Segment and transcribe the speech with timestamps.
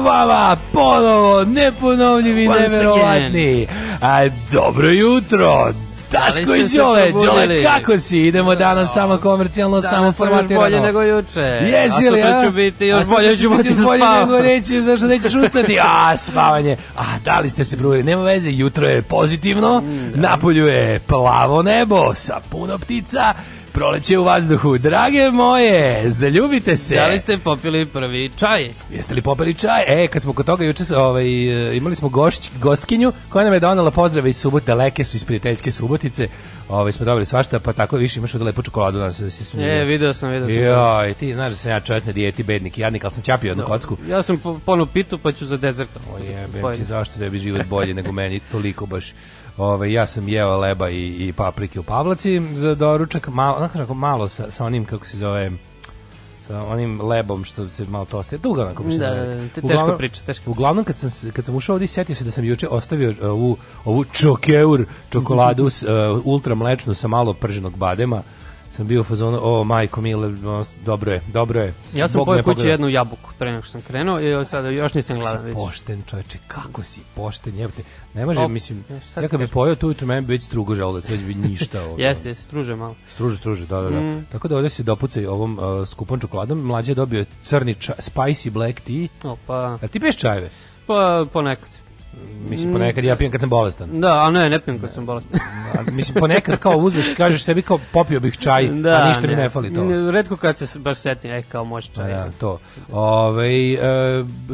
[0.00, 3.66] Vama ponovo neponovljivi, Once neverovatni.
[4.02, 5.72] A, dobro jutro.
[6.12, 7.12] Daško ste i Đole?
[7.12, 8.18] Đole, kako si?
[8.18, 10.60] Idemo danas samo komercijalno, samo Danas sam još formatirano.
[10.60, 11.40] bolje nego juče.
[11.40, 11.74] Jesi
[12.08, 12.44] a li, sutra a?
[12.44, 15.78] ću biti A još sutra bolje, ću biti da bolje nego neći, zašto nećeš ustati?
[15.82, 16.76] A, spavanje.
[16.96, 18.04] A, da li ste se probudili?
[18.04, 23.34] Nema veze, jutro je pozitivno, Mm, napolju je plavo nebo sa puno ptica,
[23.78, 24.78] proleće u vazduhu.
[24.78, 26.94] Drage moje, zaljubite se.
[26.94, 28.70] Da li ste popili prvi čaj?
[28.90, 29.84] Jeste li popili čaj?
[29.86, 33.60] E, kad smo kod toga juče ovaj, e, imali smo gošć, gostkinju koja nam je
[33.60, 36.28] donela pozdrave iz Subote, leke su iz prijateljske Subotice.
[36.68, 39.80] Ovaj, smo dobili svašta, pa tako više imaš od lepu čokoladu danas da se smije.
[39.80, 40.56] E, video sam, video sam.
[40.58, 43.48] Joj, ti znaš da sam ja čovjek na dijeti, bednik i jadnik, ali sam čapio
[43.48, 43.96] jednu kocku.
[44.08, 45.90] Ja sam po, ponovo pitu, pa ću za dezert.
[45.96, 49.12] O jebem ti, zašto da bi život bolji nego meni, toliko baš.
[49.58, 54.28] Ove, ja sam jeo leba i, i paprike u Pavlaci za doručak, malo, kako, malo
[54.28, 55.50] sa, sa onim, kako se zove,
[56.46, 58.38] sa onim lebom što se malo toste.
[58.38, 58.94] Dugo onako baš.
[58.94, 60.50] Da, ne- da, da, te- teško priča, teško.
[60.50, 63.16] Uglavnom kad sam se- kad sam ušao ovdje setio se da sam juče ostavio uh,
[63.22, 65.88] ovu ovu čokeur čokoladu s, uh,
[66.24, 68.22] ultra mlečnu sa malo prženog badema.
[68.78, 70.30] Sam bio u fazonu, o majko mile,
[70.84, 71.74] dobro je, dobro je.
[71.94, 75.18] Ja sam ne kući jednu jabuku pre nego što sam krenuo i sada još nisam
[75.18, 75.48] gladan.
[75.48, 77.82] si pošten čoveče, kako si pošten, jebote.
[78.14, 80.42] Ne može, Op, mislim, ja, šta ja kad bi pojeo tu ujutru, meni bi već
[80.42, 81.78] strugo želudac, već bi ništa.
[81.98, 82.94] Jeste, jeste, struže malo.
[83.08, 84.00] Struže, struže, da, da, da.
[84.00, 84.26] Mm.
[84.32, 86.58] Tako da ovdje se dopucaj ovom uh, skupom čokoladom.
[86.58, 89.32] Mlađe je dobio crni ča, spicy black tea.
[89.32, 90.50] Opa, A ti piješ čajeve?
[90.88, 91.68] pa ponekad.
[92.50, 94.00] Mislim, ponekad ja pijem kad sam bolestan.
[94.00, 95.40] Da, a ne, ne pijem kad sam bolestan.
[95.78, 99.48] A, mislim, ponekad kao uzmeš, kažeš sebi kao popio bih čaj, a ništa mi ne
[99.48, 99.84] fali to.
[99.84, 102.12] Ne, Redko kad se baš setim, e, kao može Da, čaj.
[102.12, 102.58] da, to.
[102.92, 103.78] Ove, e,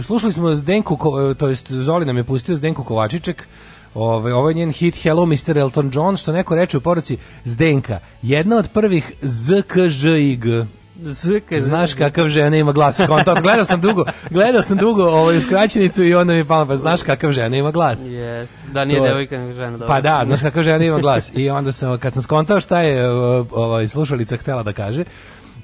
[0.03, 0.99] slušali smo Zdenku,
[1.31, 3.47] e, to jest Zoli nam je pustio Zdenku Kovačiček,
[3.95, 5.59] Ove, ovo je njen hit Hello Mr.
[5.59, 10.45] Elton John, što neko reče u poruci Zdenka, jedna od prvih ZKŽIG.
[11.05, 13.01] Zk, Znaš kakav žena ima glas.
[13.09, 16.77] Konto, gledao sam dugo, gledao sam dugo ovaj skraćenicu i onda mi je palo, pa
[16.77, 18.07] znaš kakav žena ima glas.
[18.07, 18.55] Jest.
[18.73, 19.71] Da, nije To devojka, nego žena.
[19.71, 19.87] dobro.
[19.87, 21.33] Pa da, znaš kakav žena ima glas.
[21.35, 23.09] I onda sam, kad sam skontao šta je
[23.51, 25.05] ovaj, slušalica htela da kaže,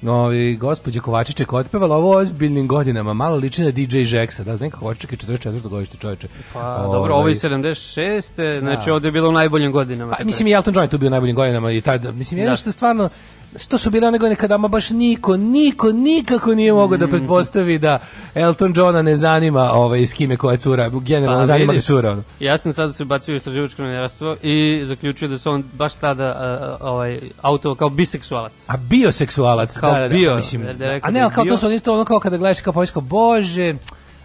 [0.03, 4.81] Ovi, gospođa Kovačiček otpevala ovo ozbiljnim godinama, malo liči na DJ Žeksa, da, znam kako
[4.81, 5.61] Kovačiček je 44.
[5.61, 6.27] godište čoveče.
[6.53, 8.59] Pa, Ovaj, dobro, ovo je 76.
[8.59, 10.15] Znači, ovdje je bilo u najboljim godinama.
[10.17, 12.51] Pa, mislim, i Elton John je tu bio u najboljim godinama i tad, mislim, jedno
[12.51, 12.55] Da.
[12.55, 13.09] što stvarno,
[13.55, 16.99] što su bile one godine kada ama baš niko, niko, nikako nije mogao Mm.
[16.99, 17.99] da pretpostavi da
[18.35, 21.85] Elton Johna ne zanima ovaj, s kime koja cura, generalno Pa, zanima ga vidiš.
[21.87, 22.11] cura.
[22.11, 22.23] Ono.
[22.39, 26.25] Ja sam sad se bacio u istraživačko novinarstvo i zaključio da se on baš tada
[26.25, 28.51] a, ovaj, auto kao biseksualac.
[28.67, 31.21] A bioseksualac, Kao da, da, da, bio, mislim, da, da je rekao a da ne,
[31.21, 31.53] ali kao bio.
[31.53, 33.75] to su oni to ono kao kada gledaš kao povisko, bože,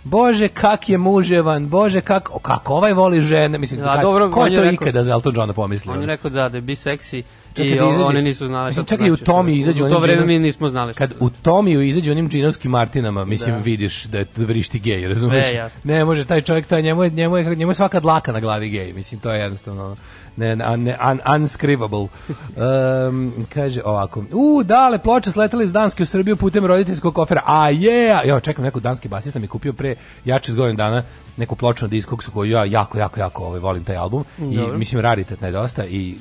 [0.04, 4.46] Bože, kak je muževan, bože, kako, o, kako ovaj voli žene, mislim, da, dobro, ko
[4.46, 5.94] je to rekao- ikada za Elton Johna pomislio?
[5.94, 7.22] On je rekao da, da je biseksi
[7.56, 8.68] Čekaj, i izađe- oni nisu znali.
[8.68, 9.30] Mislim, to čekaj, u znači.
[9.30, 10.94] Tommy izađu U to vreme džinovski- mi nismo znali.
[10.94, 13.62] Kad u Tomiju izađe onim džinovskim Martinama, mislim, Da.
[13.62, 15.10] vidiš da je da vrišti gej, je
[15.54, 15.80] jasno.
[15.84, 18.68] Ne može, taj čovjek, taj, njemu, je, njemu, je, njemu je svaka dlaka na glavi
[18.70, 19.96] gej, mislim, to je jednostavno
[20.36, 20.88] ne, ne, un,
[21.34, 21.98] unscrivable.
[21.98, 27.70] Um, kaže ovako, u, dale, ploče sletali iz Danske u Srbiju putem roditeljskog kofera, a
[27.70, 29.94] je, ja čekam neku danski basista mi kupio pre
[30.24, 31.02] jače od godinu dana
[31.36, 34.78] neku ploču na diskoksu koju ja jako, jako, jako ovaj, volim taj album i Dobro.
[34.78, 36.16] mislim raritetna je dosta i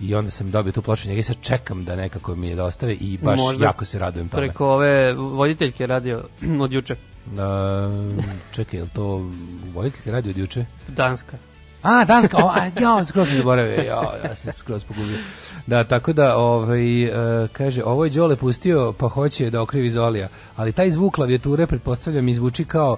[0.00, 2.94] i onda sam dobio tu ploču njega i sad čekam da nekako mi je dostave
[2.94, 4.46] i baš Možda jako se radujem tome.
[4.46, 6.24] Preko ove voditeljke radio
[6.64, 6.96] od juče.
[7.26, 9.30] Uh, čekaj, je li to
[9.74, 10.64] voditeljka radio od juče?
[10.88, 11.36] Danska.
[11.82, 15.18] A, Danska, o, a, ja, skroz sam zaboravio, ja, ja sam skroz pogubio.
[15.66, 20.28] Da, tako da, ovaj, e, kaže, ovo je Đole pustio, pa hoće da okrivi Zolija,
[20.56, 22.96] ali taj zvuk klavijature, pretpostavljam, izvuči kao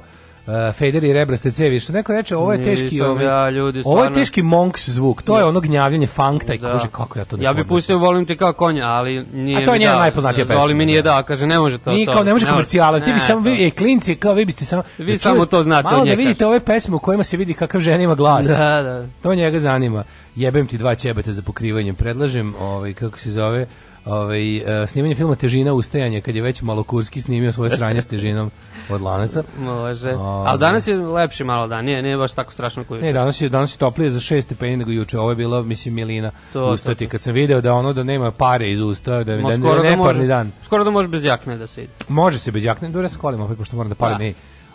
[0.68, 4.04] uh, fader i rebraste cevi, što neko reče, ovo je teški, ovaj, ja, ljudi, ovo
[4.04, 6.72] je teški monks zvuk, to je ono gnjavljanje funk, taj Da.
[6.72, 9.64] kuže, kako ja to ne Ja bih pustio Volim te kao konja, ali nije A
[9.64, 10.00] to je njena dao.
[10.00, 11.22] najpoznatija pesma, Zoli mi nije da.
[11.22, 11.90] kaže ne može to.
[11.90, 14.82] Nije kao ne može komercijala, ti bi samo vi, e, klinci, kao vi biste samo
[14.98, 17.80] Vi da samo to znate Malo da vidite ove pesme u kojima se vidi kakav
[17.80, 18.46] žena ima glas.
[18.46, 19.06] Da, da.
[19.22, 20.04] To njega zanima.
[20.36, 21.94] Jebem ti dva ćebeta za pokrivanjem.
[21.94, 23.66] Predlažem, ovaj, kako se zove,
[24.04, 28.50] ovaj, e, snimanje filma Težina ustajanja, kad je već Malokurski snimio svoje sranje s težinom
[28.90, 29.42] od lanaca.
[29.58, 30.12] Može.
[30.18, 33.48] Ali danas je lepši malo dan, nije, nije baš tako strašno koji Ne, danas je,
[33.48, 35.18] danas je toplije za 6 stepeni nego juče.
[35.18, 37.06] Ovo je bila, mislim, milina To, ustati.
[37.06, 39.58] Kad sam video da ono da nema pare iz usta, da, da, Ma, da, je
[39.58, 40.52] da neparni može- dan.
[40.64, 41.92] Skoro da može bez jakne da se ide.
[42.08, 44.18] Može se bez jakne, dobro ja se kolim opet, pošto moram da palim.
[44.18, 44.24] Da.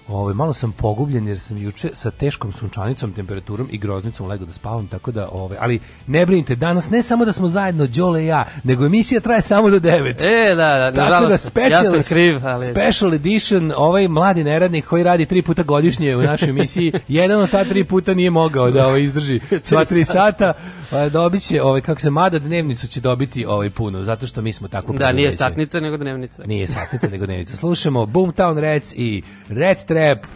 [0.07, 4.53] Ovaj malo sam pogubljen jer sam juče sa teškom sunčanicom, temperaturom i groznicom legao da
[4.53, 8.27] spavam, tako da ovaj, ali ne brinite, danas ne samo da smo zajedno Đole i
[8.27, 10.15] ja, nego emisija traje samo do 9.
[10.19, 12.65] E, da, da, Tako nažalost, da special, ja sam kriv, ali...
[12.65, 17.49] special edition, ovaj mladi neradnik koji radi tri puta godišnje u našoj emisiji, jedan od
[17.49, 20.53] ta tri puta nije mogao da ovaj izdrži sva tri sata,
[20.91, 24.53] a, dobit će, ovaj, kako se mada dnevnicu će dobiti ovaj puno, zato što mi
[24.53, 26.43] smo tako Da, nije satnica, nego dnevnica.
[26.45, 27.55] Nije satnica, nego dnevnica.
[27.55, 30.27] Slušamo Boomtown Rats i Red Trap.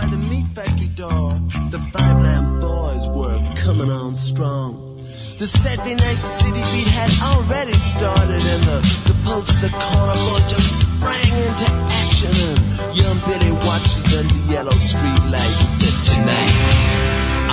[0.00, 1.28] By the meat factory door,
[1.70, 4.96] the Five Lamb Boys were coming on strong.
[5.38, 8.78] The Saturday night city beat had already started, and the,
[9.08, 11.68] the pulse the corner boys just sprang into
[12.00, 12.32] action.
[12.50, 16.56] And young Billy watched under the yellow street light and said, Tonight,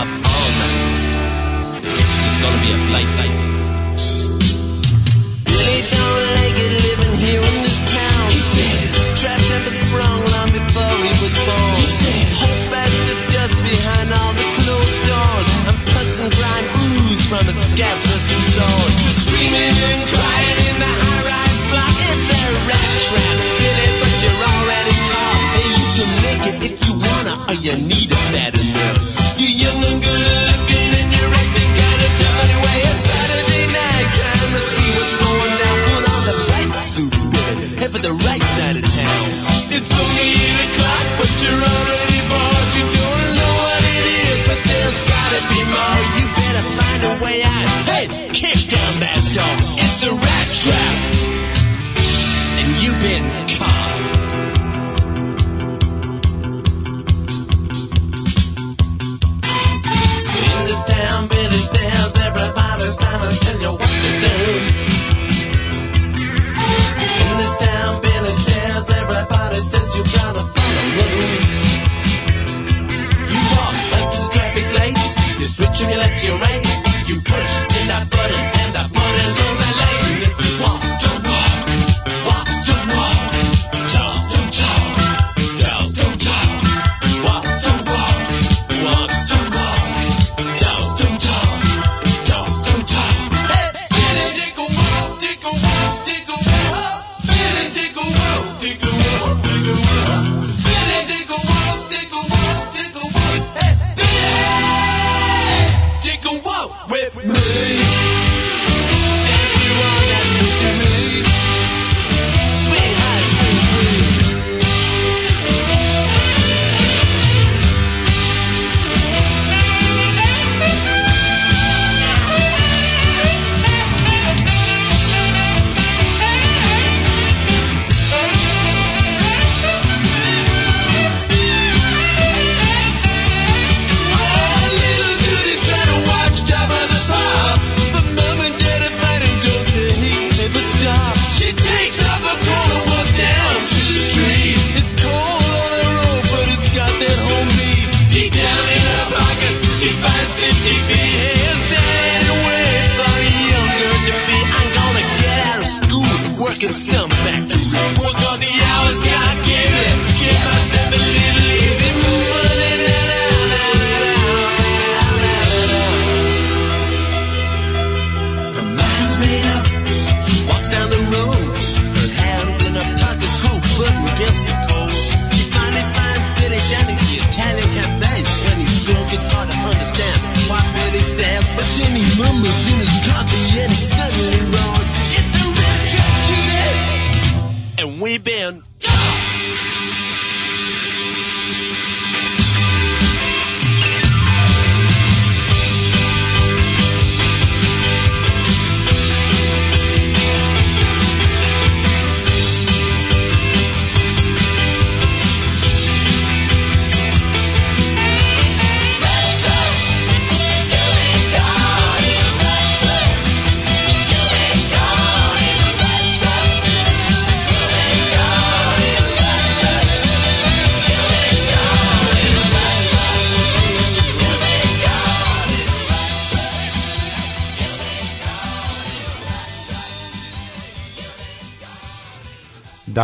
[0.01, 1.83] up all night.
[2.27, 3.43] It's gonna be a blight night.
[5.47, 8.31] Billy don't like it living here in this town.
[8.31, 8.86] He said,
[9.17, 11.73] Traps have been sprung long before he was born.
[11.81, 15.49] He said, Hope as the dust behind all the closed doors.
[15.65, 18.91] And pus and grime ooze from its scab bursting sword.
[19.01, 21.97] You're screaming and crying in the high-rise block.
[21.97, 25.41] It's a rat trap, Billy, but you're already caught.
[25.57, 29.01] Hey, you can make it if you wanna, or you need it bad enough.
[29.41, 32.77] You're young and good looking and you're acting kinda tough anyway.
[32.85, 35.77] It's Saturday night, time to see what's going down.
[35.89, 37.13] Put on the right suit.
[37.81, 38.13] Head for the
[41.47, 41.76] picture of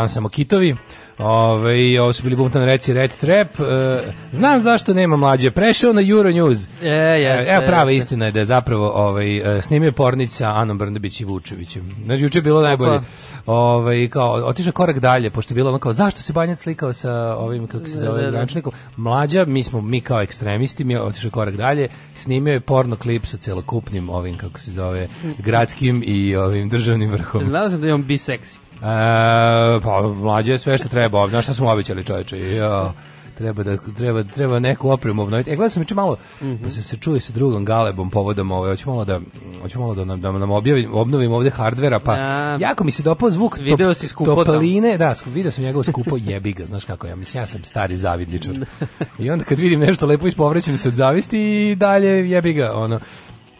[0.03, 0.75] dan samo kitovi.
[1.17, 3.60] Ove, ovo su bili Bumtan Reci Red Trap.
[3.60, 5.51] E, znam zašto nema mlađe.
[5.51, 6.67] Prešao na Euronews.
[6.81, 6.88] E,
[7.22, 8.05] jeste, Evo prava jeste.
[8.05, 11.95] istina je da je zapravo ovaj, e, snimio pornić sa Anom Brnabić i Vučevićem.
[12.05, 13.00] Znači, juče je bilo najbolje.
[13.45, 17.36] Ovaj, kao, otišao korak dalje, pošto je bilo ono kao, zašto se Banjac slikao sa
[17.38, 18.31] ovim, kako se zove, da, da.
[18.31, 18.74] graničnikom?
[18.98, 23.25] Mlađa, mi smo, mi kao ekstremisti, mi je otišao korak dalje, snimio je porno klip
[23.25, 25.07] sa celokupnim ovim, kako se zove,
[25.45, 27.45] gradskim i ovim državnim vrhom.
[27.45, 28.62] Znao sam da je on biseksi.
[28.83, 32.93] E, pa mlađe je sve što treba, ovdje, znaš šta smo obećali čoveče, ja,
[33.37, 35.49] treba da treba treba neku opremu obnoviti.
[35.51, 36.17] E gledao sam malo,
[36.63, 39.19] pa se se čuje sa drugom Galebom povodom ovaj, hoću malo da
[39.61, 42.57] hoću malo da nam da nam objavim, obnovim ovde hardvera, pa Ja.
[42.59, 46.17] jako mi se dopao zvuk top- Video si skupo topline, da, video sam njegovo skupo
[46.27, 48.53] jebi ga, znaš kako ja, mislim ja sam stari zavidničar.
[49.19, 52.99] I onda kad vidim nešto lepo ispovrećem se od zavisti i dalje jebi ga, ono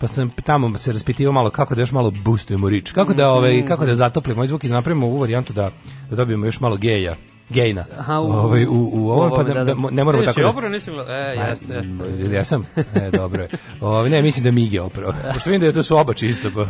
[0.03, 3.65] pa sam tamo se raspitivao malo kako da još malo boostujemo rič, kako da ovaj
[3.65, 5.72] kako da zatoplimo ovaj zvuk i da napravimo ovu varijantu da
[6.10, 7.15] da dobijemo još malo geja,
[7.53, 7.86] gejna.
[7.98, 10.91] Aha, u, ovaj, u, u ovom pa da, da, ne moramo tako da Opro nisi
[10.91, 11.15] gledao.
[11.15, 11.95] E, jeste, jeste.
[12.19, 12.65] Ili ja sam?
[12.75, 13.50] E, dobro je.
[13.81, 15.13] Ove, ne, mislim da Mige opravo.
[15.33, 16.50] Pošto vidim da je to su oba čisto.
[16.51, 16.65] Pa.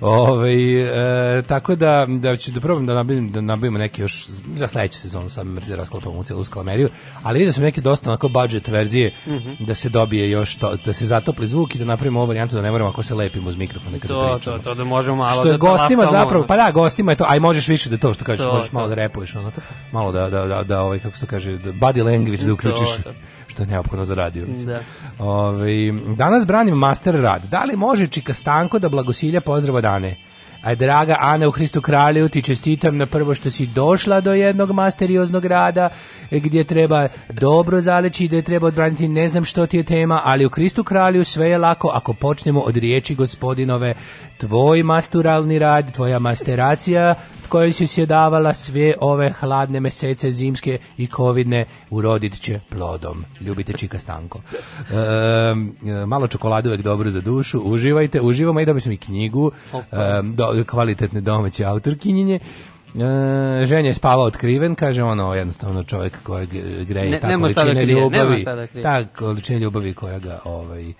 [0.00, 4.68] Ove, e, tako da, da ću da probam da nabavim, da nabavimo neki još za
[4.68, 6.88] sledeću sezonu, sad da rasklapamo u celu skalameriju,
[7.22, 9.50] ali vidio sam neke dosta onako budget verzije Mhm.
[9.60, 12.62] da se dobije još to, da se zatopli zvuk i da napravimo ovu varijantu da
[12.62, 14.58] ne moramo ako se lepimo uz mikrofone kada To, pričamo.
[14.58, 17.24] to, to, da možemo malo što je da gostima zapravo, pa da, gostima je to,
[17.28, 18.74] aj možeš više da to što kažeš, To, možeš to.
[18.74, 19.52] malo da repuješ, ono,
[19.92, 22.96] malo da, da, da, da ovaj, kako se to kaže, da body language da uključiš,
[23.04, 23.12] to.
[23.46, 24.46] što je neophodno za radio.
[24.66, 24.80] Da.
[25.18, 25.72] Ovaj,
[26.16, 27.42] danas branim master rad.
[27.50, 30.16] Da li može Čika Stanko da blagosilja pozdrava dane?
[30.62, 34.72] A draga Ana u Hristu Kralju, ti čestitam na prvo što si došla do jednog
[34.72, 35.88] masterioznog rada
[36.30, 40.46] gdje treba dobro zaleći, da je treba odbraniti ne znam što ti je tema, ali
[40.46, 43.94] u Hristu Kralju sve je lako ako počnemo od riječi gospodinove.
[44.40, 47.14] Tvoj masturalni rad, tvoja masteracija
[47.48, 53.24] kojoj si sjedavala sve ove hladne mesece zimske i covidne urodit će plodom.
[53.40, 54.40] Ljubite Čika Stanko.
[54.40, 57.60] E, malo čokolade uvek dobro za dušu.
[57.60, 62.34] Uživajte, uživamo i dobili smo i knjigu ehm, do, kvalitetne domaće autorkinjenje.
[62.34, 66.48] E, ženja je spavao otkriven, kaže ono jednostavno čovjek kojeg
[66.86, 70.92] greje Ne- ta da količina ljubavi, šta da ta količina ljubavi koja ga ovaj,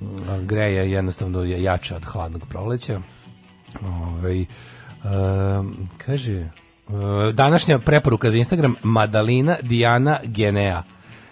[0.00, 3.00] m, greje jednostavno je jača od hladnog proleća.
[3.82, 4.44] Ovaj,
[5.04, 6.48] um, kaže,
[7.32, 10.82] današnja preporuka za Instagram, Madalina Dijana Genea.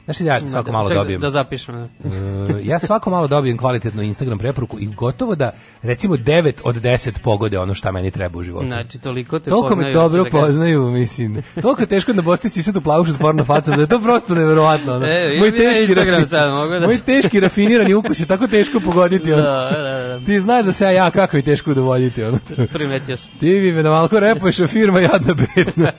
[0.04, 1.20] Znaš ja svako malo Čekaj, dobijem?
[1.20, 1.88] Da zapišem.
[2.04, 2.56] da.
[2.66, 5.50] Ja svako malo dobijem kvalitetnu Instagram preporuku i gotovo da
[5.82, 8.66] recimo 9 od 10 pogode ono šta meni treba u životu.
[8.66, 11.42] Znači, toliko te Toliko me poznaju, dobro hoćeš da poznaju, mislim.
[11.62, 14.94] Toliko teško da bosti sisatu plavušu s porno facom, da je to prosto neverovatno.
[14.94, 15.06] Ono.
[15.06, 19.32] E, ja Instagram rafi- sad, mogu da- moj teški rafinirani ukus je tako teško pogoditi.
[19.32, 19.42] Ono.
[19.42, 20.25] Da, da, da.
[20.26, 22.25] Ti znaš da se ja, ja kako je teško udovoljiti.
[22.25, 22.38] Ono.
[22.73, 23.30] Primetio sam.
[23.40, 25.92] Ti bi me da malko repuješ, a firma jadna bedna.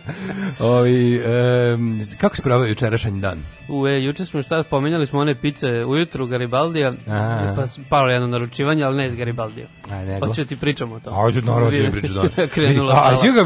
[0.60, 3.38] Ovi, em, kako se pravio jučerašanji dan?
[3.70, 6.28] U, e, juče smo šta, pomenjali smo one pice ujutru
[6.58, 7.54] Garibaldija, A.
[7.56, 9.68] pa palo jedno naručivanje, ali ne iz Garibaldija.
[9.90, 10.28] Aj, nego.
[10.28, 11.16] Hoću da ti pričamo o tome.
[11.16, 12.30] Hoću naravno da mi pričaš dan.
[12.54, 13.46] Krenula A, si ga,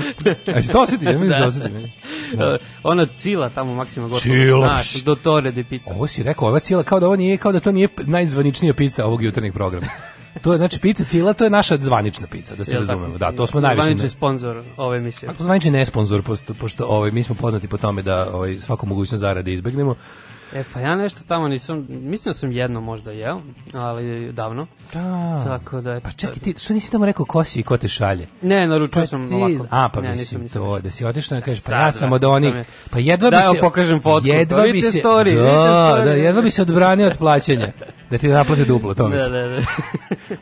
[0.56, 1.06] a si to osjeti?
[1.06, 1.92] Ja mi se osjeti.
[2.34, 2.58] Da.
[2.84, 4.22] Ona cila tamo maksima gotovo.
[4.22, 4.68] Cila.
[4.68, 5.94] Znaš, do tore di pica.
[5.94, 9.06] Ovo si rekao, ova cijela, kao da ovo nije, kao da to nije najzvaničnija pizza
[9.06, 9.88] ovog jutarnjeg programa.
[10.42, 13.18] To je, znači, pizza cijela, to je naša zvanična pizza, da se razumemo.
[13.18, 13.86] Da, to smo najviše...
[13.86, 15.30] Zvanični sponsor ove emisije.
[15.30, 18.86] Ako zvanični ne sponsor, pošto, pošto ovaj, mi smo poznati po tome da ovaj, svaku
[18.86, 19.96] mogućnost zarade izbegnemo.
[20.54, 23.42] E, pa ja nešto tamo nisam, mislim da sam jedno možda jeo,
[23.74, 24.68] ali davno.
[24.94, 25.44] Da.
[25.46, 28.28] Tako da, Pa čekaj, ti, što nisi tamo rekao ko si i ko te šalje?
[28.42, 29.66] Ne, naručio Pa sam ti- ovako.
[29.70, 30.82] A, pa ne, mislim, nisam, to, nisam.
[30.82, 33.30] da si otišao i kažeš, pa Sad, ja sam da, od onih, sam pa jedva
[33.30, 33.44] bi se...
[33.46, 35.00] evo pokažem fotku, Jedva to bi se...
[35.00, 36.06] story, da, story.
[36.06, 37.68] da, jedva bi se odbranio od plaćanja.
[38.10, 39.32] Da ti naplate duplo, to Da, mislim.
[39.32, 39.62] da, da.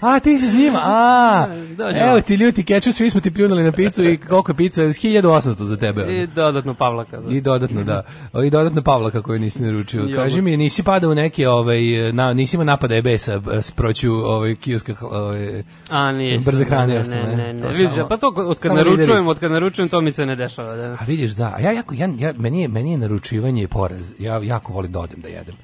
[0.01, 3.63] A, ti si s njima, a, Dođi evo ti ljuti keču, svi smo ti pljunuli
[3.63, 6.01] na picu i koliko je pica, 1800 za tebe.
[6.03, 7.19] I dodatno Pavlaka.
[7.19, 7.31] Da.
[7.31, 8.03] I dodatno, da.
[8.36, 9.98] I dodatno Pavlaka koju nisi naručio.
[10.01, 10.17] Jogurt.
[10.17, 11.81] Kaži mi, nisi padao u neke, ovaj,
[12.13, 16.39] na, nisi imao napade EBS-a s proću ovaj, kioska, ovaj, A, nije.
[16.39, 17.35] Brze hrane ne, ne, ne?
[17.35, 17.62] ne, ne.
[17.62, 20.35] To Vidiš, samo- pa to od kad naručujem, od kad naručujem, to mi se ne
[20.35, 20.75] dešava.
[20.75, 20.83] Da.
[20.99, 24.13] A vidiš, da, ja jako, ja, ja, meni, je, meni je naručivanje poraz.
[24.19, 25.55] Ja jako volim da odem da jedem.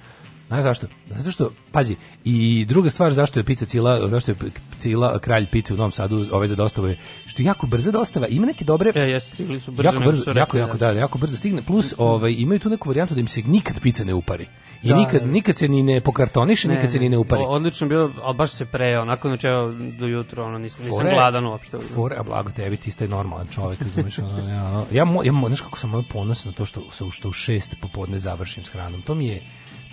[0.48, 0.88] Znaš zašto?
[1.08, 4.36] Zato što, pazi, i druga stvar zašto je pizza cila, zašto je
[4.78, 8.28] cila kralj pice u Novom Sadu, ovaj za dostavu je, što je jako brza dostava,
[8.28, 9.88] ima neke dobre, E, jeste, stigli su brzo.
[9.88, 12.90] jako brzo, su jako, rekli, jako, da, jako brzo stigne, plus ovaj, imaju tu neku
[12.90, 14.48] varijantu da im se nikad pizza ne upari.
[14.84, 15.28] I Da, nikad, da.
[15.28, 17.44] nikad se ni ne pokartoniše, nikad se ni ne upari.
[17.48, 21.14] Odlično bilo, ali baš se preo, onako znači evo do jutra, ono, nisam, nisam Fore-
[21.14, 21.78] gladan uopšte.
[21.80, 25.62] Fore, a blago tebi, ti ste normalan čovjek, razumiješ, ono, ja, ja, ja, mo- znaš
[25.62, 29.02] kako sam ono ponosan na to što, što, što u šest popodne završim s hranom,
[29.02, 29.42] to mi je,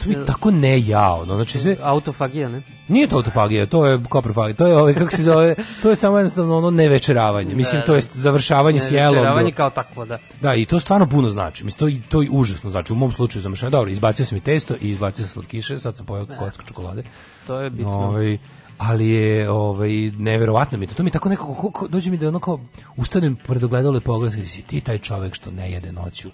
[0.04, 2.62] to je tako ne ja, ono, znači sve, Autofagija, ne?
[2.88, 6.18] Nije to autofagija, to je koprofagija, to je ovaj kako se zove, to je samo
[6.18, 7.54] jednostavno ono nevečeravanje.
[7.54, 7.98] Mislim Da, to da.
[7.98, 9.10] je završavanje s jelom.
[9.10, 10.18] Večeravanje do- kao takvo, da.
[10.40, 11.64] Da, i to stvarno puno znači.
[11.64, 12.92] Mislim to i to i užasno znači.
[12.92, 13.70] U mom slučaju zamršavanje.
[13.72, 17.02] Dobro, izbacio sam i testo i izbacio sam slatkiše, sad sam pojeo kocku čokolade.
[17.46, 17.92] To je bitno.
[17.92, 18.38] Ovaj
[18.78, 20.94] ali je ovaj neverovatno mi je to.
[20.94, 22.60] To mi je tako nekako ko- ko- dođe mi da onako
[22.96, 26.30] ustanem pred ogledalo i pogledam si ti taj čovek što ne jede noću.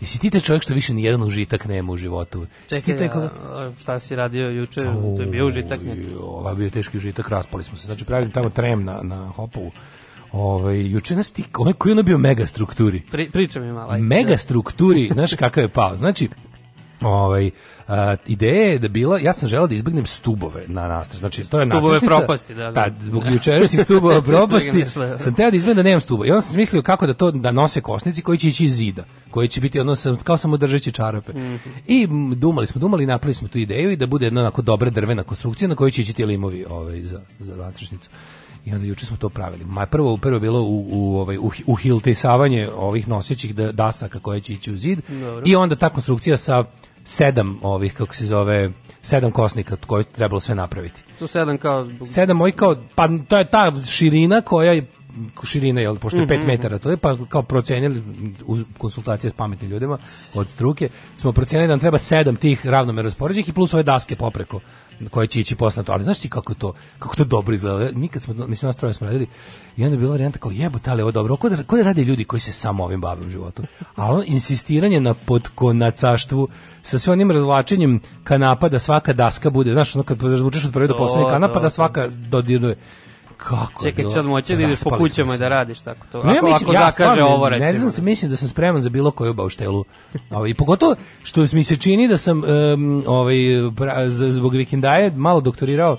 [0.00, 2.46] Jesi ti taj čovjek što više ni jedan užitak nema u životu?
[2.70, 4.84] Jesi ti Čekaj, taj koga- a, šta si radio juče?
[5.16, 6.00] To je bio užitak neki.
[6.48, 7.86] Je bio teški užitak, raspali smo se.
[7.86, 9.70] Znači, pravim tamo trem na, na Hopovu.
[10.32, 13.02] Ovaj, juče nas ti, onaj koji je bio mega strukturi.
[13.10, 13.98] Pri, priča mi malo.
[13.98, 15.96] Mega strukturi, znaš kakav je pao.
[15.96, 16.28] Znači,
[17.02, 17.50] ovaj,
[17.88, 21.20] a, ideja je da bila, ja sam želeo da izbegnem stubove na nastrešnici.
[21.20, 22.86] Znači, to je Stubove nastrešnica- propasti, da, da.
[23.00, 25.18] zbog jučerašnjih stubova propasti, da.
[25.18, 26.26] sam teo da izbegnem da nemam stuba.
[26.26, 29.04] I onda sam smislio kako da to da nose kosnici koji će ići iz zida,
[29.30, 31.32] koji će biti ono sam, kao samo držeći čarape.
[31.32, 31.56] Mhm.
[31.86, 34.62] I m, dumali smo, dumali i napravili smo tu ideju i da bude jedna onako
[34.62, 38.08] dobra drvena konstrukcija na kojoj će ići ti limovi ovaj, za, za nastrešnicu.
[38.64, 39.64] I onda juče smo to pravili.
[39.64, 41.76] Ma prvo prvo je bilo u u ovaj u, u
[42.76, 45.42] ovih nosećih da- dasaka koje će ići u zid Dobro.
[45.46, 46.64] i onda ta konstrukcija sa
[47.08, 48.70] sedam ovih kako se zove
[49.02, 51.02] sedam kosnika koje je trebalo sve napraviti.
[51.18, 51.86] Tu sedam kao...
[52.06, 54.86] Sedam mojih kao pa to je ta širina koja je
[55.44, 58.02] širina jel pošto je 5 metara to je pa kao procenili
[58.46, 59.98] uz konsultacije s pametnim ljudima
[60.34, 64.16] od struke smo procenili da nam treba sedam tih ravnomerno raspoređenih i plus ove daske
[64.16, 64.60] popreko
[65.10, 65.92] koje će ići posle to.
[65.92, 67.90] Ali znaš ti kako to kako to dobro izgleda?
[67.94, 69.26] Nikad smo mislim nas troje smo radili
[69.76, 71.36] i onda je bila varijanta kao jebote ali ovo je dobro.
[71.36, 73.62] Ko da, ko da rade ljudi koji se samo ovim bave u životu?
[73.96, 76.48] A ono insistiranje na podkonacaštvu
[76.82, 80.86] sa sve onim razvlačenjem kanapa da svaka daska bude znaš ono kad razvučeš od prve
[80.86, 82.76] do poslednje kanapa da svaka dodiruje
[83.38, 86.22] kako Čekaj, od moći da ideš po kućama da radiš tako to.
[86.22, 87.66] Ne, Ako, mislim, ako ja zakaže ovo, recimo.
[87.66, 89.84] Ne znam, se mislim da sam spreman za bilo koju bauštelu.
[90.30, 95.40] Ovaj, I pogotovo što mi se čini da sam um, ovaj, pra- zbog vikendaje malo
[95.40, 95.98] doktorirao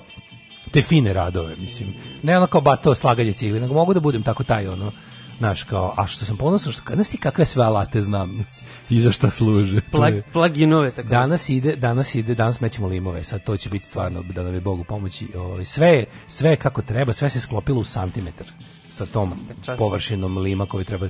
[0.70, 1.94] te fine radove, mislim.
[2.22, 4.92] Ne ono kao ba to slaganje cigli, nego mogu da budem tako taj ono
[5.40, 8.44] Znaš, kao, a što sam ponosan, što, znaš ti kakve sve alate znam
[8.90, 9.80] i za šta služe.
[9.82, 11.08] Plag, je- plaginove, tako.
[11.08, 14.60] Danas ide, danas ide, danas mećemo limove, sad to će biti stvarno da nam je
[14.60, 15.26] Bogu pomoći.
[15.36, 18.46] Ovaj sve je- sve je kako treba, sve se sklopilo u santimetar
[18.88, 19.78] sa tom Čast.
[19.78, 21.08] površinom lima koju treba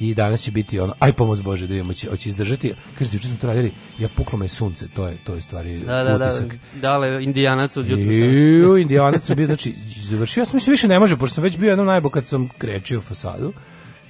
[0.00, 2.74] i danas će biti ono aj pomoz Bože da vidimo će hoće izdržati.
[2.98, 6.04] Kažete juče smo to radili, ja puklo me sunce, to je to je stvari Da,
[6.04, 6.26] da, da.
[6.26, 6.54] utisak.
[6.74, 8.12] Dale, indijanac od jutra.
[8.14, 11.68] Ju, indijanac sam bio, znači, završio sam, mislim, više ne može, pošto sam već bio
[11.68, 13.52] jednom najbo kad sam krečio fasadu,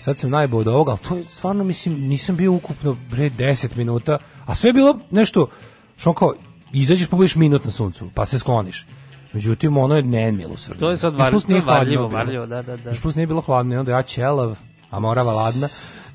[0.02, 3.76] sad sam najbo od ovoga, ali to je stvarno, mislim, nisam bio ukupno, bre, 10
[3.76, 5.46] minuta, a sve je bilo nešto,
[5.96, 6.34] što kao,
[6.72, 8.86] izađeš pa budeš minut na suncu, pa se skloniš.
[9.32, 10.80] Međutim, ono je nemilosrdno.
[10.80, 12.18] To je sad var- to je varljivo, bilo.
[12.18, 12.90] varljivo, da, da, da.
[12.90, 14.58] Još plus nije bilo hladno i onda ja ćelav,
[14.90, 15.68] a morava ladna.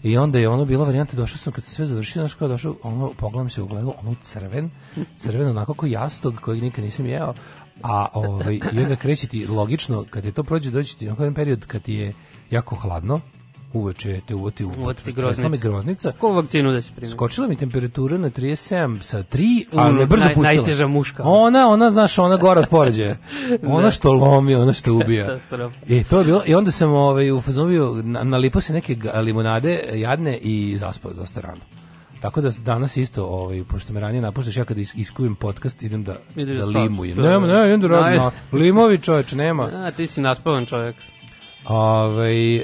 [0.03, 2.75] I onda je ono bila varijanta, došao sam kad sam sve završio, znaš kao došao,
[2.83, 4.69] ono, pogledam se u ogledalo, ono crven,
[5.17, 7.33] crven onako kao jastog kojeg nikad nisam jeo,
[7.83, 11.33] a ovaj, i onda kreće ti logično, kad je to prođe, dođe ti onako jedan
[11.33, 12.13] period kad ti je
[12.49, 13.21] jako hladno,
[13.73, 15.41] uveče te uvoti u Uvati ti groznica.
[15.41, 15.67] groznica.
[15.69, 16.11] groznica.
[16.11, 17.09] Koju vakcinu da si primio?
[17.09, 20.43] Skočila mi temperatura na 37 sa 3, a U, me brzo naj- pustila.
[20.45, 21.23] najteža muška.
[21.23, 23.15] Ona, ona, znaš, ona gora od poređaja.
[23.67, 25.37] Ona što lomi, ona što ubija.
[25.87, 28.95] I to je bilo, i onda sam ovaj, u fazonu bio, na, nalipao se neke
[29.15, 31.61] limonade jadne i zaspao dosta rano.
[32.21, 36.03] Tako da danas isto, ovaj, pošto me ranije napuštaš, ja kada is, iskujem podcast, idem
[36.03, 37.17] da, Ideš da da limujem.
[37.17, 38.21] Nema, ne, idem da radim.
[38.51, 39.63] Limovi čoveč, nema.
[39.75, 40.95] A, ti si naspavan čovjek.
[41.67, 42.63] Ovaj e,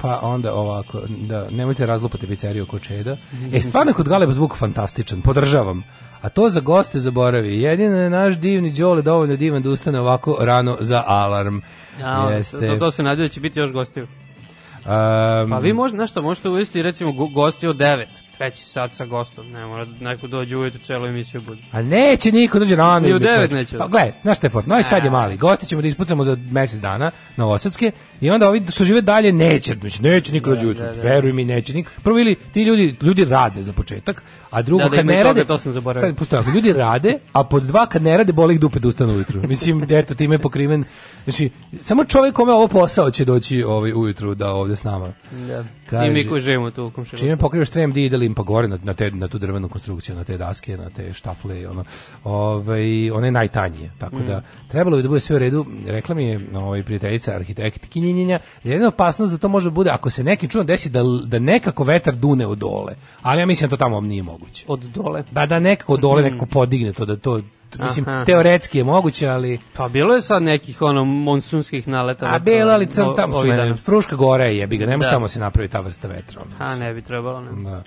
[0.00, 3.16] pa onda ovako, da, nemojte razlupati pizzeriju oko čeda.
[3.52, 5.84] E, stvarno kod Galeba zvuk fantastičan, podržavam.
[6.20, 7.62] A to za goste zaboravi.
[7.62, 11.58] Jedino je naš divni Đole dovoljno divan da ustane ovako rano za alarm.
[12.04, 12.66] A, Jeste.
[12.66, 14.04] to, to se nadaju da će biti još gostiju.
[14.04, 18.04] Um, Pa vi možete, nešto, možete uvesti recimo go- gosti od 9,
[18.38, 21.60] treći sat sa gostom, ne mora neko dođe ujutru celu emisiju bude.
[21.72, 23.00] A neće niko dođe rano.
[23.00, 23.54] Ni u ide, devet čoveče.
[23.54, 23.78] neće.
[23.78, 26.36] Pa gledaj, znaš šta je fort, Novi Sad je mali, gosti ćemo da ispucamo za
[26.50, 30.84] mesec dana Novosadske i onda ovi što žive dalje neće, znači neće niko dođe ujutru,
[30.86, 31.00] da, da.
[31.08, 31.90] veruj mi neće niko.
[32.02, 35.22] Prvo ili ti ljudi, ljudi rade za početak, a drugo Da, da, kad i ne
[35.24, 36.08] rade, to sam zaboravio.
[36.08, 38.88] sad postoji, ako ljudi rade, a pod dva kad ne rade, boli ih dupe da
[38.88, 39.42] ustanu ujutru.
[39.48, 40.84] Mislim, eto, time je pokriven,
[41.24, 45.12] znači, samo čovjek kome ovo posao će doći ovaj, ujutru da ovde s nama.
[45.48, 45.64] Da.
[45.90, 47.18] Kaže- I mi koji živimo tu u komšilu.
[47.18, 50.24] Čime pokrivaš trem di ide limpa gore na, na, te, na tu drvenu konstrukciju, na
[50.24, 51.84] te daske, na te štafle ono.
[52.24, 53.90] Ovaj one najtanjije.
[53.98, 55.66] Tako da trebalo bi da bude sve u redu.
[55.86, 60.24] Rekla mi je ovaj prijateljica arhitektkinjenja, jedina opasnost da to može da bude ako se
[60.24, 62.92] neki čudno desi da da nekako vetar dune od dole.
[63.22, 64.64] Ali ja mislim da to tamo nije moguće.
[64.68, 65.24] Od dole.
[65.30, 67.40] Da da nekako od dole nekako podigne to da to
[67.78, 68.24] mislim Aha.
[68.24, 72.26] teoretski je moguće, ali Pa bilo je sad nekih ono monsunskih naleta.
[72.26, 73.38] a bilo ali crn tamo.
[73.76, 75.12] Fruška gore je, jebi ga, ne može Da.
[75.12, 76.42] tamo se napravi ta vrsta vetra.
[76.42, 76.70] ono.
[76.70, 77.70] A ne bi trebalo, ne.
[77.70, 77.82] Da.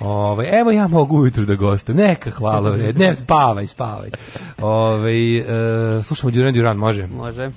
[0.00, 1.98] Ovaj evo ja mogu ujutru da gostujem.
[1.98, 2.98] Neka hvala, red.
[2.98, 4.10] Ne spavaj, spavaj.
[4.62, 7.06] Ovaj e, slušamo Duran Duran, može?
[7.06, 7.50] Može.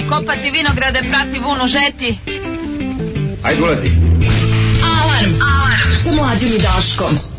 [0.00, 2.18] Aj, kopati vinograde, prati vunu, žeti.
[3.42, 3.86] Aj, ulazi.
[4.84, 7.29] Alarm, alarm, sa mlađim i Daškom.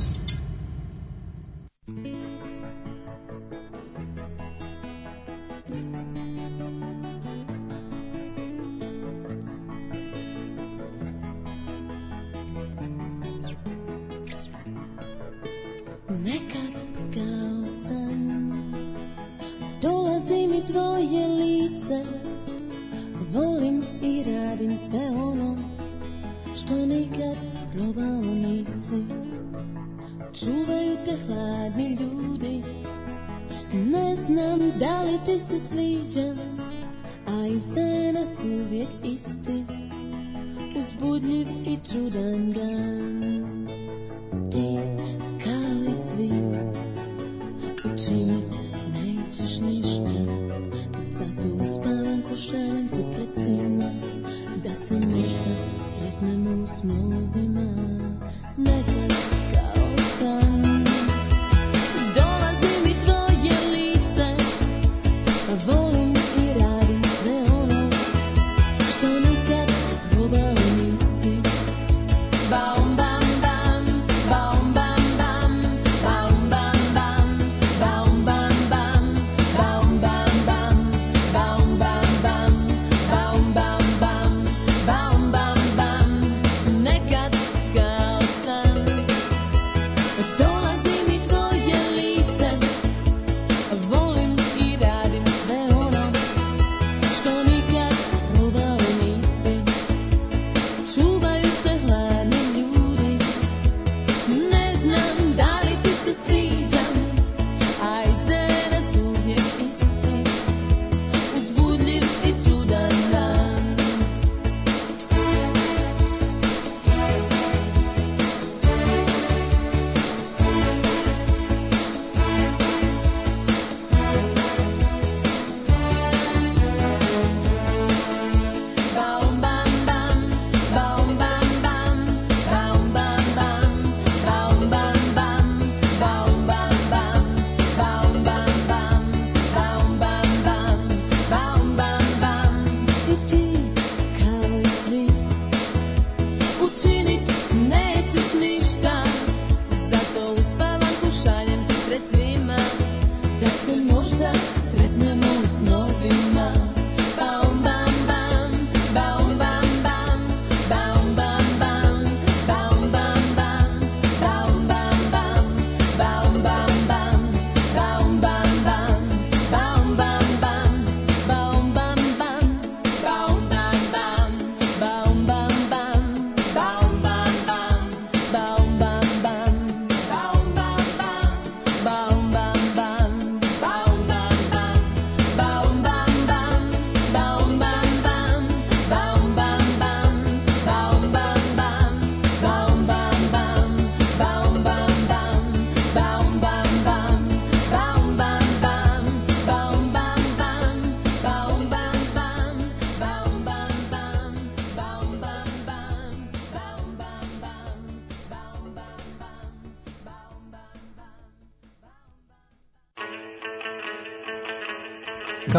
[33.74, 36.36] Ne znam da li ti se sviđam
[37.28, 39.66] A iz dana si uvijek isti
[40.80, 43.68] Uzbudljiv i čudan dan.
[44.52, 44.80] Ti
[45.44, 46.32] kao i svi
[47.94, 48.46] Učinit
[48.94, 50.12] nećeš ništa.
[50.98, 53.90] Sad uspavam ko šelem te pred svima
[54.64, 55.54] Da se možda
[55.86, 57.74] sretnemo u snovima
[58.58, 58.91] Neka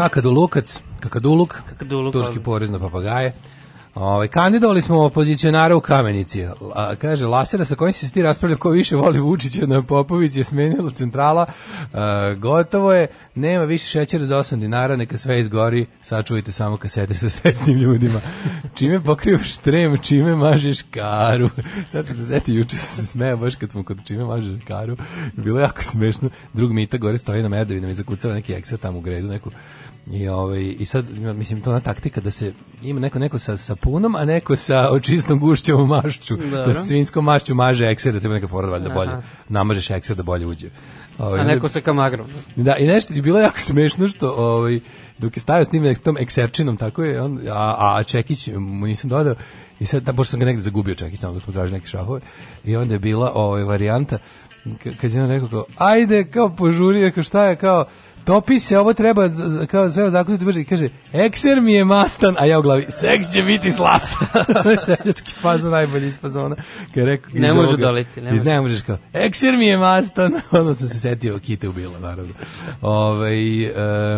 [0.09, 2.43] Kakadulukac, kakaduluk, Kakaduluk, turski ali.
[2.43, 3.33] porez na papagaje.
[3.95, 6.45] Ovaj kandidovali smo opozicionara u Kamenici.
[6.75, 10.43] A, kaže Lasera sa kojim se ti raspravlja ko više voli Vučića na Popović je
[10.43, 11.45] smenila centrala.
[11.93, 15.85] A, gotovo je, nema više šećera za 8 dinara, neka sve izgori.
[16.01, 18.21] Sačuvajte samo kasete sa srećnim ljudima.
[18.75, 21.49] Čime pokrivaš trem, čime mažeš karu.
[21.89, 24.97] Sad sam se setio juče se smejao baš kad smo kod čime mažeš karu.
[25.33, 26.29] Bilo je jako smešno.
[26.53, 29.51] Drug Mita gore stoji na medovinama i zakucava neki ekser tamo u gredu, neku
[30.11, 34.15] I ovaj i sad mislim to ona taktika da se ima neko neko sa sapunom,
[34.15, 36.37] a neko sa očistom gušćom mašću.
[36.37, 39.11] To je svinskom mašću maže ekser da treba neka fora valjda bolje.
[39.49, 40.69] Namažeš ekser da bolje uđe.
[41.17, 42.27] Ovaj, A neko sa kamagrom.
[42.55, 44.79] da, i nešto je bilo jako smešno što ovaj,
[45.17, 49.09] dok je stavio s eks- tom ekserčinom, tako je, on, a, a Čekić mu nisam
[49.09, 49.35] dodao,
[49.79, 52.21] i sad, da, pošto sam ga negde zagubio Čekić, tamo dok smo tražili neke šahove,
[52.65, 54.17] i onda je bila ovaj, varijanta,
[55.01, 57.85] kad je on rekao kao, ajde, kao požuri, rekao šta je, kao,
[58.25, 59.29] topi se, ovo treba,
[59.67, 63.27] kao, treba zakusiti brže, i kaže, ekser mi je mastan, a ja u glavi, seks
[63.29, 64.27] će biti slastan.
[64.63, 66.55] to je seljački fazon najbolji iz fazona.
[66.95, 70.31] Rekao, Ne iz može ovoga- doleti, ne iz ne možeš kao, ekser mi je mastan,
[70.51, 72.33] onda sam se setio Kite ubila, naravno.
[72.81, 73.31] Ove,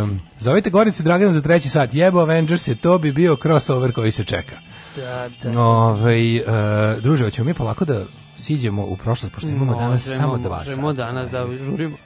[0.02, 4.12] um, zovite Goricu Dragana za treći sat, jebo Avengers je, to bi bio crossover koji
[4.12, 4.56] se čeka.
[4.96, 5.60] Da, da.
[5.62, 6.16] Ove,
[6.96, 8.02] uh, druže, hoćemo mi polako da
[8.38, 11.06] siđemo u prošlost, pošto imamo danas Možemo, samo dva Možemo sata.
[11.06, 11.98] danas da žurimo.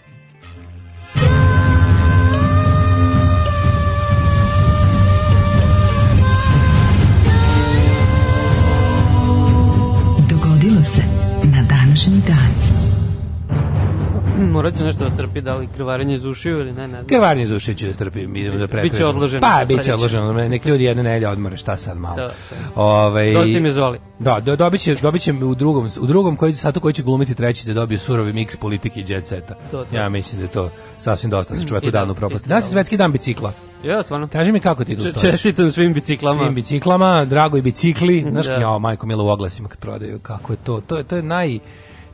[14.53, 17.05] Morat će nešto da trpi, da li krvarenje iz ušiju ili ne, ne znam.
[17.07, 19.09] Krvarnje za uši će da trpi, mi idemo da prekrećemo.
[19.09, 22.15] odloženo Pa, biće odloženo, nek ljudi jedne nelje odmore, šta sad malo.
[22.15, 22.31] Da,
[22.75, 23.99] Ove, Dosta im je zvali.
[24.19, 27.35] Da, do, dobit će, dobit će u drugom, u drugom koji, satu koji će glumiti
[27.35, 29.55] treći da dobije surovi miks politike i jet seta.
[29.71, 29.95] To, to.
[29.97, 32.35] Ja mislim da je to sasvim dosta sa čoveku I da, danu propasti.
[32.37, 32.71] isto Danas je da.
[32.71, 33.53] svetski dan bicikla.
[33.83, 34.27] Ja, stvarno.
[34.27, 35.31] Kaži mi kako ti tu Če- stojiš?
[35.31, 36.43] Čestitam svim biciklama.
[36.43, 38.25] Svim biciklama, drago i bicikli.
[38.29, 38.53] Znaš, Da.
[38.53, 40.81] ja, majko milo u oglasima kad prodaju, kako je to.
[40.81, 41.59] To je, to je naj...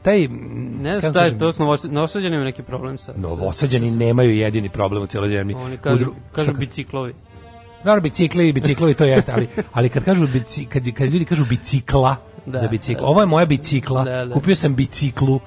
[0.06, 0.28] Taj,
[0.82, 3.14] Ne znam šta je to, s Novos- Novosađanima neki problem sa...
[3.18, 5.56] Novosađani nemaju jedini problem u cijeloj zemlji.
[5.56, 7.14] Oni kažu, dru- kažu biciklovi.
[7.84, 12.16] Naravno, bicikli, biciklovi to jeste, ali, ali kad kažu bici, kad, kad ljudi kažu bicikla
[12.46, 13.08] Da, za bicikl, da.
[13.08, 14.34] ovo je moja bicikla, Da, da.
[14.34, 15.40] kupio sam biciklu,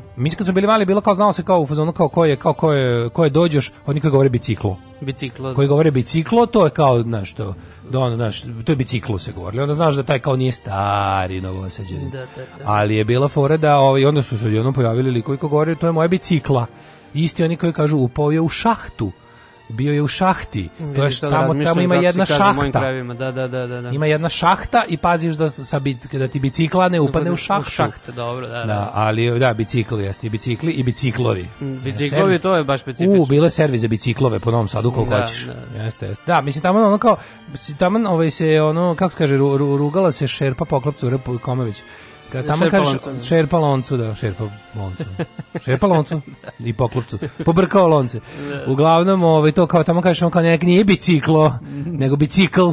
[0.00, 0.22] Biciklu.
[0.22, 2.36] Mi kad smo bili mali bilo kao znalo se kao u fazonu kao ko je
[2.36, 4.76] kao ko je ko je dođeš, oni koji govore biciklo.
[5.00, 5.54] Biciklo.
[5.54, 7.54] Koji govore biciklo, to je kao znaš to.
[7.90, 9.60] Da ono, znaš, to je biciklo se govori.
[9.60, 12.10] Onda znaš da taj kao nije stari novosađeni.
[12.10, 12.26] Da, da,
[12.58, 12.64] da.
[12.64, 15.86] Ali je bila fora da ovaj onda su se odjednom pojavili likovi koji govore to
[15.86, 16.66] je moja bicikla.
[17.14, 19.12] Isti oni koji kažu upao je u šahtu.
[19.68, 20.68] Bio je u šahti.
[20.96, 22.92] To je tamo tamo ima jedna šahta.
[23.14, 23.80] Da, da, da, da.
[23.80, 23.90] da.
[23.90, 27.68] Ima jedna šahta i paziš da sa bit, da ti bicikla ne upadne u šahtu.
[27.68, 28.64] U šaht, dobro, da, da.
[28.64, 31.48] Da, ali da, bicikl jeste i bicikli i biciklovi.
[31.60, 33.22] Biciklovi, Servis- to je baš specifično.
[33.22, 35.44] U, bilo je servis za biciklove po Novom Sadu koliko Da, hoćeš.
[35.44, 35.82] da.
[35.82, 36.22] Jeste, jeste.
[36.26, 37.16] Da, mislim tamo ono kao
[37.78, 41.18] tamo ovaj se ono kako se kaže ru, ru- rugala se Šerpa Poklopcu R.
[41.42, 41.82] Komević.
[42.36, 42.98] Kad tamo Šerpa kaže.
[43.28, 44.44] Šerpa loncu, da, Šerpa
[44.74, 45.04] loncu.
[45.64, 46.20] Šerpa loncu
[46.58, 47.18] i Poklopcu.
[47.44, 48.20] Pobrkao lonce.
[48.66, 52.70] Uglavnom, ovaj to kao tamo kažeš on kao nek nije biciklo, nego bicikl.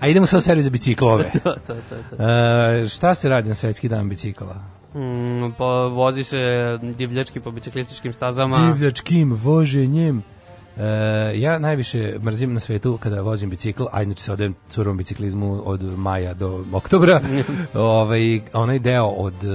[0.00, 1.30] A idemo sad u servis za biciklove.
[1.32, 2.22] To, to, to, to.
[2.24, 4.54] E, šta se radi na svetski dan bicikla?
[4.94, 6.38] Mm, po, vozi se
[6.82, 8.66] divljački po biciklističkim stazama.
[8.66, 10.22] divljačkim voženjem.
[10.76, 15.62] E, ja najviše mrzim na svetu kada vozim bicikl, a inače se odajem curom biciklizmu
[15.64, 17.20] od maja do oktobra.
[17.74, 19.48] ovaj, onaj deo od e,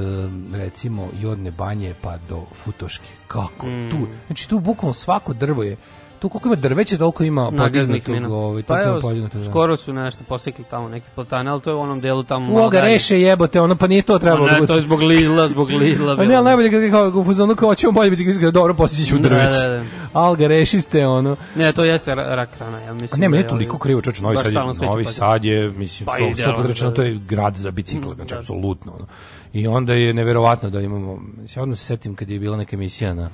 [0.58, 3.10] recimo Jodne banje pa do Futoške.
[3.28, 4.08] Kako tu?
[4.28, 5.78] Znači tu bukvalno svako drvo je
[6.20, 9.50] tu koliko ima drveća, toliko ima podignutog, ovaj, Pa evo, podignutog, da.
[9.50, 12.50] skoro su nešto posekli tamo neke platane, ali to je u onom delu tamo U
[12.50, 12.94] malo oga dalje.
[12.94, 14.68] reše jebote, ono pa nije to trebalo da Ne, bude.
[14.68, 16.14] to je zbog Lidla, zbog Lidla.
[16.14, 16.36] A ne, bilo.
[16.36, 19.58] ali najbolje kad kao u fazonu kao ćemo bolje biciklizam, dobro postići ćemo Da, drveće.
[19.58, 19.84] da, da.
[20.14, 21.36] Al ga rešiste ono.
[21.56, 23.10] Ne, to jeste ra- rak rana, ja mislim.
[23.14, 25.06] A ne, meni da je toliko krivo, čoveče, Novi Sad Novi.
[25.06, 26.96] Sad je, mislim, Pa pa idealno, sto put rečeno, da.
[26.96, 28.40] to je grad za bicikle, znači, Da.
[28.40, 28.92] apsolutno.
[28.92, 29.06] Ono.
[29.54, 33.14] I onda je neverovatno da imamo, mislim, odmah se setim kad je bila neka emisija
[33.14, 33.30] na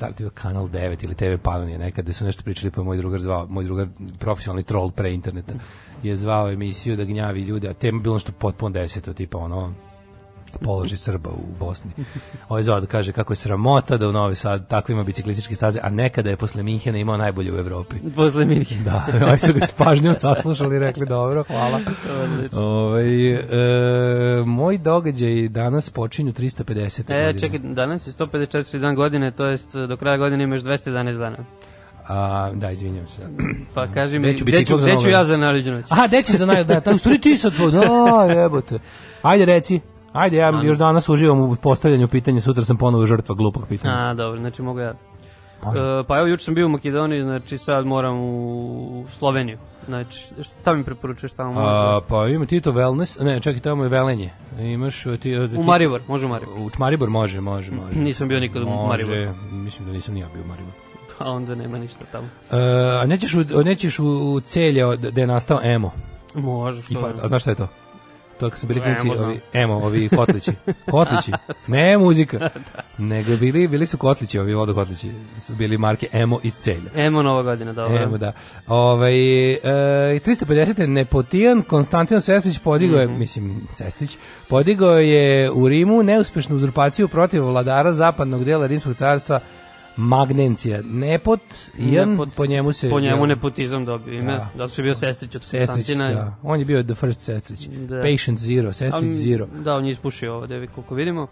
[0.00, 2.96] da li bio kanal 9 ili TV Panonije nekad gde su nešto pričali pa moj
[2.96, 3.86] drugar zvao, moj drugar
[4.18, 5.54] profesionalni troll pre interneta
[6.02, 9.72] je zvao emisiju da gnjavi ljude, a tema bilo nešto potpuno deseto, tipa ono
[10.56, 11.90] položaj Srba u Bosni.
[12.48, 15.54] Ovo je zvao da kaže kako je sramota da u Novi Sad tako ima biciklističke
[15.54, 17.96] staze, a nekada je posle Minhena imao najbolje u Evropi.
[18.16, 18.74] Posle Mirke.
[18.74, 21.80] Da, oni su ga s pažnjom saslušali i rekli dobro, hvala.
[22.22, 22.62] Odlično.
[22.62, 23.40] Ovaj e,
[24.46, 27.00] moj događaj danas počinju 350.
[27.00, 27.40] E, godine.
[27.40, 31.36] čekaj, danas je 154 dan godine, to jest do kraja godine imaš 211 dana.
[32.08, 33.22] A, da, izvinjam se.
[33.74, 35.84] Pa kaži mi, Gde ću gde ću, ja za naljuđu noć?
[35.88, 36.64] Aha, gde će za naj...
[36.64, 38.78] Da, u stvari ti sad da, jebote.
[39.22, 39.80] Ajde, reci.
[40.16, 43.94] Ajde, ja još danas uživam u postavljanju pitanja, sutra sam ponovo žrtva glupog pitanja.
[43.94, 44.94] A, dobro, znači mogu ja.
[45.62, 49.58] E, pa evo, juče sam bio u Makedoniji, znači sad moram u Sloveniju.
[49.86, 51.60] Znači, šta mi preporučuješ tamo?
[51.60, 54.30] A, pa ima ti to wellness, ne, čekaj, tamo je velenje.
[54.58, 56.54] Imaš uh, ti, ti U Maribor, može u Maribor.
[56.58, 57.98] U Maribor može, može, može.
[58.00, 59.34] Nisam bio nikad u Može, Mariboru.
[59.52, 60.76] Mislim da nisam ni ja bio u Mariboru.
[61.18, 62.26] Pa onda nema ništa tamo.
[62.26, 62.56] Uh,
[63.02, 65.92] a nećeš u, nećeš u, u celje gde je nastao emo.
[66.34, 67.68] Može, I što fa, a znaš šta je to?
[68.40, 70.52] To kad su bili Emo klinci, ovi, emo, ovi kotlići.
[70.90, 71.32] Kotlići.
[71.66, 72.50] Ne muzika.
[72.98, 75.10] Nego bili, bili su kotlići, ovi vodokotlići.
[75.40, 76.90] Su bili marke emo iz celja.
[76.96, 78.02] Emo Nova godina, dobro.
[78.02, 78.32] Evo da.
[78.66, 79.60] Ovaj e,
[80.20, 80.86] 350.
[80.86, 84.18] Nepotijan Konstantin Sestrić podigao je, mislim Sestrić,
[84.48, 89.40] podigao je u Rimu neuspešnu uzurpaciju protiv vladara zapadnog dela rimskog carstva
[89.96, 90.80] Magnencija.
[90.84, 91.40] Nepot,
[91.78, 92.28] Ian, Nepot.
[92.36, 94.48] po njemu se Po njemu jel, nepotizam dobio ime, Da.
[94.56, 96.36] zato što je bio sestrić od Sestrić, da.
[96.42, 97.66] On je bio the first Sestrić.
[97.66, 97.96] Da.
[97.96, 99.46] Patient Zero, Sestrić Ali, Zero.
[99.46, 101.26] Da, on je ispušio ovo devi, koliko vidimo.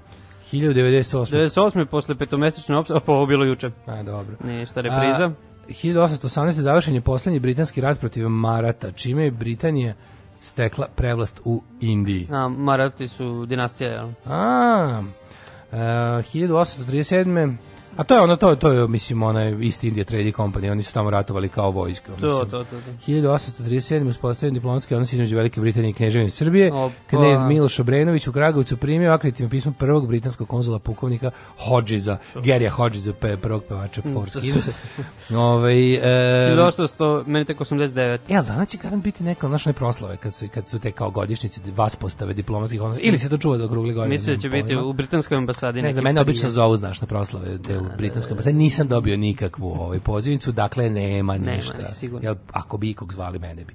[0.52, 1.24] 1098.
[1.32, 1.84] 98.
[1.86, 3.70] posle petomesečne opcije, a pa ovo bilo juče.
[3.86, 4.36] A, dobro.
[4.44, 5.24] Ništa, repriza.
[5.24, 5.32] A,
[5.68, 6.50] 1818.
[6.50, 9.94] završen je poslednji britanski rat protiv Marata, čime je Britanija
[10.40, 12.28] stekla prevlast u Indiji.
[12.30, 14.08] A, Marati su dinastija, jel?
[14.26, 15.02] A,
[15.72, 17.56] e, 1837.
[17.96, 20.82] A to je ono, to, je- to je, mislim, onaj East India Trading Company, oni
[20.82, 22.12] su tamo ratovali kao vojska.
[22.20, 22.76] To, to, to, to.
[23.06, 24.08] 1837.
[24.08, 26.72] uspostavljen diplomatski odnos između Velike Britanije i Kneževine Srbije.
[26.72, 26.94] Opa.
[27.06, 33.12] Knez Miloš Obrenović u Kragovicu primio akreditivno pismo prvog britanskog konzula pukovnika Hodgesa, Gerija Hodgesa,
[33.12, 34.68] pe, prvog pevača Four Skins.
[35.30, 38.18] Ovaj, e, 1800, meni tek 89.
[38.28, 41.10] E, ali danas će garant biti neka naše proslave kad su, kad su te kao
[41.10, 44.08] godišnjice vas postave diplomatskih odnosa ili se to čuva za okrugli godine.
[44.14, 45.82] Mislim da će biti u britanskoj ambasadi.
[45.82, 48.56] Ne znam, mene obično zovu, znaš, na proslave te u britanskoj ambasadi.
[48.56, 51.78] Nisam dobio nikakvu ovaj, pozivnicu, dakle nema Nema, ništa.
[51.78, 52.28] ne, sigurno.
[52.28, 53.74] Jel, ako bi ikog zvali, mene bi.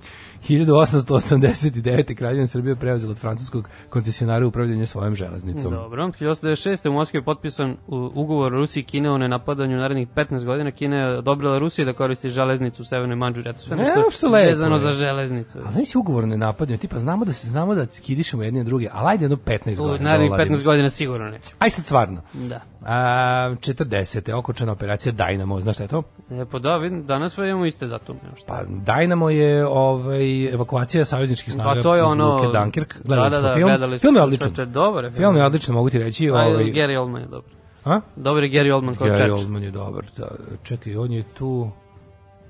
[0.50, 2.16] 1889.
[2.16, 5.72] kraljevina Srbije preuzela od francuskog koncesionara upravljanje svojom železnicom.
[5.72, 6.90] Dobro, 1896.
[6.90, 10.72] u Moskvi je potpisan ugovor Rusiji i Kine o nenapadanju narednih 15 godina.
[10.72, 13.50] Kina je odobrila Rusiji da koristi železnicu u Severnoj Manđuri.
[13.50, 15.60] Eto sve Ne, nešto vezano za železnicu.
[15.66, 18.66] A znaš si ugovor ne napadnju, tipa znamo da se znamo da kidišemo jedni na
[18.66, 20.10] druge, ali ajde jedno 15 U godina.
[20.10, 20.58] narednih da oladimo.
[20.58, 21.54] 15 godina sigurno neće.
[21.60, 22.22] Aj sad stvarno.
[22.34, 22.62] Da.
[22.82, 24.34] A, 40.
[24.34, 26.04] okočana operacija Dynamo, znaš šta je to?
[26.32, 28.20] E, pa da, vidim, danas sve imamo iste datume.
[28.38, 28.46] šta.
[28.48, 28.64] Pa
[28.94, 32.32] Dynamo je ovaj evakuacija savezničkih snaga Pa to je iz ono...
[32.32, 32.96] Luke Dunkirk.
[33.04, 33.68] Gledali da, da, smo da, film.
[33.68, 34.50] gledali film je odličan.
[34.50, 36.30] Čoče, dobar je Film je odličan, mogu ti reći.
[36.30, 36.46] Ovaj...
[36.46, 37.52] Gary Oldman je dobar.
[37.86, 38.02] a?
[38.16, 39.38] Dobar je Gary Oldman kao Gary Churchill.
[39.38, 40.04] Oldman je dobar.
[40.18, 40.28] Da,
[40.64, 41.72] čekaj, on je tu...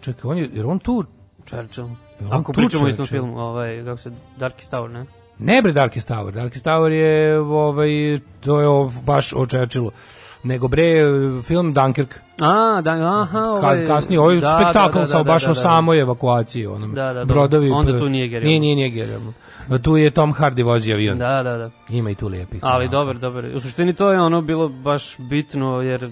[0.02, 1.04] Čekaj, on je, jer on tu...
[1.46, 1.88] Churchill.
[2.22, 5.06] On Ako tu pričamo o istom filmu, ovaj, kako se, Darkest Tower, ne?
[5.40, 6.32] Ne bre Darkest Tower.
[6.32, 9.92] Darkest Tower je, ovaj, to je baš o Churchillu.
[10.44, 10.84] Nego bre,
[11.44, 12.20] film Dunkirk.
[12.40, 13.78] A, da, aha, ovaj...
[13.78, 15.60] Kad kasnije ovaj da, spektakl da, da, sa da, baš da, o da.
[15.60, 17.26] samoj evakuaciji, onom Da, da, dobro.
[17.26, 17.70] brodovi.
[17.70, 19.82] Onda tu nije Gary Nije, nije, nije Gary.
[19.82, 21.18] Tu je Tom Hardy vozi avion.
[21.18, 21.70] Da, da, da.
[21.90, 22.60] Ima i tu lijepih.
[22.64, 22.92] Ali Da.
[22.92, 23.46] dobar, dobar.
[23.46, 26.12] U suštini to je ono bilo baš bitno jer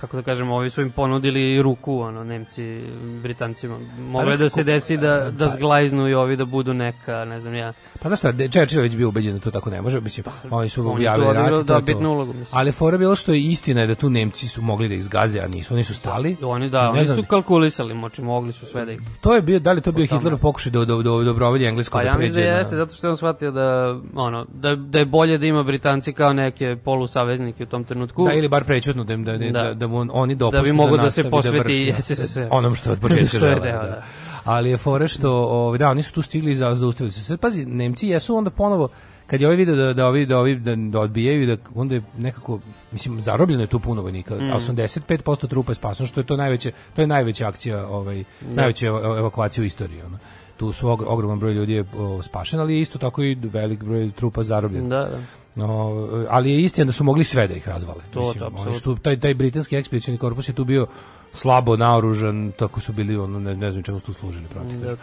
[0.00, 2.80] kako da kažemo, ovi su im ponudili ruku, ono, Nemci,
[3.22, 3.78] Britancima.
[3.98, 7.40] Moglo je da se desi da, da Pa- zglajznu i ovi da budu neka, ne
[7.40, 7.72] znam ja.
[8.02, 10.80] Pa znaš šta, Churchill već bio ubeđen da to tako ne može, mislim, oni su
[10.80, 12.58] On je tu objavili rat odigrao i to da bitnu ulogu, mislim.
[12.58, 15.48] Ali fora bilo što je istina je da tu Nemci su mogli da izgaze, a
[15.48, 16.36] nisu, oni su stali.
[16.42, 19.00] Oni da, oni su kalkulisali, moći mogli su sve da ih...
[19.20, 20.06] To je bio, da li to bio.
[20.06, 22.94] Hitlerov pokušaj da do, do, dobrovolje englesko Pa da ja mislim pređe da jeste, zato
[22.94, 26.76] što je on shvatio da, ono, da, da je bolje da ima Britanci kao neke
[26.84, 28.24] polusaveznike u tom trenutku.
[28.24, 29.74] Da, ili bar prećutno da, da, da, Da.
[29.90, 32.46] Da, da mu oni dopuste Da bi mogao da se nastavi posveti vrši, SSSR.
[32.58, 33.60] onom što je od početka deo, da.
[33.60, 34.02] da.
[34.44, 37.36] Ali je fora što, ovaj, da, oni su tu stigli za zaustavili su se.
[37.36, 38.88] Pazi, Nemci jesu onda ponovo
[39.26, 42.02] kad je ovaj video da da ovi da ovi da, da odbijaju da onda je
[42.18, 42.58] nekako
[42.92, 44.34] mislim zarobljeno je tu puno vojnika.
[44.34, 44.38] Mm.
[44.40, 49.18] 85% trupa je spaseno što je to najveća to je najveća akcija ovaj najveća ev-
[49.18, 50.18] evakuacija u istoriji ona.
[50.56, 54.10] Tu su ogr- ogroman broj ljudi je o, spašen, ali isto tako i velik broj
[54.16, 54.88] trupa zarobljen.
[54.88, 55.18] Da, da.
[55.54, 58.00] No, ali je istina da su mogli sve da ih razvale.
[58.10, 60.86] To, Mislim, to, su, taj, taj britanski ekspedicioni korpus je tu bio
[61.32, 64.80] slabo naoružan, tako su bili, ono, ne, ne znam čemu su tu služili protiv.
[64.80, 64.96] Da.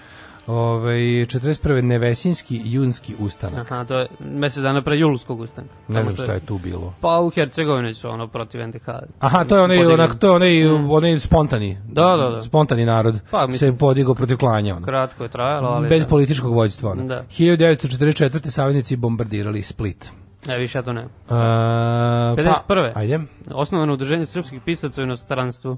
[0.47, 1.81] Ove, 41.
[1.81, 3.71] Nevesinski junski ustanak.
[3.71, 5.73] Aha, to je mesec dana pre julskog ustanka.
[5.87, 6.93] Ne znam šta je tu bilo.
[7.01, 8.89] Pa u Hercegovini su ono protiv NDH.
[9.19, 11.73] Aha, to je onaj, onak, to je onaj, onaj spontani.
[11.73, 11.93] Mm.
[11.93, 12.41] Da, da, da.
[12.41, 14.75] Spontani narod Pa, mislim- se podigao protiv klanja.
[14.75, 14.85] Ono.
[14.85, 15.89] Kratko je trajalo, ali...
[15.89, 16.07] Bez da.
[16.07, 16.91] političkog vođstva.
[16.91, 17.03] Ono.
[17.03, 17.23] Da.
[17.37, 18.49] 1944.
[18.49, 20.09] saveznici bombardirali Split.
[20.47, 21.03] Ne, više ja to ne.
[21.03, 22.35] Uh, pa,
[22.67, 22.91] 51..
[22.95, 23.19] ajde.
[23.51, 25.77] Osnovano udruženje srpskih pisaca u inostranstvu.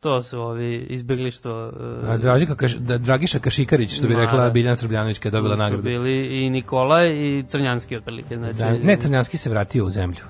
[0.00, 1.72] To su ovi izbjeglištvo...
[2.08, 4.50] A, Dražika Kaš, da, Dragiša Kašikarić, što bi Ma, rekla.
[4.50, 5.82] Biljana Srbljanović kada je dobila nagradu.
[5.82, 8.36] bili i Nikolaj i Crnjanski otprilike.
[8.36, 10.20] Znači, ne, Crnjanski se vratio u zemlju.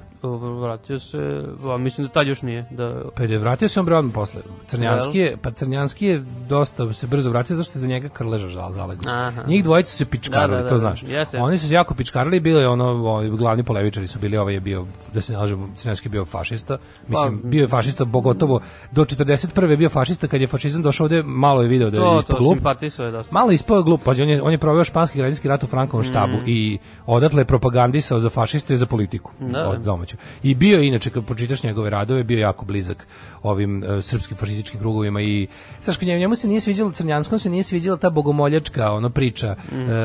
[0.60, 2.64] Vratio se, a mislim da tad još nije.
[2.70, 4.40] Da, Pa je vratio se on bre odmah posle.
[4.66, 8.72] Crnjanski je, pa Crnjanski je dosta se brzo vratio zašto se za njega Krleža žal
[8.72, 9.32] zalegao.
[9.46, 10.78] Njih dvojica su se pičkarali, Da, da, da, to da.
[10.78, 11.02] znaš.
[11.02, 11.38] Jeste.
[11.38, 14.60] Oni su se jako pičkarali, bilo je ono, ovaj, glavni polemičari su bili, ovaj je
[14.60, 16.78] bio, da se ne lažemo, Crnjanski je bio fašista.
[17.08, 18.60] Mislim, Pa, bio je fašista, pogotovo
[18.92, 19.70] do 41.
[19.70, 22.36] je bio fašista, kad je fašizam došao ovde, malo je video da je to, ispod
[22.36, 22.58] to, glup.
[22.82, 23.34] je dosta.
[23.34, 26.36] Malo ispao glup, pazi, on je, on je proveo španski građanski rat u Frankovom štabu
[26.46, 29.68] i odatle je propagandisao za fašiste i za politiku Da.
[29.68, 30.16] od domaću.
[30.42, 33.06] I bio je, inače, kad pročitaš njegove radove, bio jako blizak
[33.42, 35.46] ovim e, srpskim fašističkim krugovima i
[35.82, 39.56] znaš, kad njemu, se nije sviđalo Crnjanskom, se nije sviđala ta bogomoljačka ono priča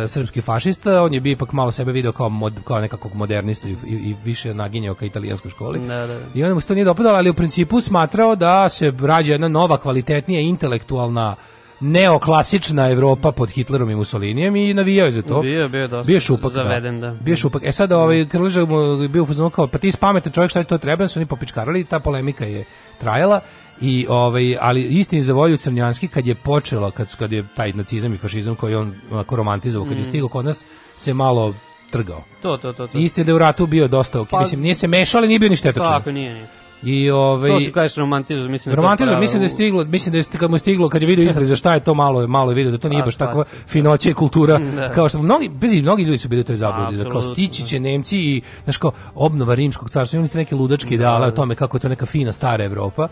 [0.04, 3.68] e, srpskih fašista, on je bio ipak malo sebe video kao, mod, kao nekakvog modernistu
[3.68, 5.80] i, i, i više naginjao ka italijanskoj školi.
[5.80, 6.20] Da, da.
[6.34, 9.48] I onda mu se to nije dopadalo, ali u principu smatrao da se rađa jedna
[9.48, 11.36] nova, kvalitetnija, intelektualna
[11.84, 15.42] neoklasična Evropa pod Hitlerom i Mussolinijem i navijao je za to.
[15.42, 17.12] Bio bio dosta Bio šupak, zaveden, da.
[17.12, 17.64] Bio je šupak.
[17.66, 20.50] E sad ovaj Krleža mu je bio u fazonu kao pa ti si pametan čovjek
[20.50, 22.64] šta je to treba, su oni popičkarali i ta polemika je
[22.98, 23.40] trajala.
[23.82, 28.14] I ovaj ali istini za volju Crnjanski kad je počelo kad kad je taj nacizam
[28.14, 30.66] i fašizam koji on onako romantizovao kad je stigao kod nas
[30.96, 31.54] se malo
[31.92, 32.24] trgao.
[32.42, 32.88] To, to, to.
[32.88, 32.98] to.
[32.98, 34.30] Isti da je u ratu bio dosta ok.
[34.30, 35.92] Pa- Mislim, nije se mešao, ali nije bio ni štetočan.
[35.92, 36.63] Tako, nije, nije.
[36.86, 40.12] I ovaj To što kažeš romantizam, mislim da to Romantizam, mislim da je stiglo, mislim
[40.12, 42.22] da je kad mu je stiglo, kad je vidio ispred za šta je to malo,
[42.22, 44.92] je malo je vidio da to nije A, baš takva finoća i kultura, Da.
[44.92, 47.80] kao što mnogi, bez mnogi ljudi su bili u toj zabludi, da kao stići će
[47.80, 51.78] Nemci i, znaš kao, obnova rimskog carstva, imali ste neke ludačke ideale o tome kako
[51.78, 53.08] je to neka fina stara Evropa,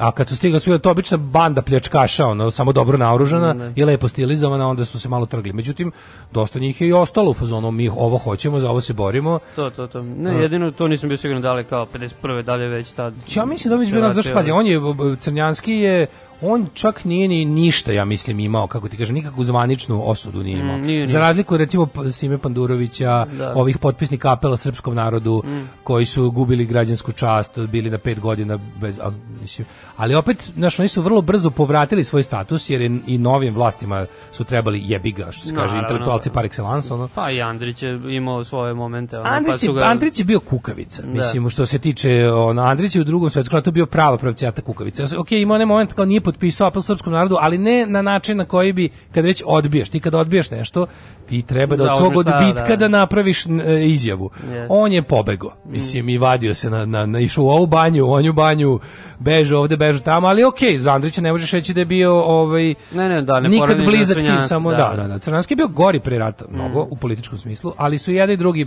[0.00, 4.08] a kad su stigli su to obična banda pljačkaša, ono, samo dobro naoružana i lepo
[4.08, 5.52] stilizovana, onda su se malo trgli.
[5.52, 5.92] Međutim,
[6.32, 9.38] dosta njih je i ostalo u fazonu, mi ovo hoćemo, za ovo se borimo.
[9.56, 10.02] To, to, to.
[10.02, 12.42] Ne, jedino to nisam bio siguran da li kao 51.
[12.42, 13.14] dalje već tad.
[13.34, 14.80] Ja mislim da bi bilo, zašto pazi, on je,
[15.18, 16.06] Crnjanski je,
[16.42, 20.58] on čak nije ni ništa, ja mislim, imao, kako ti kažem, nikakvu zvaničnu osudu nije
[20.58, 20.78] imao.
[20.78, 21.20] Mm, nije, Za nije.
[21.28, 23.52] razliku, recimo, Sime Pandurovića, Da.
[23.56, 25.42] ovih potpisnika apela srpskom narodu,
[25.84, 29.00] koji su gubili građansku čast, bili na pet godina bez,
[29.40, 29.66] mislim,
[29.96, 34.06] ali opet, znaš, oni su vrlo brzo povratili svoj status, jer je i novim vlastima
[34.32, 35.80] su trebali jebiga, što se kaže, Naravno.
[35.82, 37.08] intelektualci par excellence, ono.
[37.14, 39.16] Pa i Andrić je imao svoje momente.
[39.18, 39.80] Ono, pa Andrić, su je, ga...
[39.84, 43.70] Andrić je bio kukavica, mislim, što se tiče, ono, Andrić je u drugom svetskom ratu
[43.72, 45.04] bio prava pravcijata kukavica.
[45.18, 48.44] Ok, imao onaj moment kao nije potpisao apel srpskom narodu, ali ne na način na
[48.44, 50.86] koji bi, kad već odbijaš, ti kad odbijaš nešto,
[51.28, 52.88] ti treba da, Da, od svog stav, odbitka da, da.
[52.88, 53.50] napraviš e,
[53.86, 54.30] izjavu.
[54.50, 54.66] Yes.
[54.68, 58.12] On je pobego, mislim, i vadio se na, na, na išao u ovu banju, u
[58.12, 58.80] onju banju,
[59.18, 62.74] bežu ovde, bežu tamo, ali ok, za Andrića ne možeš reći da je bio ovaj,
[62.94, 65.18] Ne, ne, da, ne nikad blizak tim, samo da, da, da.
[65.18, 68.66] Crnjanski je bio gori pre rata, mnogo, u političkom smislu, ali su jedan i drugi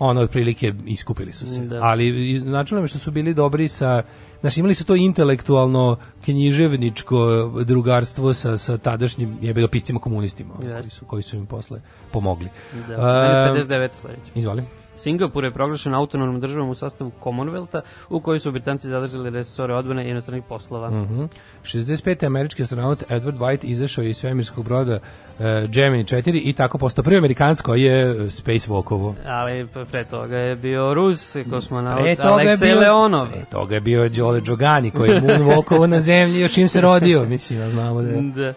[0.00, 1.60] ono otprilike iskupili su se.
[1.60, 1.82] Da.
[1.82, 4.02] Ali načelno je što su bili dobri sa
[4.40, 10.80] Znaš, imali su to intelektualno književničko drugarstvo sa, sa tadašnjim jebe ga piscima komunistima Jeste.
[10.80, 11.80] koji, su, koji su im posle
[12.12, 12.48] pomogli.
[12.88, 14.22] Da, je 59 sledeće.
[14.34, 14.62] Izvoli.
[15.02, 20.06] Singapur je proglašen autonomnom državom u sastavu Commonwealtha, u kojoj su Britanci zadržali resore odbrane
[20.06, 20.90] i inostranih poslova.
[20.90, 21.24] Mhm.
[21.62, 22.26] 65.
[22.26, 27.16] američki astronaut Edward White izašao iz svemirskog broda uh, Gemini 4 i tako postao prvi
[27.18, 29.14] amerikanac koji je uh, spacewalkovo.
[29.26, 33.28] Ali pre toga je bio Rus, kosmonaut Aleksej bio, Leonov.
[33.28, 37.24] pre toga je bio Đole Đogani koji je moonwalkovo na zemlji još čim se rodio,
[37.24, 38.22] mislim, ja znamo da je.
[38.22, 38.54] Da.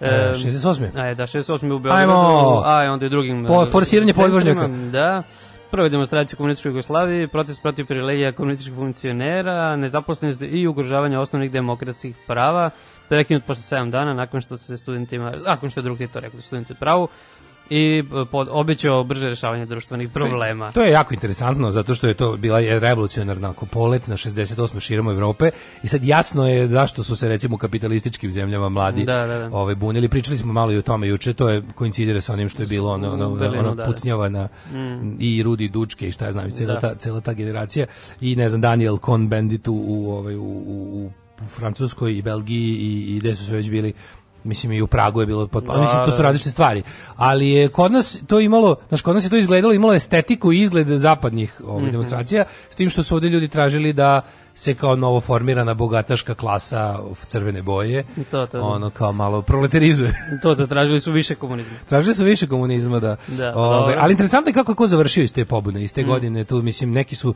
[0.00, 0.98] E, Em, 68.
[1.00, 1.66] Aj, da, 68.
[1.66, 1.98] u Beogradu.
[1.98, 2.62] Ajmo.
[2.64, 3.44] A, onda i drugim...
[3.46, 4.68] Po- e, forsiranje podvožnjaka.
[4.68, 5.22] Da.
[5.72, 12.16] Prve demonstracije u komunističkoj Jugoslaviji, protest protiv privilegija komunističkih funkcionera, nezaposlenost i ugrožavanje osnovnih demokratskih
[12.26, 12.70] prava,
[13.08, 16.42] prekinut posle 7 dana nakon što se studentima, nakon što je drug Tito rekao da
[16.42, 17.08] studenti pravu,
[17.72, 20.72] i e, pod, obećao brže rešavanje društvenih problema.
[20.72, 24.80] To je jako interesantno zato što je to bila je revolucionarna ako polet na 68
[24.80, 25.50] širom Evrope
[25.82, 29.48] i sad jasno je zašto su se recimo u kapitalističkim zemljama mladi Da, da, da.
[29.52, 30.08] ovaj bunili.
[30.08, 32.92] Pričali smo malo i o tome juče, to je koincidira sa onim što je bilo
[32.92, 33.84] ono ono, Berlinu, ono da, da.
[33.84, 34.48] pucnjava na
[35.18, 36.80] i Rudi Dučke i šta ja znam, i cela Da.
[36.80, 37.86] ta cela ta generacija
[38.20, 41.10] i ne znam Daniel Cohn-Bendit u, u ovaj u, u, u
[41.48, 43.92] Francuskoj i Belgiji i, i gde su sve već bili
[44.44, 46.22] mislim i u Pragu je bilo potpuno, Da, mislim to su da.
[46.22, 46.82] različite stvari,
[47.16, 50.60] ali je kod nas to imalo, znači kod nas je to izgledalo, imalo estetiku i
[50.60, 51.90] izgled zapadnih ovaj, Mhm.
[51.90, 54.20] demonstracija, s tim što su ovdje ljudi tražili da
[54.54, 58.64] se kao novo formirana bogataška klasa of crvene boje, To, to, da.
[58.64, 60.12] ono kao malo proletarizuje.
[60.42, 61.72] To, to, tražili su više komunizma.
[61.86, 63.16] Tražili su više komunizma, da.
[63.26, 65.82] Da, Ove, ali interesantno je kako je ko završio iz te pobune, Mm.
[65.82, 67.34] iz te godine, tu mislim neki su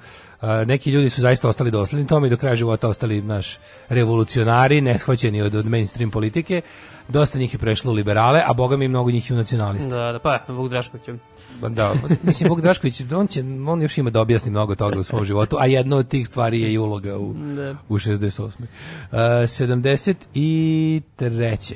[0.66, 3.58] neki ljudi su zaista ostali dosledni tome i do kraja života ostali naš
[3.88, 6.60] revolucionari, neshvaćeni od, od mainstream politike.
[7.08, 9.90] Dosta njih je prešlo u liberale, a boga mi mnogo njih i u nacionaliste.
[9.90, 11.04] Da, da, pa, Vuk Drašković.
[11.62, 15.04] Je- Da, mislim Bog Drašković, on će on još ima da objasni mnogo toga u
[15.04, 17.76] svom životu, a jedna od tih stvari je i uloga u Da.
[17.88, 18.42] u 68.
[18.42, 18.48] Uh,
[20.34, 21.74] 73.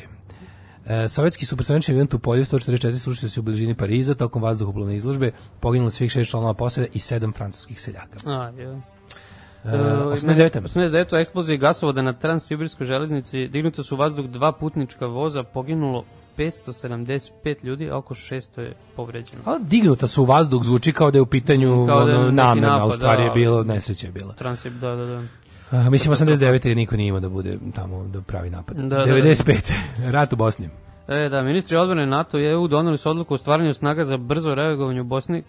[0.86, 5.90] E, sovjetski supersonični avion Tupolev 144 slušao se u bližini Pariza tokom vazduhoplovne izložbe, poginulo
[5.90, 8.18] svih šest članova posade i sedam francuskih seljaka.
[8.26, 8.66] A, je.
[8.66, 10.60] E, 89.
[10.60, 11.14] 89.
[11.14, 16.04] u eksploziji gasovoda na Transsibirskoj železnici dignuto su u vazduh dva putnička voza, poginulo
[16.41, 19.43] 575 ljudi, oko 600 je povređeno.
[19.47, 22.26] A dignuta su u vazduh, zvuči kao da je u pitanju Kao da je ono,
[22.26, 23.34] neki namena, a u napad, stvari je da.
[23.34, 24.32] bilo, nesreća je bila.
[24.32, 25.22] Transib, da, da, da.
[25.70, 26.66] A, mislim, 89.
[26.66, 28.76] je niko nije imao da bude tamo da pravi napad.
[28.76, 29.12] Da, da, da.
[29.12, 29.72] 95.
[30.14, 30.68] Rat u Bosni.
[31.11, 34.54] E, da, ministri odbrane NATO i EU doneli su odluku o stvaranju snaga za brzo
[34.54, 35.42] reagovanje u Bosni, e,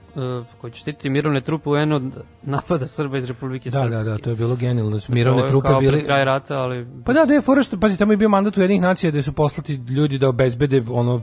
[0.61, 2.03] koji će štititi mirovne trupe UN od
[2.43, 3.95] napada Srba iz Republike Da, Srpske.
[3.95, 4.91] da, da, to je bilo genijalno.
[4.91, 6.05] da su Mirovne trupe bili...
[6.05, 6.87] kraj rata, ali...
[7.05, 9.21] Pa da, da je fora što, pazi, tamo je bio mandat u jednih nacija gde
[9.21, 11.21] su poslati ljudi da obezbede ono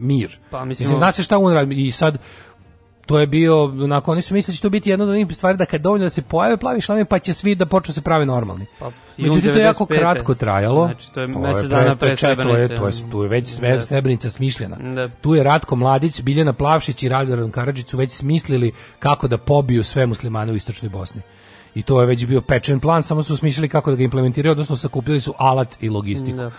[0.00, 0.38] mir.
[0.50, 2.18] Pa, mislim, mislim, zna se šta on radi i sad
[3.10, 5.58] to je bio, onako, oni su mislili da će to biti jedna od onih stvari
[5.58, 8.26] da kad dovoljno da se pojave plavi šlami, pa će svi da počnu se pravi
[8.26, 8.66] normalni.
[8.78, 9.98] Pa, Međutim, to je jako 95..
[9.98, 10.86] kratko trajalo.
[10.86, 12.76] Znači, to je mesec dana pre čak- To je, Srebrenice.
[12.76, 13.82] to je, tu je već sve, Da.
[13.82, 14.76] Srebrenica smišljena.
[14.76, 15.08] Da.
[15.08, 19.84] Tu je Ratko Mladić, Biljana Plavšić i Radovan Karadžić su već smislili kako da pobiju
[19.84, 21.22] sve muslimane u istočnoj Bosni.
[21.74, 24.76] I to je već bio pečen plan, samo su smišljali kako da ga implementiraju, odnosno
[24.76, 26.36] sakupljali su alat i logistiku.
[26.36, 26.50] Da.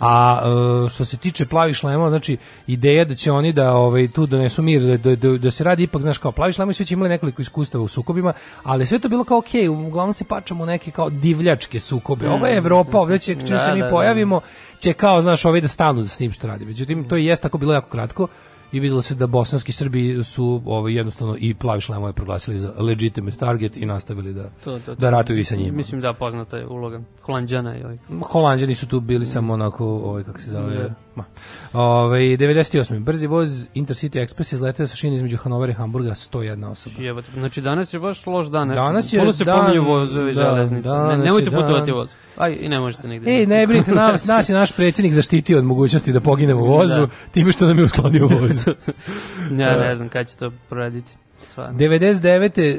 [0.00, 0.42] A
[0.86, 2.36] e, što se tiče plavih šlemova, znači
[2.66, 5.82] ideja da će oni da ovaj tu donesu mir, da, da, da, da se radi
[5.82, 9.08] ipak znaš kao plavi šlemovi su već imali nekoliko iskustava u sukobima, ali sve to
[9.08, 12.28] bilo kao okej, uglavnom se pačamo neke kao divljačke sukobe.
[12.28, 13.90] Ovo je Evropa, ovdje će čim Da, se mi da, da.
[13.90, 14.40] pojavimo
[14.78, 16.64] će kao znaš ovi da stanu s tim što radi.
[16.64, 18.28] Međutim to i jest tako bilo jako kratko
[18.74, 23.36] i videlo se da bosanski Srbi su ovaj jednostavno i plavi šlemove proglasili za legitimate
[23.36, 24.94] target i nastavili da To, to, to.
[24.94, 25.76] da ratuju i sa njima.
[25.76, 28.00] Mislim da poznata je uloga Holandjana i ovih.
[28.22, 30.94] Holanđani su tu bili samo onako, ovaj, kako se zove, Da.
[31.16, 31.24] Ma.
[31.72, 32.98] Ovaj, 98.
[32.98, 36.94] Brzi voz Intercity Express izleteo sa šine između Hanovera i Hamburga 101 osoba.
[36.98, 38.68] Jebote, Znači danas je baš loš dan.
[38.68, 38.82] Nešto.
[38.82, 40.88] Danas je Puno se dan- pominju vozovi da, železnice.
[40.88, 42.08] Ne, nemojte putovati voz.
[42.36, 43.30] Aj, i ne možete nigde.
[43.30, 47.00] Ej, ne brinite, nas, nas je naš predsjednik zaštitio od mogućnosti da poginemo u vozu,
[47.00, 47.06] Da.
[47.32, 48.66] time što nam je usklonio voz.
[49.58, 51.12] Ja ne znam kada će to proraditi.
[51.50, 51.78] Stvarno.
[51.78, 52.76] 99.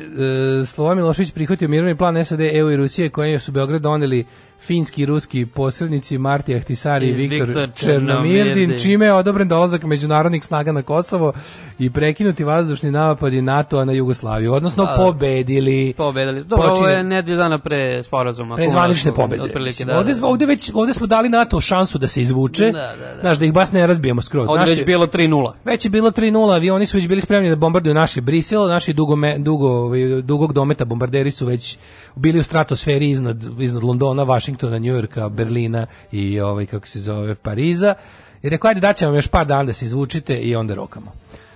[0.62, 4.26] Uh, Slovan Milošević prihvatio mirovni plan SAD, EU i Rusije koje su Beograd doneli
[4.66, 8.80] finski i ruski posrednici Marti Ahtisari i I Viktor, Viktor Černomirdin, Černomirdin.
[8.80, 11.34] čime je odobren dolazak međunarodnih snaga na Kosovo
[11.80, 14.98] i prekinuti vazdušni napadi NATO-a na Jugoslaviju, odnosno Da, da.
[14.98, 15.94] pobedili.
[15.94, 16.44] Pobedali.
[16.44, 18.56] Dobro, ovo Počinje- je nedelju dana pre sporazuma.
[18.56, 19.42] Pre zvanične pobede.
[19.44, 19.98] Otprilike, Mislim, da.
[19.98, 20.28] ovde, da.
[20.28, 23.22] ovde, već, ovde smo dali NATO šansu da se izvuče, Da, da, da.
[23.22, 24.48] znaš, da ih baš ne razbijemo skroz.
[24.50, 25.54] Ovde Naši- već bilo 3-0.
[25.66, 29.16] već je bilo 3:0, avioni su već bili spremni da bombarduju naše Brisel, naši dugo,
[29.40, 31.78] dugo, ovaj, dugog dometa bombarderi su već
[32.16, 37.96] bili u stratosferi iznad, iznad Londona, Vašingtona, Njujorka, Berlina i ovaj, kako se zove, Pariza.
[38.44, 41.12] I rekao, ajde daćemo još par dana da se izvučite i onda rokamo.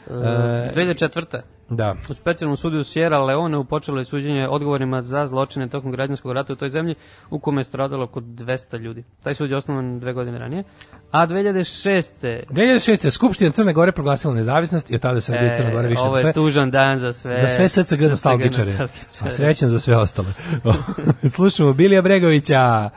[0.09, 0.13] E,
[0.75, 1.41] 2004.
[1.69, 1.95] da.
[2.09, 6.53] U specijalnom sudu u Sierra Leone počelo je suđenje odgovorima za zločine tokom građanskog rata
[6.53, 6.95] u toj zemlji
[7.29, 9.03] u kome je stradalo oko 200 ljudi.
[9.23, 10.63] Taj sud je osnovan dve godine ranije.
[11.11, 12.43] A 2006.
[12.49, 13.09] 2006.
[13.09, 16.13] Skupština Crne Gore proglasila nezavisnost i od tada se radi Crna Gora više E, ovo
[16.13, 16.29] od sve.
[16.29, 17.35] je tužan dan za sve.
[17.35, 18.73] Za sve SCG nostalgičare.
[19.21, 20.27] A srećan za sve ostale.
[21.35, 22.89] Slušamo Bilija Bregovića.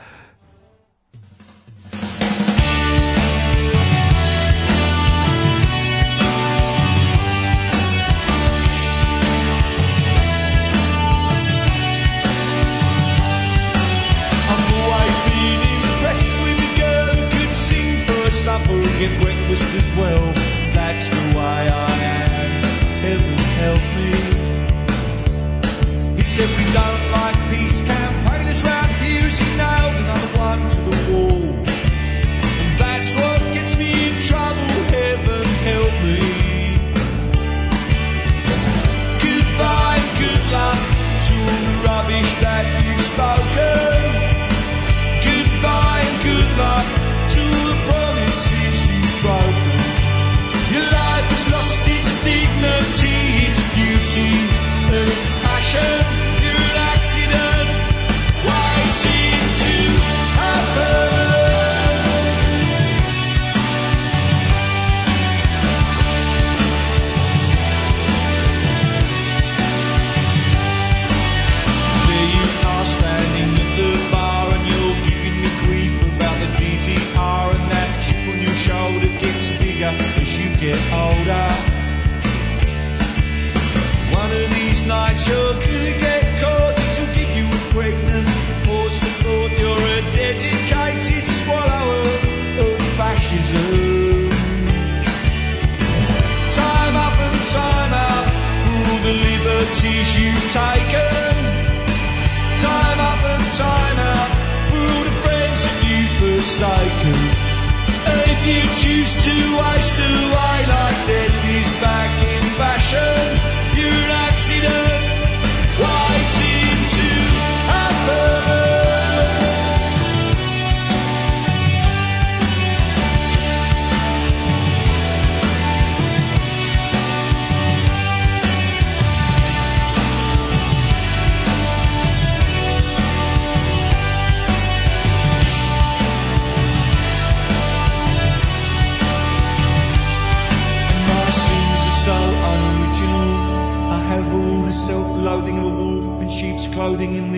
[85.25, 85.62] choke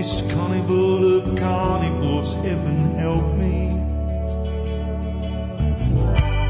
[0.05, 2.35] this carnival of carnivores.
[2.45, 3.71] Heaven help me.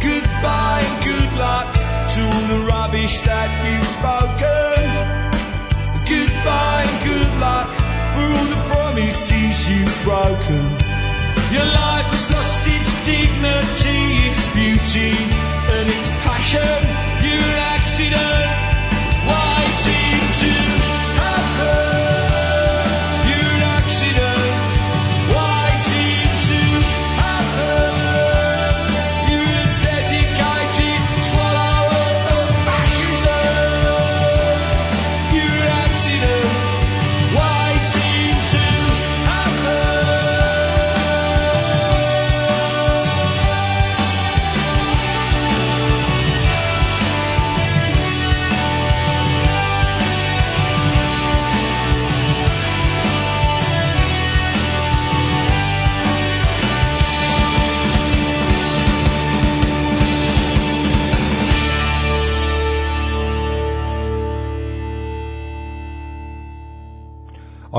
[0.06, 1.68] Goodbye and good luck
[2.14, 4.82] to all the rubbish that you've spoken.
[6.14, 7.70] Goodbye and good luck
[8.14, 10.64] for all the promises you've broken.
[11.54, 15.14] Your life has lost its dignity, its beauty,
[15.74, 16.83] and its passion.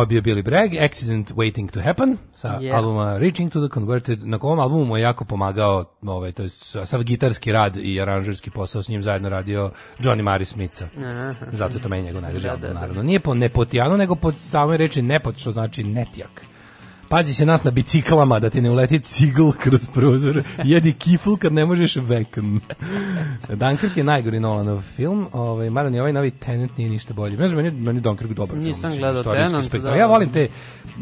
[0.06, 2.76] Ovo bio Billy Bragg, Accident Waiting to Happen, sa Yeah.
[2.78, 4.28] albuma Reaching to the Converted.
[4.28, 6.50] Na ovom albumu mu je jako pomagao, ovaj, to je
[6.86, 10.86] sav gitarski rad i aranžerski posao s njim zajedno radio Johnny Mari Smitha.
[11.52, 13.04] Zato je to meni njegov najdraži album, naravno.
[13.04, 16.46] Nije po nepotijanu, nego po samoj reči nepot, što znači netjak.
[17.10, 20.44] Pazi se nas na biciklama da ti ne uleti cigl kroz prozor.
[20.64, 22.60] Jedi kifl kad ne možeš vekan.
[23.50, 25.28] Dunkirk je najgori Nolanov film.
[25.34, 27.38] Ovaj mada ni ovaj novi Tenet nije ništa bolji.
[27.38, 28.66] Ne znam, meni, meni Dunkirk dobar film.
[28.66, 29.96] Nisam gledao Tenet, da.
[29.96, 30.48] Ja volim te,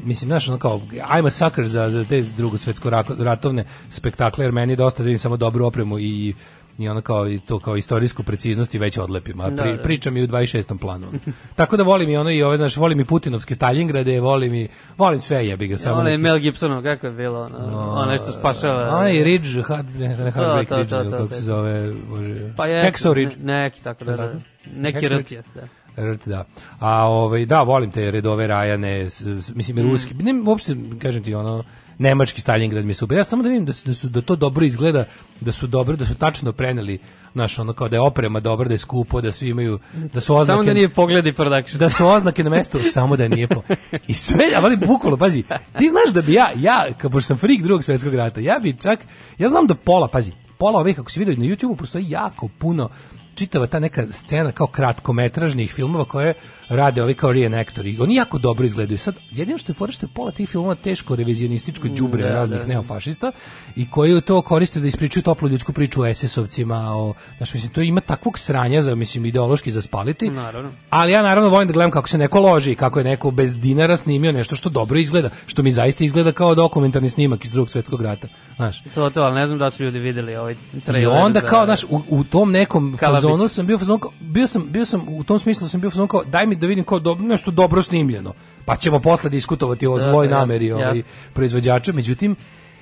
[0.04, 4.51] mislim, znaš, ono kao, I'm a sucker za, za te drugosvetsko rako- ratovne spektakle, jer
[4.51, 6.34] meni je dosta da vidim samo dobru opremu i
[6.76, 9.84] i ono kao i to kao istorijsku preciznost i već odlepim, a pri, Da, da.
[9.84, 10.78] pričam i u 26.
[10.78, 11.07] planu.
[11.55, 14.67] Tako da volim i ono i ove, znaš, volim i Putinovske Stalingrade, volim i
[14.97, 18.32] volim sve, jebi ga, samo Ono je Mel Gibsonov, kako je bilo, ono, ono što
[18.32, 18.89] spašava.
[18.89, 21.36] Onaj Ridge, had, ne, ne, Heartbreak to, Ridge, to, to, kako to.
[21.36, 23.36] se zove, bože, Pa je, Hacksaw Ridge.
[23.38, 24.34] ne- neki tako, da, da.
[24.76, 25.61] Neki Hacksaw rt je, da.
[25.97, 26.45] Rt, da.
[26.80, 29.07] A ovaj da, volim te redove Rajane,
[29.55, 29.91] mislim Mm.
[29.91, 30.13] ruski.
[30.13, 31.63] Ne, uopšte kažem ti ono
[31.98, 33.18] nemački Stalingrad mi je super.
[33.18, 35.06] Ja samo da vidim da su, da su da to dobro izgleda,
[35.41, 37.00] da su dobro, da su tačno preneli
[37.34, 39.80] naš ono kao da je oprema dobra, da je skupo, da svi imaju
[40.14, 41.80] da su oznake Samo da nije pogledi production.
[41.80, 43.62] da su oznake na mestu, samo da nije po.
[44.08, 45.44] I sve, ali bukvalno, pazi,
[45.78, 48.74] ti znaš da bi ja, ja, kao pošto sam frik drugog svetskog rata, ja bi
[48.74, 49.00] čak,
[49.38, 52.89] ja znam da pola, pazi, pola ovih, ako si vidio na YouTubeu, postoji jako puno
[53.36, 56.34] čitava ta neka scena kao kratkometražnih filmova koje
[56.69, 57.97] rade ovi kao reenactori.
[57.99, 58.97] Oni jako dobro izgledaju.
[58.97, 62.59] Sad, jedino što je fora što je pola tih filmova teško revizionističko đubre da, raznih
[62.59, 62.65] da.
[62.65, 63.31] neofašista
[63.75, 67.81] i koji to koriste da ispričaju toplu ljudsku priču o SS-ovcima, o, znaš, mislim, to
[67.81, 70.29] ima takvog sranja za, mislim, ideološki za spaliti.
[70.29, 70.71] Naravno.
[70.89, 73.97] Ali ja naravno volim da gledam kako se neko loži, kako je neko bez dinara
[73.97, 78.01] snimio nešto što dobro izgleda, što mi zaista izgleda kao dokumentarni snimak iz drugog svetskog
[78.01, 78.27] rata.
[78.55, 78.84] Znaš.
[78.95, 81.21] To, to, ali ne znam da su ljudi videli ovaj I trailer.
[81.23, 82.97] onda za- kao, znaš, u, u tom nekom.
[83.28, 86.24] Fazonu sam bio fazon bio sam, bio sam, u tom smislu sam bio fazon kao,
[86.24, 88.34] daj mi da vidim kao dobro, nešto dobro snimljeno,
[88.65, 91.03] pa ćemo posle diskutovati o Da, zloj jasno, nameri ovaj, jasno.
[91.34, 92.36] proizvođača, međutim,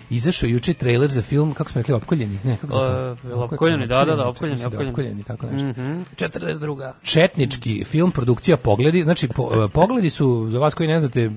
[0.09, 3.15] izašao juče trailer za film, kako smo rekli, opkoljeni, ne, kako se zove?
[3.23, 4.89] jel opkoljeni, da, da, da, opkoljeni, da opkoljeni.
[4.89, 5.67] opkoljeni, tako nešto.
[5.67, 6.01] Mhm.
[6.15, 6.91] 42.
[7.03, 11.29] četnički film, produkcija Pogledi, znači po, e, Pogledi su, za vas koji ne znate, e,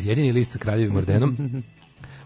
[0.00, 1.36] jedini list sa kraljevim ordenom,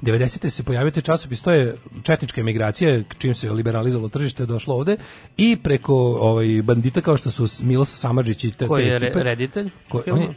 [0.02, 0.50] 90.
[0.50, 4.96] se pojavio taj časopis, to je četnička emigracija, čim se liberalizovalo tržište, došlo ovde
[5.36, 9.22] i preko ovaj, bandita kao što su Milos Samadžić i te, Koji je ekipe.
[9.22, 10.28] reditelj Ko, on, je,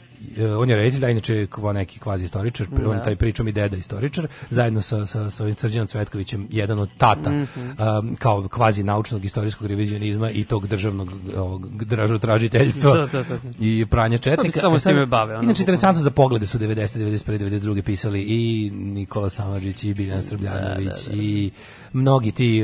[0.58, 3.04] on je reditelj, a inače kao neki kvazi istoričar, on je Da.
[3.04, 7.32] taj pričom i deda istoričar, zajedno sa, sa, sa ovim Srđanom Cvetkovićem, jedan od tata,
[7.32, 7.60] Mhm.
[8.00, 13.36] um, kao kvazi naučnog istorijskog revizionizma i tog državnog ovog, državnotražiteljstva To, to, to.
[13.60, 14.52] i pranja četnika.
[14.52, 17.00] Se samo E s sad, time bave, ono, Inače, interesantno za poglede su 90.
[17.00, 17.40] 91.
[17.40, 17.82] 92.
[17.82, 21.52] pisali i Nikola Samadžić i Biljana Srbljanović i
[21.94, 22.64] mnogi ti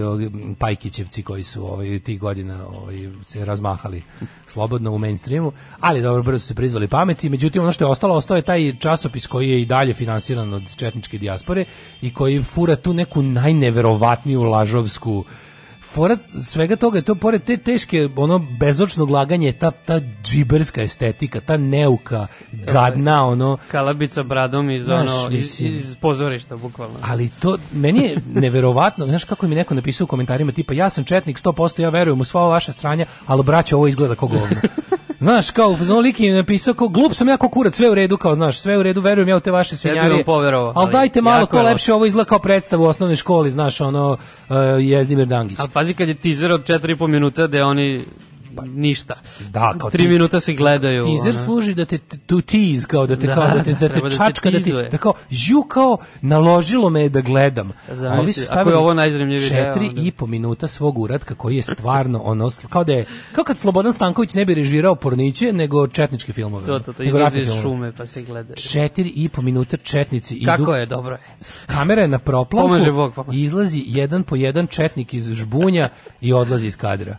[0.59, 4.03] Pajkićevci koji su ovaj, tih godina ovaj, se razmahali
[4.47, 7.29] slobodno u mainstreamu, ali dobro, brzo su se prizvali pameti.
[7.29, 10.75] Međutim, ono što je ostalo, ostao je taj časopis koji je i dalje finansiran od
[10.75, 11.65] četničke dijaspore
[12.01, 15.23] i koji fura tu neku najneverovatniju lažovsku
[15.95, 21.39] fora svega toga je to pored te teške ono bezočnog laganje ta ta džiberska estetika
[21.39, 23.57] ta neuka gadna ono.
[23.71, 26.95] Kalabica bradom iz, Znaš, ono, iz, iz pozorišta, bukvalno.
[27.01, 31.03] ali to meni je neverovatno znaš kako mi neko napisao u komentarima tipa ja sam
[31.03, 34.55] četnik 100% ja verujem u sva vaša sranja ali braćo ovo izgleda kao govno
[35.25, 38.17] Znaš, kao, fazonu lik je napisao, kao, glup sam ja kao kurac, sve u redu,
[38.17, 40.13] kao, znaš, sve u redu, verujem ja u te vaše svinjarije.
[40.13, 43.51] vam poverovao, ali ali dajte malo to lepše, ovo izgleda kao predstavu u osnovnoj školi,
[43.51, 45.59] znaš, ono, uh, Jezdimir Dangić.
[45.59, 48.03] Ali pazi kad je teaser od 4,5 minuta gde oni
[48.61, 49.13] ništa.
[49.49, 51.03] Da, kao Tri ti- minuta se gledaju.
[51.03, 53.99] Teaser služi da te to tease kao da te Da, kao da te da te
[53.99, 57.71] da te čačka da ti da kao ju kao naložilo me da gledam.
[57.87, 58.93] Zamisli, A ovi su stavili ovo
[59.39, 63.43] četiri onda- i po minuta svog uratka koji je stvarno ono kao da je kao
[63.43, 66.65] kad Slobodan Stanković ne bi režirao porniće nego četničke filmove.
[66.65, 68.53] To, to, to, izlazi iz šume pa se gleda.
[68.55, 70.45] Četiri i po minuta četnici idu.
[70.45, 71.21] Kako je, dobro je.
[71.65, 72.67] Kamera je na proplanku.
[72.67, 73.13] Pomaže Bog.
[73.33, 75.89] Izlazi jedan po jedan četnik iz žbunja
[76.21, 77.17] i odlazi iz kadra.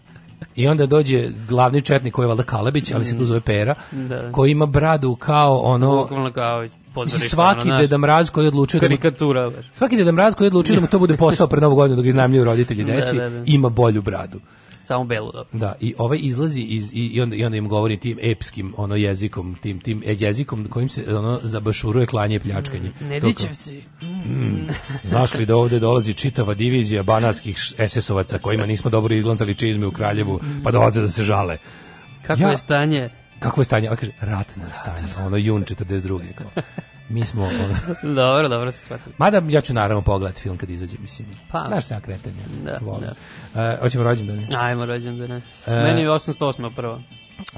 [0.56, 4.32] I onda dođe glavni četnik koji je valjda Kalabić, ali se tu zove Pera, Da.
[4.32, 6.08] koji ima bradu kao ono...
[6.34, 7.28] Kao pozorišta.
[7.28, 10.74] svaki ono, Deda Mraz koji je odlučio da mu, Karikatura, svaki Deda Mraz koji odlučio
[10.74, 13.28] da mu to bude posao pred novu godinu da ga iznajmljuju roditelji Da, deci, da,
[13.28, 13.42] da.
[13.46, 14.40] ima bolju bradu.
[14.86, 15.48] Samo belu, dobro.
[15.52, 18.96] Da, i ovaj izlazi iz, i, i, onda, i onda im govori tim epskim ono
[18.96, 22.90] jezikom, tim, tim e, jezikom kojim se ono zabašuruje klanje i pljačkanje.
[22.98, 23.82] Kao- Nedićevci.
[25.08, 29.90] Znaš li da ovde dolazi čitava divizija banatskih SS-ovaca kojima nismo dobro izglancali čizme u
[29.90, 31.58] Kraljevu, pa dolaze da se žale.
[32.22, 33.10] Kako Ja- je stanje?
[33.38, 33.90] Kakvo je stanje?
[33.90, 36.20] On kaže, ratno je stanje, ono jun 42.
[36.34, 36.62] Kao.
[37.08, 37.48] Mi smo,
[38.16, 39.14] Dobro, dobro se shvatili.
[39.18, 41.28] mada ja ću naravno pogledati film kad izađe, mislim.
[41.52, 41.64] Pa.
[41.68, 42.36] Znaš se ja kretanje.
[42.64, 43.08] Da, volim.
[43.56, 44.48] E, hoćemo rođendane.
[44.56, 45.40] Ajmo rođendane.
[45.66, 46.74] E, Meni je 808.
[46.76, 47.00] prvo.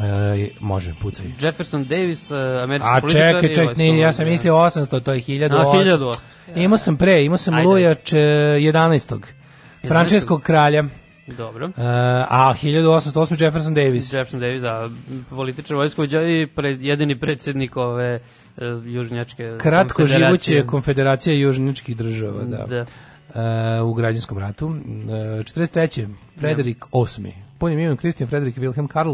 [0.00, 1.26] E, može, pucaj.
[1.40, 5.52] Jefferson Davis, uh, američki A čekaj, čekaj, ne, ja sam mislio 800, to je 1000.
[5.52, 6.16] A, 1000.
[6.56, 7.68] Imao sam pre, imao sam Ajde.
[7.68, 9.20] Luja če- 11.
[9.88, 10.84] Frančeskog kralja.
[11.36, 11.66] Dobro.
[11.66, 13.42] Uh, a 1808.
[13.44, 14.12] Jefferson Davis.
[14.12, 14.90] Jefferson Davis, da,
[15.30, 18.20] političar vojskovođa i pred, jedini predsjednik ove
[18.56, 20.56] uh, južnjačke Kratko konfederacije.
[20.56, 22.66] živuće konfederacija južničkih država, da.
[22.66, 22.84] Da.
[23.82, 24.66] Uh, u građanskom ratu.
[24.66, 26.08] Uh, 43.
[26.38, 26.84] Frederik
[27.18, 27.34] VIII.
[27.58, 29.12] Punim imenom Kristijan Frederik Wilhelm Karl,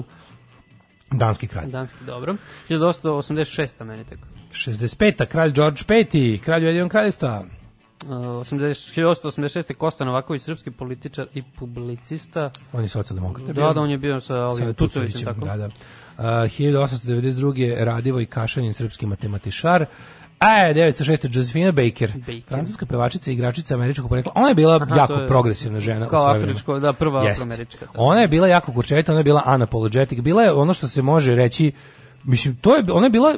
[1.11, 1.71] danski kralj.
[1.71, 2.37] Danski, dobro.
[2.69, 3.85] 1886.
[3.85, 4.23] meni tako.
[4.53, 5.27] 65.
[5.27, 6.39] kralj George V.
[6.39, 7.45] kralj Ujedinjenog kraljevstva.
[8.03, 8.49] Uh, 80,
[8.95, 9.75] 1886.
[9.75, 12.51] Kosta Novaković, srpski političar i publicista.
[12.73, 13.47] On je socijaldemokrat.
[13.47, 15.41] Da, da, on je bio sa ovim Tucovićem, tako.
[15.41, 15.67] da, da.
[15.67, 15.73] Uh,
[16.25, 17.25] 1892.
[17.79, 19.87] Radivoj Kašanin, srpski matematičar.
[20.39, 21.29] A, 906.
[21.33, 22.43] Josephina Baker, Baker.
[22.49, 24.33] francuska pevačica i igračica američkog porekla.
[24.35, 26.07] Ona je bila Aha, jako je- progresivna žena.
[26.07, 26.53] u Kao svoje vreme.
[26.53, 27.43] afričko, da, prva Jeste.
[27.43, 27.85] afroamerička.
[27.87, 27.93] da.
[27.95, 30.21] Ona je bila jako kurčevita, ona je bila unapologetic.
[30.21, 31.73] Bila je ono što se može reći,
[32.25, 33.35] mislim, to je, ona je bila,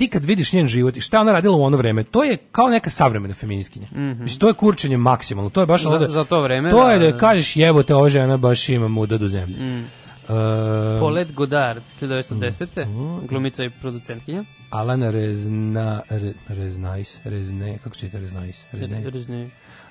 [0.00, 2.68] ti kad vidiš njen život i šta ona radila u ono vreme, to je kao
[2.68, 3.88] neka savremena feminiskinja.
[3.92, 5.50] Mislim, to je kurčenje maksimalno.
[5.50, 7.18] To je baš Za- da- za to vreme, To da, je da da.
[7.18, 9.56] kažeš jebote, ova žena baš ima muda do zemlje.
[10.22, 10.36] Uh,
[11.00, 12.66] Paulette Godard, 1910.
[12.78, 13.26] Mhm.
[13.26, 14.44] Glumica i producentkinja.
[14.70, 18.64] Alana Rezna, Re, Reznais, Rezne, kako se čita Reznais?
[18.72, 19.02] Rezne.
[19.06, 19.50] Rezne.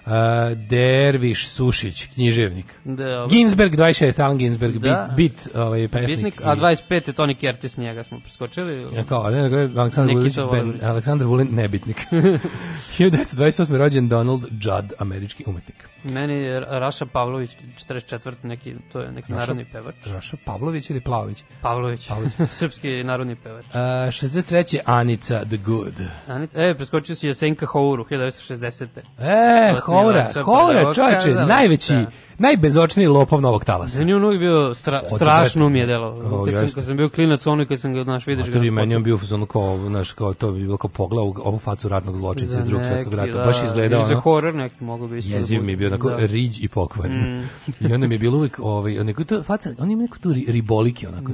[0.10, 0.16] Uh,
[0.60, 2.66] Derviš Sušić, književnik.
[2.86, 5.10] Da, Ginsberg 26, Alan Ginsberg, Da.
[5.16, 6.10] bit, bit ovaj, pesnik.
[6.10, 6.94] Bitnik, a 25.
[7.08, 8.88] je Tony Curtis, njega smo preskočili.
[8.94, 9.40] Ja kao, ne,
[9.78, 10.80] Aleksandar Vulić, ben.
[10.84, 12.06] Aleksandar Vulin, nebitnik.
[12.98, 13.78] 1928.
[13.78, 15.90] rođen Donald Judd, američki umetnik.
[16.04, 18.34] Meni je Raša Pavlović, 44.
[18.44, 19.96] neki, to je neki Raša- narodni pevač.
[20.06, 21.44] Raša Pavlović ili Plavović?
[21.62, 22.34] Pavlović, Pavlović.
[22.52, 23.66] srpski narodni pevač.
[23.66, 24.80] Uh, 63.
[24.86, 25.94] Anica the Good.
[26.28, 28.88] Anic, e, preskočio si Jesenka Houru, 1960.
[29.20, 31.94] E, Osnivača Houra, prvoga čovječe, najveći,
[32.38, 33.96] najbezočniji lopov novog talasa.
[33.96, 36.46] Za nju uvijek bio stra, strašno mi je delo.
[36.46, 38.54] Kad sam, kad sam bio klinac, ono kad sam ga, znaš, vidiš ga.
[38.54, 41.36] to bi meni on bio fazonu kao, znaš, kao to bi bilo kao pogled u
[41.38, 43.32] ovu facu ratnog zločinca iz drugog svjetskog rata.
[43.32, 45.30] da, Baš izgledao za ono, horor neki mogu bi isto.
[45.32, 46.16] da jeziv mi je bio onako Da.
[46.18, 47.48] riđ i pokvaren.
[47.82, 50.52] I onda mi je bilo uvijek, ovaj, onako to faca, on ima neku tu ri-
[50.52, 51.32] riboliki, onako,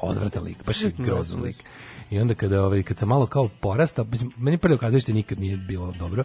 [0.00, 1.56] odvratan lik, baš grozan lik.
[2.12, 5.56] I onda kada, ovaj, kad sam malo kao porastao, mislim, meni prvo kazalište nikad nije
[5.56, 6.24] bilo dobro,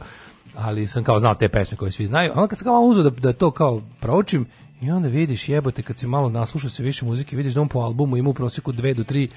[0.56, 2.32] ali sam kao znao te pesme koje svi znaju.
[2.32, 4.46] A onda kad sam kao malo uzeo da, da to kao proučim,
[4.82, 7.80] i onda vidiš jebote kad se malo naslušao se više muzike, vidiš da on po
[7.80, 9.30] albumu ima u proseku dve do tri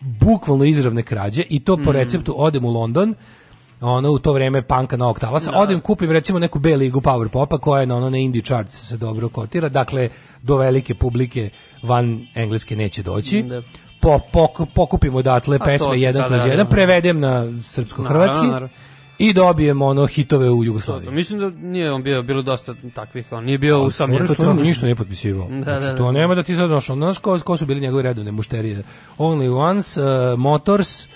[0.00, 3.14] bukvalno izravne krađe i to po receptu odem u London,
[3.80, 7.58] ono u to vreme panka novog talasa, odem kupim recimo neku B ligu power popa
[7.58, 10.08] koja je na ono na indie charts se dobro kotira, dakle
[10.42, 11.50] do velike publike
[11.82, 13.42] van engleske neće doći.
[13.42, 13.62] Da.
[14.00, 18.68] Po, pok- pokupim odatle to pesme jedan kroz jedan, prevedem na srpsko-hrvatski
[19.18, 21.10] i dobijem ono hitove u Jugoslaviji.
[21.10, 23.90] Mislim da nije on bio, bilo dosta takvih, on nije bio.
[23.90, 25.48] Fora što on ništa nije potpisivao.
[25.48, 25.98] Da, znači, da, da.
[25.98, 26.96] to nema da ti sad došao.
[26.96, 28.82] Znaš ko, ko su bili njegove redovne mušterije?
[29.18, 31.10] Only Once, uh, Motors, uh,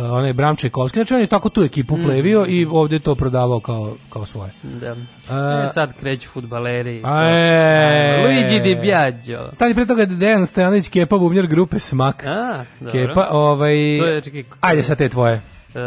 [0.00, 0.96] onaj Bram Čajkovski.
[0.96, 2.02] Znači on je tako tu ekipu Mm.
[2.02, 4.50] plevio i ovdje to prodavao kao, kao svoje.
[4.62, 4.96] Da.
[5.30, 7.02] A- e, sad kreću futbaleri.
[7.04, 8.22] A, e.
[8.24, 9.50] Luigi Di Biagio.
[9.54, 12.24] Stani pre toga Dejan Stojanović, Kepa, bubnjar grupe Smak.
[12.26, 12.92] A, dobro.
[12.92, 13.74] Kepa, ovaj...
[13.98, 15.34] To je, čekaj, Ajde sad te tvoje.
[15.74, 15.80] E,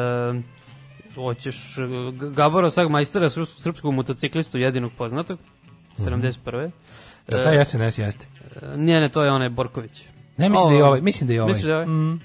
[1.16, 1.56] hoćeš
[2.32, 5.40] Gabora Sag majstora, srps- srpskog motociklistu, jedinog poznatog,
[5.98, 6.72] 71.
[7.28, 7.44] Da, Mhm.
[7.46, 8.26] taj SNS jeste.
[8.64, 10.04] E, nije, ne, to je onaj Borković.
[10.38, 11.02] Ne, mislim da je ovaj.
[11.02, 11.50] Mislim da je ovaj.
[11.50, 11.88] Misliš da je ovaj?
[11.88, 12.22] Mm.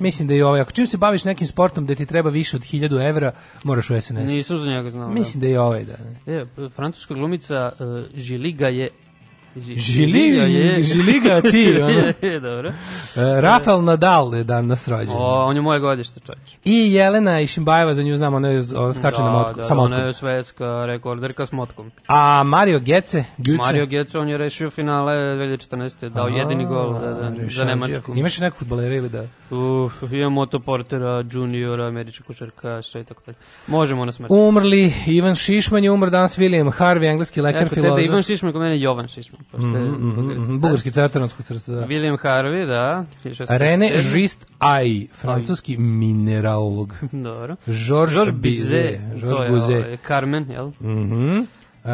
[0.00, 0.60] Mislim da je ovaj.
[0.60, 3.32] Ako čim se baviš nekim sportom da ti treba više od 1000 evra,
[3.64, 4.30] moraš u SNS.
[4.30, 5.10] Nisam za njega znao.
[5.10, 5.96] Mislim da je ovaj, da.
[6.26, 6.32] Da.
[6.32, 6.46] E,
[6.76, 8.88] francuska glumica uh, Žiliga je
[9.56, 10.82] Ži- Žili- je.
[10.82, 12.40] žiliga ti, ono.
[12.40, 12.68] Dobro.
[13.16, 15.14] E, Rafael Nadal je danas rođen.
[15.16, 16.54] O, on je moje godište, čovječ.
[16.64, 19.74] I Jelena Išimbajeva, za nju znamo, ona, je, ona skače na motku, da, sa da,
[19.74, 19.96] motkom.
[19.98, 21.90] ona je svetska rekorderka s motkom.
[22.06, 23.56] A Mario Gece, Güce.
[23.56, 26.08] Mario Götze, on je rešio finale 2014.
[26.08, 27.64] Dao jedini gol da, da, za.
[27.64, 28.12] Nemačku.
[28.16, 29.24] Imaš nekog futbolera ili da?
[29.50, 33.36] Uf, imamo Otto Portera, juniora, američka košarkaša i tako dalje.
[33.66, 34.30] Možemo na smrt.
[34.30, 38.04] Umrli, Ivan Šišman je umr danas, William Harvey, engleski lekar, Eko tebe filozof.
[38.04, 39.39] Ivan Šišman, kod mene Jovan Šišman.
[39.50, 40.58] Pošto je Mhm, mhm, bugarski mhm.
[40.58, 41.80] Bugarski car Trnavskog crsta, da.
[41.80, 43.04] William Harvey, da.
[43.24, 43.58] 1657.
[43.58, 46.94] Rene Žist Aj, francuski mineralog.
[47.12, 47.56] Dobro.
[47.66, 49.00] Georges Bizet.
[49.00, 49.84] Georges to je Bizet.
[49.84, 50.66] ovaj, Carmen, jel?
[50.80, 51.40] Mhm.
[51.84, 51.90] E,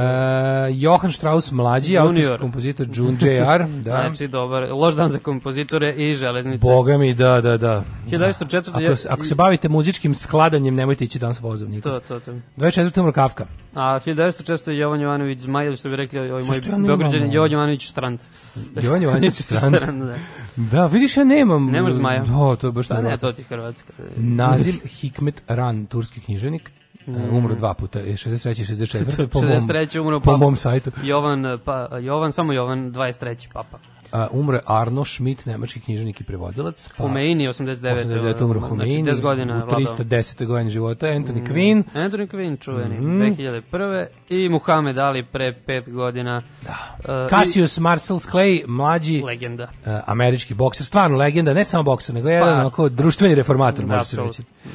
[0.72, 3.66] Johann Strauss mlađi, austrijski kompozitor June J.R.
[3.84, 3.90] Da.
[4.06, 4.68] Znači, dobar.
[4.72, 6.58] Loš dan za kompozitore i železnice.
[6.58, 7.82] Boga mi, da, da, da.
[8.06, 8.68] 1904.
[8.70, 11.92] Ako, je- ako se bavite muzičkim skladanjem, nemojte ići danas vozom nikad.
[11.92, 12.32] To, to, to.
[12.56, 13.00] 24.
[13.00, 13.46] umro Kafka.
[13.74, 14.70] A 1906.
[14.70, 16.56] je Jovan Jovanović Zmaj, ili što bi rekli ovaj moj
[16.86, 17.32] Beograđan?
[17.32, 18.18] Jovan Jovanović Strand.
[18.82, 19.74] Jovan Jovanović Strand.
[19.76, 20.14] da.
[20.56, 21.66] Da, vidiš, ja nemam.
[21.66, 22.20] Nemaš Zmaja?
[22.20, 23.92] Da, to je baš Pa ne, to ti Hrvatska.
[24.16, 26.70] Naziv Hikmet Ran, turski književnik.
[27.06, 27.14] Mm.
[27.16, 28.50] E, Umro dva puta, je 63.
[28.52, 29.26] i 64.
[29.26, 29.98] Po mom, 63.
[29.98, 30.36] umro po papa.
[30.36, 30.90] mom sajtu.
[31.02, 33.48] Jovan, pa, Jovan, samo Jovan, 23.
[33.52, 33.78] papa.
[34.12, 36.88] A, umre Arno Schmidt, nemački književnik i prevodilac.
[36.88, 38.06] Pa, Humeini, 89.
[38.06, 38.42] 89.
[38.42, 39.04] umro Znači, Humeini.
[39.04, 39.78] 10 godina U vladao.
[39.78, 40.46] 310.
[40.46, 41.06] godini života.
[41.08, 41.82] Anthony Quinn.
[41.86, 43.18] Anthony Quinn, čuveni, Mhm.
[43.18, 44.06] 2001.
[44.28, 46.42] I Muhammed Ali pre pet godina.
[46.62, 47.26] Da.
[47.30, 49.68] Cassius Marcel Clay, mlađi Legenda.
[49.86, 53.92] e, američki bokser, stvarno legenda, ne samo bokser, nego jedan Pa, onako društveni reformator, da,
[53.92, 54.28] može se reći.
[54.28, 54.70] apsolutno.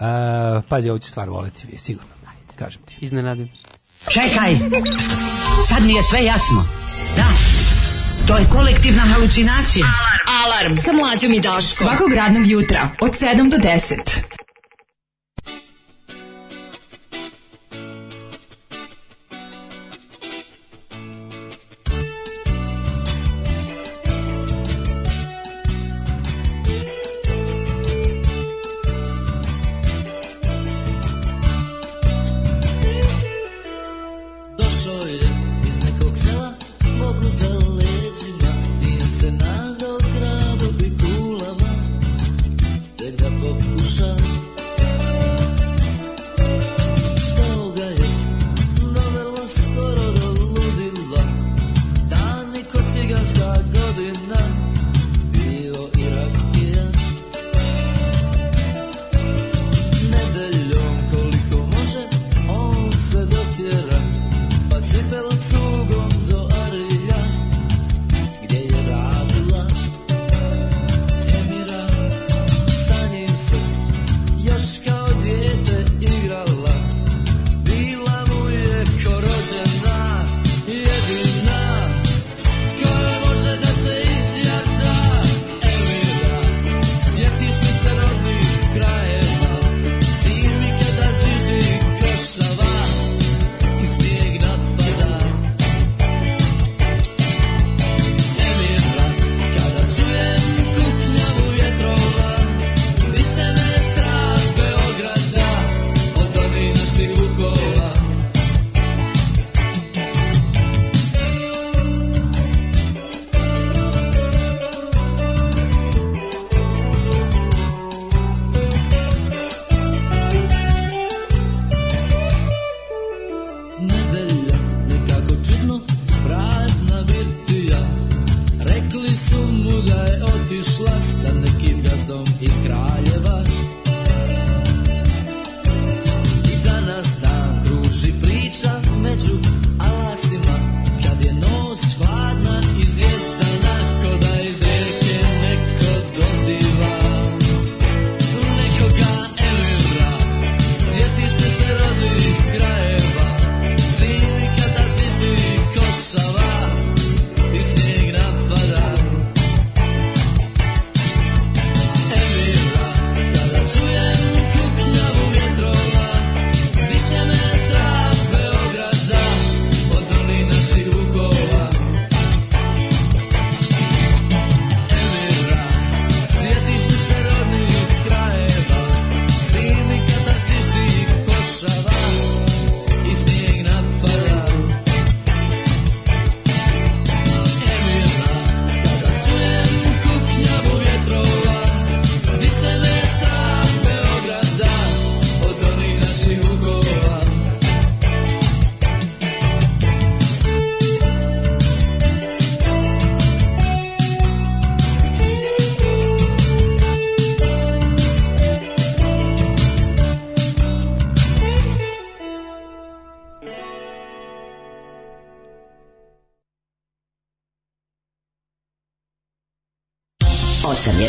[0.00, 2.10] Uh, pazi, ovo će stvar voleti, vi, sigurno.
[2.56, 2.96] Kažem ti.
[3.00, 3.48] Iznenadim.
[4.08, 4.58] Čekaj,
[5.68, 6.64] sad mi je sve jasno.
[7.16, 7.26] Da,
[8.26, 9.86] to je kolektivna halucinacija.
[10.44, 11.86] Alarm sa mlađom i Daškom.
[11.86, 14.29] Svakog radnog jutra od 7 do 10.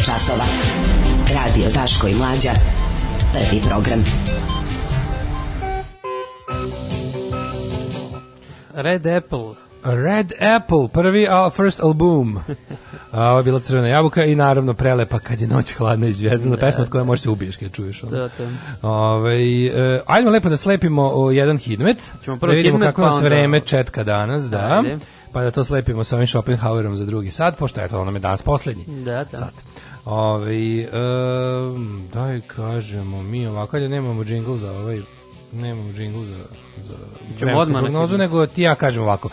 [0.02, 0.46] je časova.
[1.30, 2.52] Radio Daško i Mlađa.
[3.34, 4.04] Prvi program.
[8.74, 9.54] Red Apple.
[9.84, 12.40] Red Apple, prvi a, first album.
[13.12, 16.56] A, ovo je bila crvena jabuka i naravno prelepa kad je noć hladna i zvijezdana
[16.56, 17.06] Da, pesma od koje da.
[17.06, 18.04] možeš se ubiješ kad čuješ.
[18.04, 18.12] ono.
[18.12, 18.50] Da, da.
[18.82, 22.12] Ovaj, e, ajmo lepo da slepimo o, jedan hidmet.
[22.24, 24.82] Ćemo prvo da vidimo hidmet, kako pa nas onda- vreme četka danas, da.
[24.86, 24.98] Ajde.
[25.32, 28.42] Pa da to slepimo sa ovim Schopenhauerom za drugi sat, pošto eto, ono je danas
[28.42, 29.38] poslednji Da, da.
[29.38, 29.54] sat.
[30.06, 30.88] Ovaj, e,
[32.14, 35.02] daj kažemo, mi ovako, ajde nemamo džingl za ovaj,
[35.54, 36.38] nemamo džingl za,
[36.84, 36.94] za
[37.56, 39.30] odmah na prognozu, nego ti ja kažem ovako.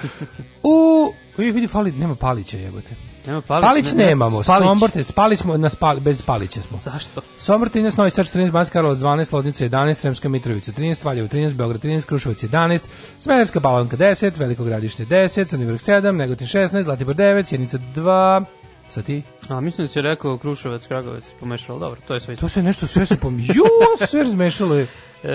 [0.63, 2.89] U, vidi, vidi, fali, nema Palića jebote.
[3.27, 4.67] Nema Palić, Palić, ne- ne- nemamo, Spalić.
[4.67, 6.79] Sombor, te, spali smo, na spali, bez Palića smo.
[6.85, 7.21] Zašto?
[7.39, 11.55] Sombor 13, Novi Sad 14, Banska Karlovac 12, Loznica 11, Sremska Mitrovica 13, Valjevo 13,
[11.55, 12.85] Beograd 13, Kruševac 11,
[13.21, 18.45] Smederska Palanka 10, Veliko Gradište 10, Crni vrh 7, Negotin 16, Zlatibor 9, Sjenica 2,
[18.89, 19.23] sa ti?
[19.49, 22.37] A, mislim da si rekao Kruševac, Kragovec, pomešao, dobro, to je sve.
[22.37, 23.41] To se nešto sve se pom...
[23.41, 23.65] Jo,
[24.07, 24.87] sve razmešalo je.
[25.23, 25.29] E,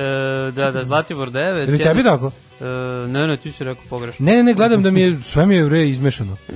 [0.51, 1.68] da, da, Zlatibor 9.
[1.68, 2.32] Ili tebi tako?
[2.62, 2.66] E,
[3.08, 4.26] ne, ne, ti si rekao pogrešno.
[4.26, 6.38] Ne, ne, ne, gledam da mi je, sve mi je bre izmešano.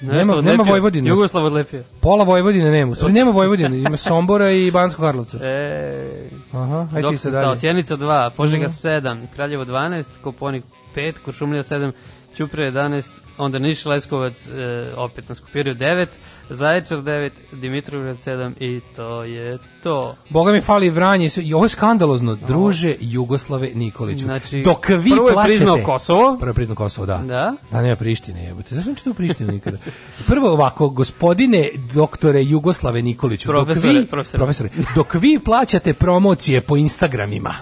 [0.00, 0.72] Ne, nema, Jugoslav nema odlepio.
[0.72, 1.08] Vojvodine.
[1.08, 1.82] Jugoslav odlepio.
[2.00, 2.94] Pola Vojvodine nema.
[2.94, 5.38] Stvari nema Vojvodine, ima Sombora i Bansko Karlovca.
[5.42, 7.56] E, Aha, ajde dok ti se dalje.
[7.56, 8.72] Sjenica 2, Požega Mhm.
[8.72, 10.64] 7, Kraljevo 12, Koponik
[10.94, 11.92] 5, Kuršumlija 7,
[12.36, 13.08] Ćuprije 11,
[13.38, 14.50] onda Niš Leskovac e,
[14.96, 16.06] opet na Skupiriju 9,
[16.50, 20.16] Zaječar 9, Dimitrovgrad 7 i to je to.
[20.28, 22.34] Boga mi fali Vranje i ovo je skandalozno.
[22.34, 24.24] Druže Jugoslave Nikoliću.
[24.24, 25.48] Znači, Dok vi prvo je plaćate...
[25.48, 26.36] priznao Kosovo.
[26.40, 27.18] Prvo je priznao Kosovo, da.
[27.18, 27.54] Da.
[27.70, 28.74] Da, nema Prištine, jebote.
[28.74, 29.78] Zašto ne čitao Prištinu nikada?
[30.26, 34.38] Prvo ovako, gospodine doktore Jugoslave Nikoliću, Profesore, dok vi, profesore.
[34.38, 37.54] profesore, dok vi plaćate promocije po Instagramima,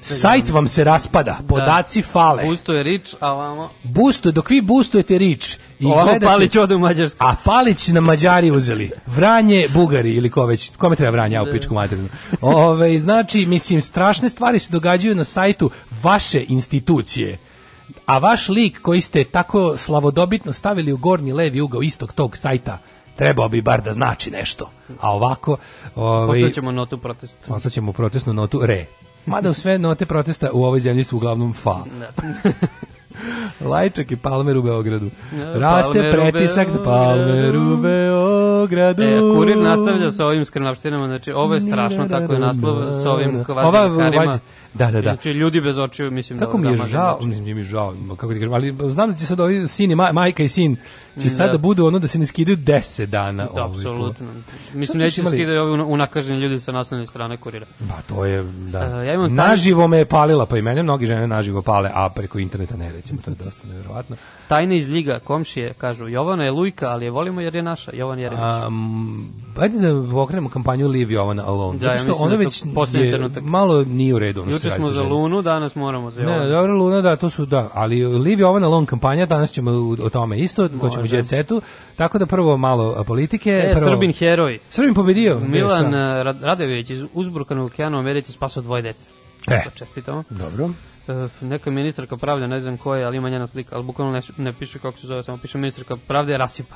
[0.00, 2.44] sajt vam se raspada, podaci fale.
[2.44, 3.70] Busto je rič, a ovamo...
[3.82, 6.26] Boostu, dok vi boostujete rič i Ovamo gledate...
[6.26, 7.24] Palić ode u Mađarsku.
[7.24, 8.90] A Palić na Mađari uzeli.
[9.06, 10.70] Vranje, Bugari ili ko već.
[10.76, 12.08] Kome treba Vranje, a u pičku materinu.
[12.40, 15.70] Ove, znači, mislim, strašne stvari se događaju na sajtu
[16.02, 17.38] vaše institucije.
[18.06, 22.78] A vaš lik koji ste tako slavodobitno stavili u gornji levi ugao istog tog sajta,
[23.16, 24.70] trebao bi bar da znači nešto.
[25.00, 25.56] A ovako...
[25.94, 27.54] Ove, Postaćemo notu protesta.
[27.54, 28.86] Ostaćemo protestnu notu re.
[29.26, 31.76] Mada u sve note protesta u ovoj zemlji su uglavnom fa.
[32.00, 32.08] Da.
[33.62, 35.10] Lajčak i Palmer u Beogradu.
[35.34, 36.84] Ja, Raste Palmer pretisak da Beogradu.
[36.84, 39.02] Palmer u Beogradu.
[39.02, 43.36] E, kurir nastavlja sa ovim skrnavštinama, znači ovo je strašno, tako je naslov sa ovim
[43.48, 44.22] Ova, kvazikarima.
[44.24, 44.38] vađ-
[44.74, 45.00] da, da, da.
[45.02, 46.58] Znači, ljudi bez očiju, mislim Kako da...
[46.60, 49.26] mi je da, žao, mislim, nije mi žao, kako ti kažem, ali znam da će
[49.26, 50.76] sad ovi sin i maj, majka i sin
[51.18, 51.52] će sad Da.
[51.52, 53.46] da budu ono da se ne skidaju 10 dana.
[53.46, 54.26] Da, apsolutno.
[54.74, 57.66] Mislim, neće se skidaju ovi una- unakaženi ljudi sa naslovne strane kurira.
[57.80, 58.78] Pa to je, da.
[58.78, 61.90] E, ja imam taj- naživo me je palila, pa i mene mnogi žene naživo pale,
[61.94, 64.16] a preko interneta ne, recimo, to je dosta nevjerovatno.
[64.48, 68.18] Tajne iz Ljiga, komšije, kažu, Jovana je lujka, ali je volimo jer je naša, Jovan
[68.18, 68.44] Jeremić.
[68.68, 71.78] Um, ajde da pokrenemo kampanju Leave Jovana Alone.
[71.78, 72.64] Da, ja što mislim ona da je već
[73.36, 74.42] je, malo nije u redu.
[74.42, 75.02] ono Juče smo za.
[75.02, 78.86] Lunu, danas moramo za Ne, dobro, Luna, da, to su, da, ali Leave Jovana Alone
[78.86, 79.70] kampanja, danas ćemo
[80.02, 81.06] o tome isto, to ćemo u.
[81.10, 81.62] Jet Setu,
[81.96, 83.50] tako da prvo malo politike.
[83.50, 84.58] E, prvo, Srbin heroj.
[84.70, 85.40] Srbin pobedio.
[85.40, 86.22] Milan Gde, šta?
[86.22, 89.10] Rad- Radojević iz Uzburkanog okeana u Americi spasao dvoje dece.
[89.50, 89.62] E.
[89.74, 90.24] Čestitamo.
[90.30, 90.70] Dobro.
[91.08, 94.20] E, neka ministarka pravde, ne znam ko je, ali ima njena slika, ali bukvalno ne,
[94.36, 96.74] ne piše kako se zove, samo piše ministarka pravde Rasipa.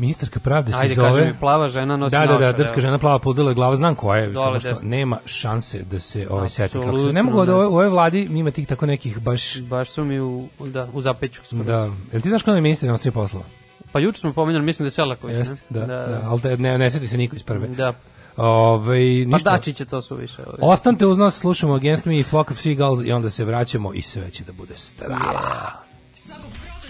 [0.00, 1.08] Ministarka pravde se Ajde, zove...
[1.08, 4.20] kaži mi, plava žena nosi Da, da, da, drska žena plava podela glava, znam koja
[4.20, 4.88] je, samo što desno.
[4.88, 7.12] nema šanse da se ovaj seti kako se.
[7.12, 7.58] Ne mogu ove, znam.
[7.58, 9.60] u ovoj vladi ima tih tako nekih baš...
[9.60, 11.40] Baš su mi u, da, u zapeću.
[11.44, 11.62] skoro.
[11.64, 11.90] Da.
[12.12, 13.44] Jel ti znaš kada je ministar inostranih poslova?
[13.92, 15.36] Pa juče smo pomenjali, mislim da je Selaković.
[15.36, 15.80] Jeste, ne?
[15.80, 17.68] da, da, ali te- ne, ne seti se niko iz prve.
[17.68, 17.92] Da.
[18.36, 18.86] Ove,
[19.24, 19.50] Pa ništa.
[19.50, 20.42] Dačić je to su više.
[20.42, 20.58] ovaj.
[20.62, 24.02] Ostanite uz nas, slušamo Against Me i Flock of Seagulls i onda se vraćamo i
[24.02, 25.72] sve će da bude strava.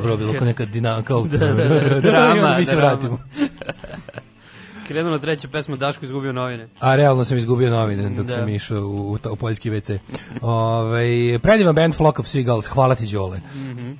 [0.00, 3.18] Dobro bilo, kao neka dinamika, kao Da, da, da, drama, mi se vratimo.
[4.88, 6.68] Krenula treća pesma, Daško izgubio novine.
[6.80, 8.34] A realno sam izgubio novine dok Da.
[8.34, 9.98] sam išao u, u, u poljski WC.
[10.40, 13.40] Ovaj predivan band Flock of Seagulls, hvala ti Đole.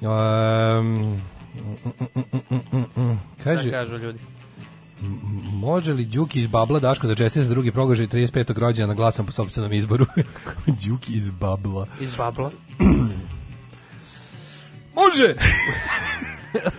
[0.00, 0.08] Um,
[0.94, 1.20] mm,
[2.14, 3.20] mm, mm, mm, mm.
[3.44, 4.18] kaže, Šta kažu ljudi?
[5.52, 8.58] može li Đuki iz Babla Daško da čestite drugi progožaj 35.
[8.58, 10.06] rođena glasam po sopstvenom izboru?
[10.66, 11.86] Đuki iz Babla.
[12.00, 12.50] Iz Babla.
[14.96, 15.34] Može!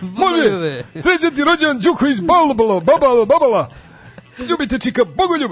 [0.22, 0.82] Može!
[0.92, 3.70] Srećan ti rođen Đuko iz Balbala, babala, babala!
[4.48, 5.50] Ljubite čika, bogoljub!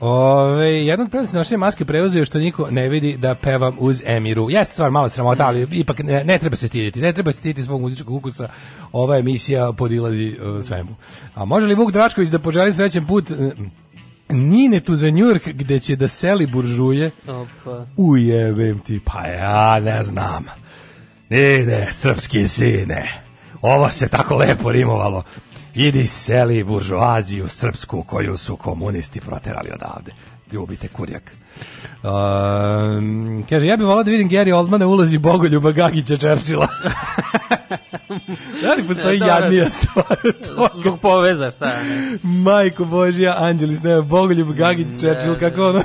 [0.00, 4.50] Ove, jedan od prednosti nošenja maske preuzeo što niko ne vidi da pevam uz Emiru.
[4.50, 7.00] Jeste stvar malo sramota, ali ipak ne, ne treba se stiditi.
[7.00, 8.48] Ne treba se stiditi svog muzičkog ukusa.
[8.92, 10.94] Ova emisija podilazi uh, svemu.
[11.34, 13.36] A može li Vuk Dračković da poželi srećan put uh,
[14.28, 17.10] Ninetu za Njurk gde će da seli buržuje?
[17.28, 17.86] Opa.
[17.96, 20.44] Ujebem ti, pa ja ne znam.
[21.30, 23.22] Ide, srpski sine.
[23.62, 25.22] Ovo se tako lepo rimovalo.
[25.74, 30.12] Idi seli buržoaziju srpsku koju su komunisti proterali odavde.
[30.52, 31.32] Ljubite kurjak.
[32.02, 36.68] Um, kaže, ja bih volao da vidim Gary Oldmana u ulozi Bogoljuba Gagića Čerčila.
[38.62, 39.34] da li postoji Dobro.
[39.34, 40.16] jadnija stvar?
[40.74, 42.18] Zbog poveza, šta ne.
[42.22, 45.82] Majko Božja, Anđelis, ne, Bogoljub Gagić Čerčil, kako ono...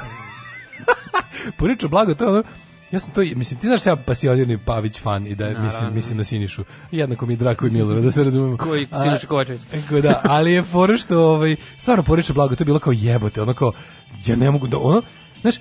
[1.57, 2.43] Poriču blago, to ono...
[2.91, 5.91] Ja sam to, mislim, ti znaš da ja pasionirni Pavić fan i da mislim, Naravno.
[5.91, 6.63] mislim na Sinišu.
[6.91, 8.57] Jednako mi je Drako i Milora, da se razumemo.
[8.57, 9.61] Koji Siniša Kovačević.
[9.71, 13.41] Tako da, ali je fora što ovaj stvarno poriče blago, to je bilo kao jebote,
[13.41, 13.71] ono kao
[14.25, 15.01] ja ne mogu da ono,
[15.41, 15.55] znaš,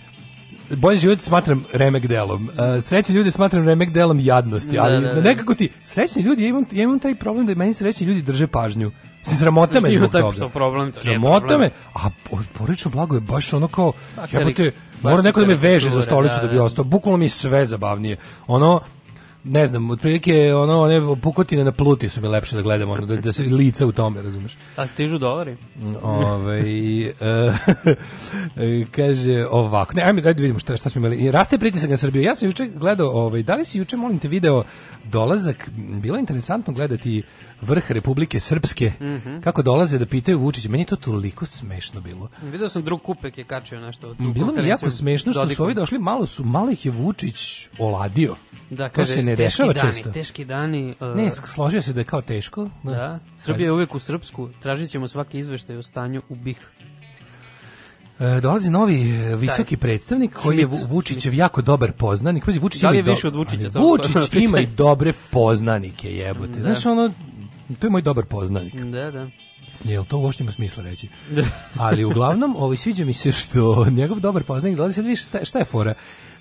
[0.70, 2.44] bolji život smatram remek delom.
[2.44, 5.20] Uh, srećni ljudi smatram remek delom jadnosti, Da, ali da, da.
[5.20, 8.46] nekako ti srećni ljudi, ja imam, ja imam taj problem da meni srećni ljudi drže
[8.46, 8.90] pažnju.
[9.22, 10.48] Se sramota me zbog toga.
[10.48, 14.72] problem, Sramota me, a po- porodično blago je baš ono kao, Pa, jebote,
[15.10, 16.62] mora neko da me veže za stolicu da, da bi da.
[16.62, 16.84] ostao.
[16.84, 18.16] Bukvalno mi je sve zabavnije.
[18.46, 18.80] Ono,
[19.44, 23.16] ne znam, otprilike ono one pukotine na pluti su mi lepše da gledam, ono da,
[23.16, 24.56] da se lica u tome, razumeš.
[24.76, 25.56] A stižu dolari?
[26.02, 26.62] Ove,
[28.96, 29.94] kaže ovako.
[29.96, 31.16] Ne, ajme, ajde da vidimo šta, šta smo imali.
[31.16, 32.22] I Raste pritisak na Srbiju.
[32.22, 34.64] Ja sam juče gledao, ovaj, da li si juče, molim te, video
[35.04, 37.22] dolazak, bilo je interesantno gledati
[37.64, 39.40] vrh Republike Srpske, Mhm.
[39.40, 40.68] kako dolaze da pitaju Vučića.
[40.68, 42.28] Meni je to toliko smešno bilo.
[42.42, 44.14] Video sam drug Kupek je kačio nešto.
[44.14, 45.64] Bilo mi jako smešno što su Dodikom.
[45.64, 48.36] ovi došli, malo su, malo ih je Vučić oladio.
[48.70, 50.10] Da, to kaže, se ne teški dešava dani, često.
[50.10, 50.94] Teški dani.
[51.02, 52.68] uh, Ne, složio se da je kao teško.
[52.84, 54.48] Da, Srbija je uvek u srpsku.
[54.60, 56.58] Tražit ćemo svaki izveštaj o stanju u BiH.
[58.16, 62.44] E, dolazi novi e, visoki predstavnik koji je Vučićev jako dobar poznanik.
[62.44, 63.62] Pazi, Vučić Da li ima je i više od Vučića?
[63.62, 66.52] To- to Vučić ima i dobre poznanike, jebote.
[66.52, 66.62] Da.
[66.62, 67.12] Znaš, ono,
[67.78, 68.74] to je moj dobar poznanik.
[68.74, 69.26] Da, da.
[69.84, 71.08] Jel to uopšte ima smisla reći?
[71.76, 75.44] Ali uglavnom, ovaj, sviđa mi se što njegov dobar poznanik dolazi sad više, šta, je-
[75.44, 75.94] šta je fora?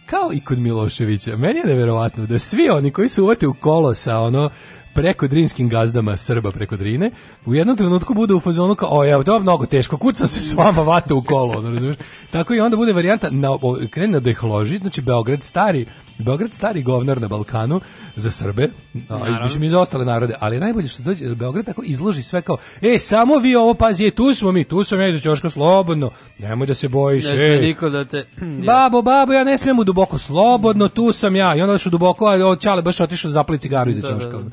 [0.06, 3.96] Kao i kod Miloševića, meni je neverovatno da svi oni koji su uvate u kolo
[3.96, 4.50] sa ono
[4.94, 7.12] preko drinskim gazdama Srba preko Drine,
[7.46, 10.42] u jednom trenutku bude u fazonu kao, o, evo, to je mnogo teško, kuca se
[10.42, 11.98] s vama vata u kolo, ono, razumiješ?
[12.32, 13.50] Tako i onda bude varijanta, na,
[13.90, 15.86] krene da ih loži, znači Beograd stari,
[16.18, 17.82] Beograd stari govnar na Balkanu
[18.16, 18.70] za Srbe,
[19.10, 22.42] a, mislim i za ostale narode, ali najbolje što dođe da Beograd tako izloži sve
[22.42, 25.50] kao, e, samo vi ovo pazi, e, tu smo mi, tu sam ja iza ćoška
[25.50, 27.62] slobodno, nemoj da se bojiš, Ne sme e.
[27.62, 28.26] niko da te...
[28.68, 31.56] Babo, babo, ja ne smijem u duboko, slobodno, tu sam ja.
[31.56, 34.32] I onda u duboko, a od Ćale baš otišao da zapali cigaru iza Da, ćoška.
[34.32, 34.50] da, da.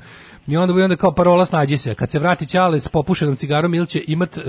[0.46, 1.94] I onda, i onda kao parola snađi se.
[1.94, 4.44] Kad se vrati Ćale s popušenom cigarom, ili će imat, uh,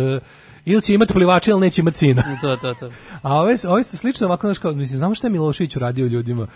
[0.66, 2.24] ili će imat plivača, ili neće imat sina.
[2.42, 2.90] To, to, to.
[3.22, 6.48] A ove, ove su slično ovako, znaš, kao, mislim, znamo šta je Milošević uradio ljudima?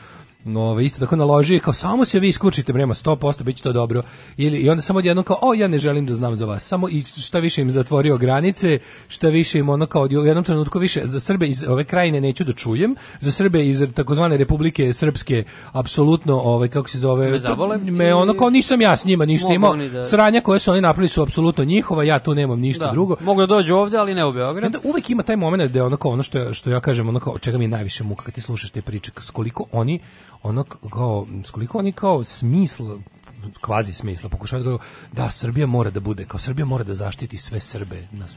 [0.45, 4.01] No, isto tako naloži, kao, samo se vi iskučite, prema 100%, bit će to dobro.
[4.37, 6.63] Ili, I onda samo odjedno kao, o, ja ne želim da znam za vas.
[6.63, 10.79] Samo i šta više im zatvorio granice, šta više im ono kao, u jednom trenutku
[10.79, 15.43] više, za Srbe iz ove krajine neću da čujem, za Srbe iz takozvane Republike Srpske,
[15.71, 17.77] apsolutno, ovaj, kako se zove, Me zabole.
[17.77, 21.09] me ono kao, nisam ja s njima ništa imao, da- sranja koje su oni napravili
[21.09, 23.15] su apsolutno njihova, ja tu nemam ništa Da, drugo.
[23.21, 24.65] mogu da dođu ovde, ali ne u Beograd.
[24.65, 27.19] onda uvek ima taj moment da je ono kao ono što, što ja kažem, ono
[27.19, 29.99] kao čega mi je najviše muka kad ti slušaš te priče, koliko oni,
[30.45, 32.91] ono kao, koliko oni kao smisl,
[33.61, 34.79] kvazi smisla, pokušavaju
[35.11, 38.07] da da, Srbija mora da bude, kao Srbija mora da zaštiti sve Srbe.
[38.11, 38.35] Nas,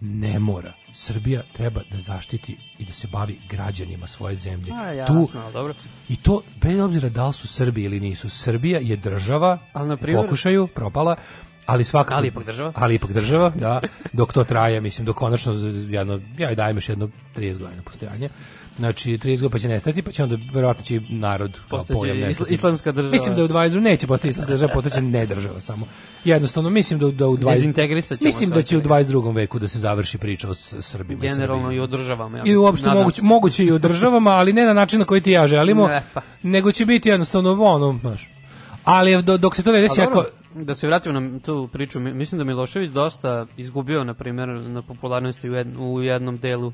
[0.00, 0.72] ne mora.
[0.92, 4.72] Srbija treba da zaštiti i da se bavi građanima svoje zemlje.
[4.72, 5.74] A, jasno, ali dobro.
[6.08, 9.96] I to, bez obzira da li su Srbi ili nisu, Srbija je država, Ali, na
[9.96, 11.16] primjer- pokušaju, propala,
[11.66, 12.14] ali svakako...
[12.14, 12.72] Ali ipak država.
[12.74, 13.80] Ali ipak država, da.
[14.12, 15.54] Dok to traje, mislim, dok konačno,
[15.88, 18.28] jedno, ja dajem još jedno 30 godina postojanja.
[18.78, 22.54] Znači, 30 godina pa će nestati, pa će onda, verovatno će narod kao pojam nestati.
[22.54, 23.10] islamska država.
[23.12, 25.86] Mislim da u 20 neće postati islamska država, postaće ne država samo.
[26.24, 27.54] Jednostavno, mislim da, da u 20...
[27.54, 28.88] Dezintegrisat ćemo Mislim da će u neki.
[28.88, 29.34] 22.
[29.34, 32.36] veku da se završi priča o Srbima Generalno i održavamo.
[32.36, 35.30] Ja I uopšte moguće, moguće i u državama, ali ne na način na koji ti
[35.30, 36.20] ja želimo, Ne, pa.
[36.42, 38.30] nego će biti jednostavno ono, znaš.
[38.84, 40.24] Ali do, dok se to ne desi, ako...
[40.54, 44.82] da se vratimo na tu priču, mi- mislim da Milošević dosta izgubio, na primjer, na
[44.82, 46.72] popularnosti u jednom delu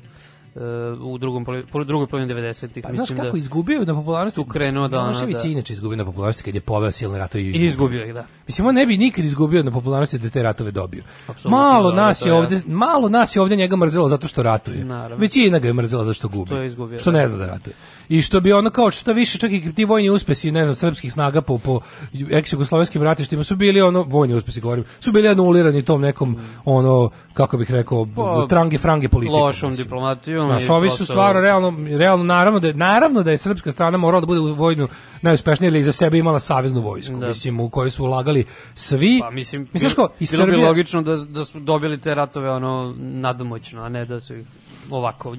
[1.01, 1.45] u drugom
[1.85, 2.83] drugoj polovini 90-ih.
[2.83, 4.35] Pa znaš mislim kako da izgubio na popularnosti?
[4.35, 7.65] tu krenuo da Milošević da- inače izgubio na popularnosti kad je poveo silne ratove i
[7.65, 8.25] izgubio ih, da.
[8.47, 11.03] Mislim, on ne bi nikad izgubio na popularnosti da te ratove dobio.
[11.21, 14.85] Apsolutno, malo dobro, nas je ovde, malo nas je ovde njega mrzelo zato što ratuje.
[14.85, 15.15] Naravno.
[15.17, 16.47] Većina ga je mrzela zato što gubi.
[16.47, 17.17] Što je izgubio, Što da.
[17.17, 17.73] ne zna da ratuje.
[18.09, 21.13] I što bi ono kao što više čak i ti vojni uspesi, ne znam, srpskih
[21.13, 21.79] snaga po po
[22.13, 24.85] eks-jugoslovenskim ratištima su bili ono vojni uspesi govorim.
[24.99, 29.41] Su bili anulirani tom nekom ono kako bih rekao Pa, trange frange politikom.
[29.41, 29.85] Lošom mislim.
[29.85, 30.47] diplomatijom.
[30.49, 34.21] Znaš, ovi su stvarno realno, realno naravno da je, naravno da je srpska strana morala
[34.21, 34.87] da bude u vojnu
[35.21, 37.27] najuspešnija ili za sebe imala saveznu vojsku, Da.
[37.27, 39.19] mislim u kojoj su ulagali svi.
[39.21, 42.51] Pa mislim, mislim ko, i bilo bi Srbija, logično da, da su dobili te ratove
[42.51, 44.45] ono nadomoćno, a ne da su ih
[44.89, 45.35] ovako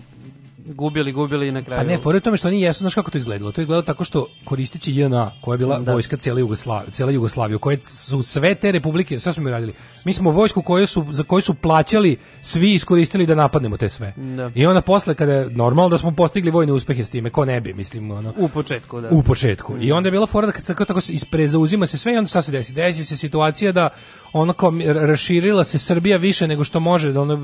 [0.75, 1.81] gubili, gubili i na kraju.
[1.81, 3.53] Pa ne, fora je u tome što oni jesu, znaš kako to izgledalo?
[3.53, 5.93] To je izgledalo tako što koristići JNA, koja je bila Da.
[5.93, 9.75] vojska cijele Jugoslavije, cijele Jugoslavije, u kojoj su sve te republike, sve smo mi radili.
[10.05, 14.15] Mi smo vojsku koju su, za koju su plaćali svi iskoristili da napadnemo te sve.
[14.37, 14.51] Da.
[14.55, 17.61] I onda posle kada je normalno da smo postigli vojne uspehe s time, ko ne
[17.61, 18.35] bi, mislim, ono.
[18.37, 19.09] U početku, da.
[19.11, 19.77] U početku.
[19.81, 22.43] I onda je bila fora da kad se tako isprezauzima se sve i onda šta
[22.43, 22.73] se desi?
[22.73, 23.89] Desi se situacija da
[24.33, 27.35] ono kao raširila se Srbija više nego što može, da ono,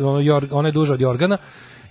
[0.00, 1.38] ono, ona je duža od Jorgana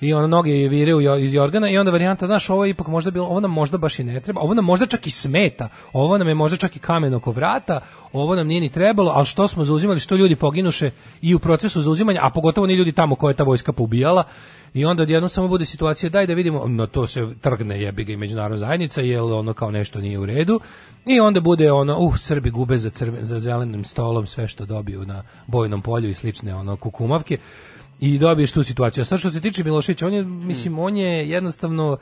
[0.02, 3.26] i ono noge je vire iz Jorgana i onda varijanta, znaš, ovo ipak možda bilo,
[3.26, 6.28] ovo nam možda baš i ne treba, ovo nam možda čak i smeta, ovo nam
[6.28, 7.80] je možda čak i kamen oko vrata,
[8.14, 10.92] ovo nam nije ni trebalo, ali što smo zauzimali, što ljudi poginuše
[11.22, 14.24] i u procesu zauzimanja, a pogotovo ni ljudi tamo koje je ta vojska poubijala,
[14.74, 18.14] i onda odjednom samo bude situacija, daj da vidimo, no to se trgne jebi ga
[18.14, 20.60] i međunarodna zajednica, jer ono kao nešto nije u redu,
[21.06, 25.06] i onda bude ono, uh, Srbi gube za, crven, za zelenim stolom sve što dobiju
[25.06, 27.38] na bojnom polju i slične ono kukumavke,
[28.02, 29.02] i dobiješ tu situaciju.
[29.02, 31.98] A sad što se tiče Miloševića, on je, mislim, on je jednostavno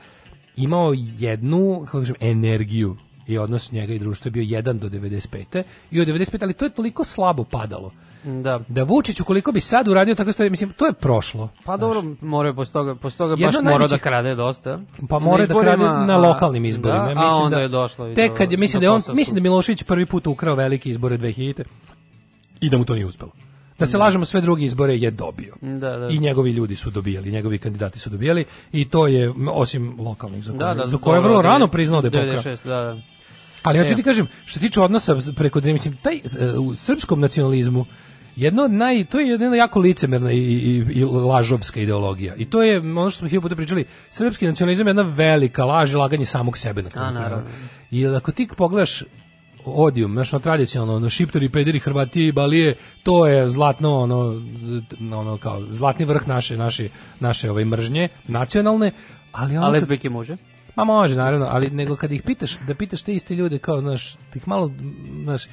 [0.56, 2.98] imao jednu, kako kažem, energiju
[3.28, 5.64] i odnos njega i društva je bio 1 do 95.
[5.92, 6.44] I od 95.
[6.44, 7.92] ali to je toliko slabo padalo.
[8.24, 8.60] Da.
[8.68, 11.50] Da Vučić ukoliko bi sad uradio tako stvari, mislim, to je prošlo.
[11.66, 14.80] Pa dobro, moraju posle toga, posle toga baš od morao da najvećih- krade dosta.
[15.10, 17.00] Pa mora da krade na a- lokalnim izborima.
[17.00, 18.82] Da, Ja a mislim onda da je došlo i Tek do- kad je mislim do
[18.82, 21.64] da je on mislim da Milošević prvi put ukrao velike izbore 2000
[22.62, 23.32] i da mu to nije uspelo.
[23.80, 25.56] Da se lažemo, sve druge izbore je dobio.
[25.62, 26.08] Da, da.
[26.08, 30.52] I njegovi ljudi su dobijali, njegovi kandidati su dobijali i to je osim lokalnih za
[30.52, 32.56] koje, Da, da, za koje je vrlo rano priznao da je pokrao.
[32.56, 33.02] 96, da, da.
[33.64, 33.96] Ali hoću E.
[33.96, 36.22] ti kažem, što se tiče odnosa preko mislim taj e,
[36.58, 37.86] u srpskom nacionalizmu
[38.36, 42.36] jedno od naj to je jedna jako licemerna i, i, i lažovska ideologija.
[42.36, 45.92] I to je ono što smo hiljadu puta pričali, srpski nacionalizam je jedna velika laž
[45.92, 47.42] i laganje samog sebe na kraju.
[47.92, 49.04] I ako ti pogledaš
[49.76, 54.42] odijum, znaš, ono tradicionalno, ono, šiptori, pederi, hrvati i balije, to je zlatno, ono,
[55.14, 56.90] ono, kao, zlatni vrh naše, naše,
[57.20, 58.92] naše ove mržnje, nacionalne,
[59.32, 59.68] ali ono...
[59.68, 60.38] A lesbijke može?
[60.76, 64.16] Ma može, naravno, ali nego kad ih pitaš, da pitaš te iste ljude kao, znaš,
[64.34, 64.72] tih malo,
[65.24, 65.44] znaš,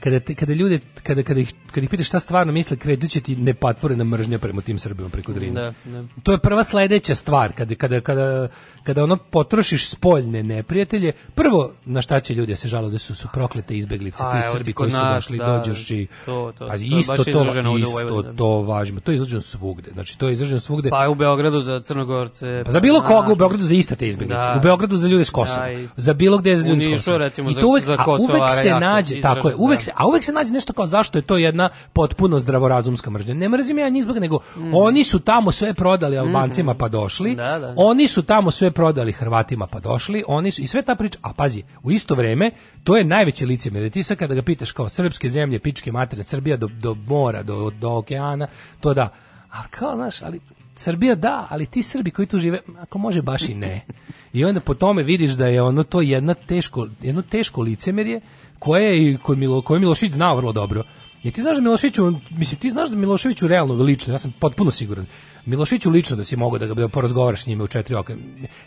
[0.00, 3.36] kada, te, kada ljude, kada, kada, ih, kada ih pitaš šta stvarno misle, kreduće ti
[3.36, 5.60] nepatvorena mržnja prema tim Srbima preko Drine.
[5.60, 6.04] Da, da.
[6.22, 8.48] To je prva sledeća stvar, kada, kada, kada,
[8.86, 13.14] kada ono potrošiš spoljne neprijatelje, prvo na šta će ljudi da se žale da su,
[13.14, 17.76] su proklete izbeglice, A, ti Srbi koji su došli, da, dođoši, to, to, isto to,
[17.78, 20.90] isto to važno, to je izraženo svugde, znači to je izraženo svugde.
[20.90, 22.62] Pa u Beogradu za Crnogorce.
[22.64, 24.46] Pa za bilo pa- koga u Beogradu za iste te izbeglice.
[24.46, 24.54] Da.
[24.58, 25.68] U Beogradu za ljude s Kosova.
[25.68, 27.26] Da, za bilo gde za ljude s Kosova.
[27.26, 29.84] I za- to uvek, za a uvek se nađe, tako je, uvek da.
[29.84, 33.34] se, a uvek se nađe nešto kao zašto je to jedna potpuno zdravorazumska mržnja.
[33.34, 34.38] Ne mrzim ja njih zbog nego
[34.72, 37.36] oni su tamo sve prodali Albancima pa došli.
[37.76, 40.24] Oni su tamo sve prodali Hrvatima pa došli.
[40.28, 42.50] Oni su i sve ta priča, a pazi, u isto vreme
[42.84, 43.90] to je najveće licemjerje.
[43.90, 47.70] Ti sad kada ga pitaš kao srpske zemlje, pičke matere, Srbija do, do mora, do,
[47.70, 48.46] do okeana,
[48.80, 49.12] to da.
[49.50, 50.40] A kao, znaš, ali
[50.74, 53.86] Srbija da, ali ti Srbi koji tu žive, ako može baš i ne.
[54.32, 58.20] I onda po tome vidiš da je ono to jedna teško, jedno teško licemerje
[58.58, 60.82] koje je kod Milo, koje Milošević znao vrlo dobro.
[61.22, 64.70] Jer ti znaš da Miloševiću, mislim, ti znaš da Miloševiću realno lično, ja sam potpuno
[64.70, 65.06] siguran,
[65.46, 68.16] Miloševiću lično da si mogao da ga da porazgovaraš s njime u četiri oka.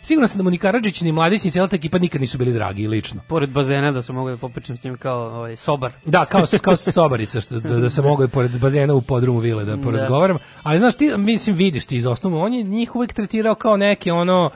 [0.02, 2.52] Siguran sam da mu ni Karadžić, ni Mladić, ni cijela ta ekipa nikad nisu bili
[2.52, 3.20] dragi lično.
[3.28, 5.92] Pored bazena da se mogu da popričam s njim kao ovaj, sobar.
[6.04, 9.64] Da, kao, kao sobarica, što, da, da se mogu i pored bazena u podrumu vile
[9.64, 10.38] da porazgovaram.
[10.62, 14.12] Ali znaš, ti, mislim, vidiš ti iz osnovu, on je njih uvek tretirao kao neke
[14.12, 14.50] ono,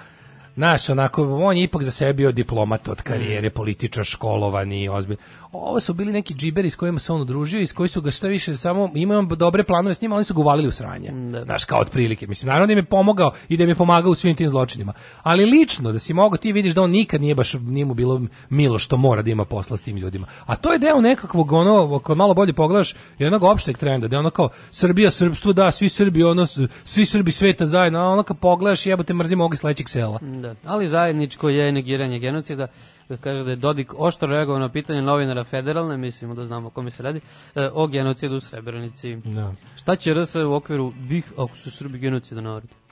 [0.56, 5.16] Znaš, onako, on je ipak za sebe bio diplomat od karijere, političar, školovani, ozbilj.
[5.56, 8.10] Ovo su bili neki džiberi s kojima se on udružio i s koji su ga
[8.10, 11.12] što više samo, imao dobre planove s njima, oni su ga uvalili u sranje.
[11.44, 12.26] Znaš, kao otprilike.
[12.26, 14.92] Mislim, naravno da im je pomogao i da im je pomagao u svim tim zločinima.
[15.22, 18.20] Ali lično, da si mogao, ti vidiš da on nikad nije baš, nije mu bilo
[18.48, 20.26] milo što mora da ima posla s tim ljudima.
[20.46, 24.20] A to je deo nekakvog, ono, ako malo bolje pogledaš, jednog opšteg trenda, da je
[24.20, 26.46] ono kao Srbija, srpstvo, da, svi Srbi, ono,
[26.84, 30.18] svi Srbi sveta zajedno, a ono kad pogledaš, jebote, mrzimo ovog sledećeg sela.
[30.22, 30.54] Da.
[30.64, 32.68] Ali zajedničko je negiranje genocida.
[33.08, 36.70] Da kaže da je Dodik oštro reagovao na pitanje novinara federalne, mislimo da znamo o
[36.70, 37.20] kome se radi,
[37.54, 39.16] e, o genocidu u Srebrenici.
[39.16, 39.52] Da.
[39.76, 42.83] Šta će RS u okviru bih ako su Srbi genocida narod?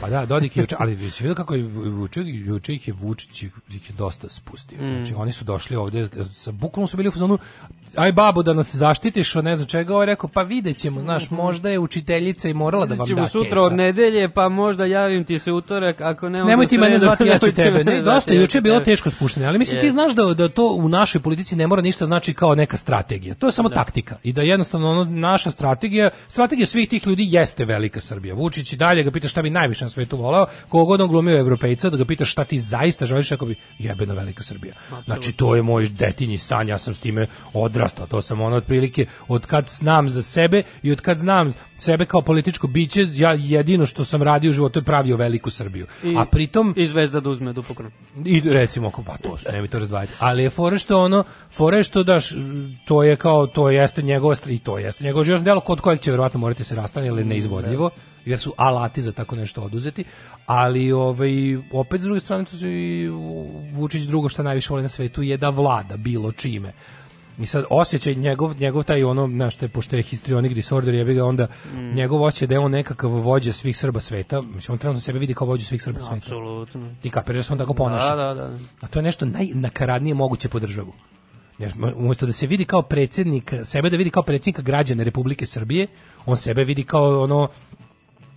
[0.00, 3.42] Pa da, Dodik je juče, ali si vidio kako je juče, juče ih je Vučić
[3.42, 4.78] ih je dosta spustio.
[4.82, 4.94] Mm.
[4.94, 7.38] Znači oni su došli ovde sa bukvalno su bili u fazonu
[7.96, 11.70] aj babo da nas zaštitiš od ne znam čega, ovaj rekao pa videćemo, znaš, možda
[11.70, 13.60] je učiteljica i morala da vam da sutra keca.
[13.60, 17.38] od nedelje, pa možda javim ti se utorak, ako ne Nemoj ti mene zvati, ja
[17.38, 17.84] ću tebe.
[17.84, 19.92] Ne, dosta, juče je bilo teško spuštanje, ali mislim ti Je.
[19.92, 23.34] znaš da, da to u našoj politici ne mora ništa znači kao neka strategija.
[23.34, 24.16] To je samo taktika.
[24.22, 28.34] I da jednostavno ono, naša strategija, strategija svih tih ljudi jeste velika Srbija.
[28.34, 31.90] Vučić i dalje ga pita šta bi najviše na svetu voleo, kogod on glumio evropejca,
[31.90, 34.74] da ga pita šta ti zaista želiš, ako bi jebeno velika Srbija.
[35.04, 39.06] Znači to je moj detinji san, ja sam s time odrastao, to sam ono otprilike
[39.28, 43.86] od kad znam za sebe i od kad znam sebe kao političko biće, ja jedino
[43.86, 45.86] što sam radio u životu je pravio veliku Srbiju.
[46.04, 47.90] I, A pritom I zvezda da uzme dupokron.
[48.24, 50.12] i recimo ako pa to su, nemoj to razdvajati.
[50.18, 52.30] Ali je fore što ono, fore što daš,
[52.84, 56.10] to je kao, to jeste njegova i to jeste njegovo životno delo kod kojeg će
[56.10, 57.90] verovatno morati se rastane, jer je neizvodljivo,
[58.24, 60.04] jer su alati za tako nešto oduzeti,
[60.46, 63.08] ali ovaj, opet s druge strane to su i
[63.72, 66.72] Vučić drugo što najviše voli na svetu je da vlada bilo čime.
[67.38, 71.24] I sad osjećaj njegov, njegov taj ono, znaš, te, pošto je histrionic disorder, jebi ga
[71.24, 71.94] onda, Mm.
[71.94, 75.34] njegov osjećaj da je on nekakav vođa svih Srba sveta, mislim, on trenutno sebe vidi
[75.34, 76.16] kao vođa svih Srba sveta.
[76.16, 76.94] Apsolutno.
[77.02, 78.16] Ti kapiraš da se on tako ponaša.
[78.16, 78.58] Da, da, da.
[78.80, 80.92] A to je nešto najnakaradnije moguće po državu.
[81.96, 85.86] Umesto da se vidi kao predsjednik, sebe da vidi kao predsjednika građana Republike Srbije,
[86.26, 87.48] on sebe vidi kao ono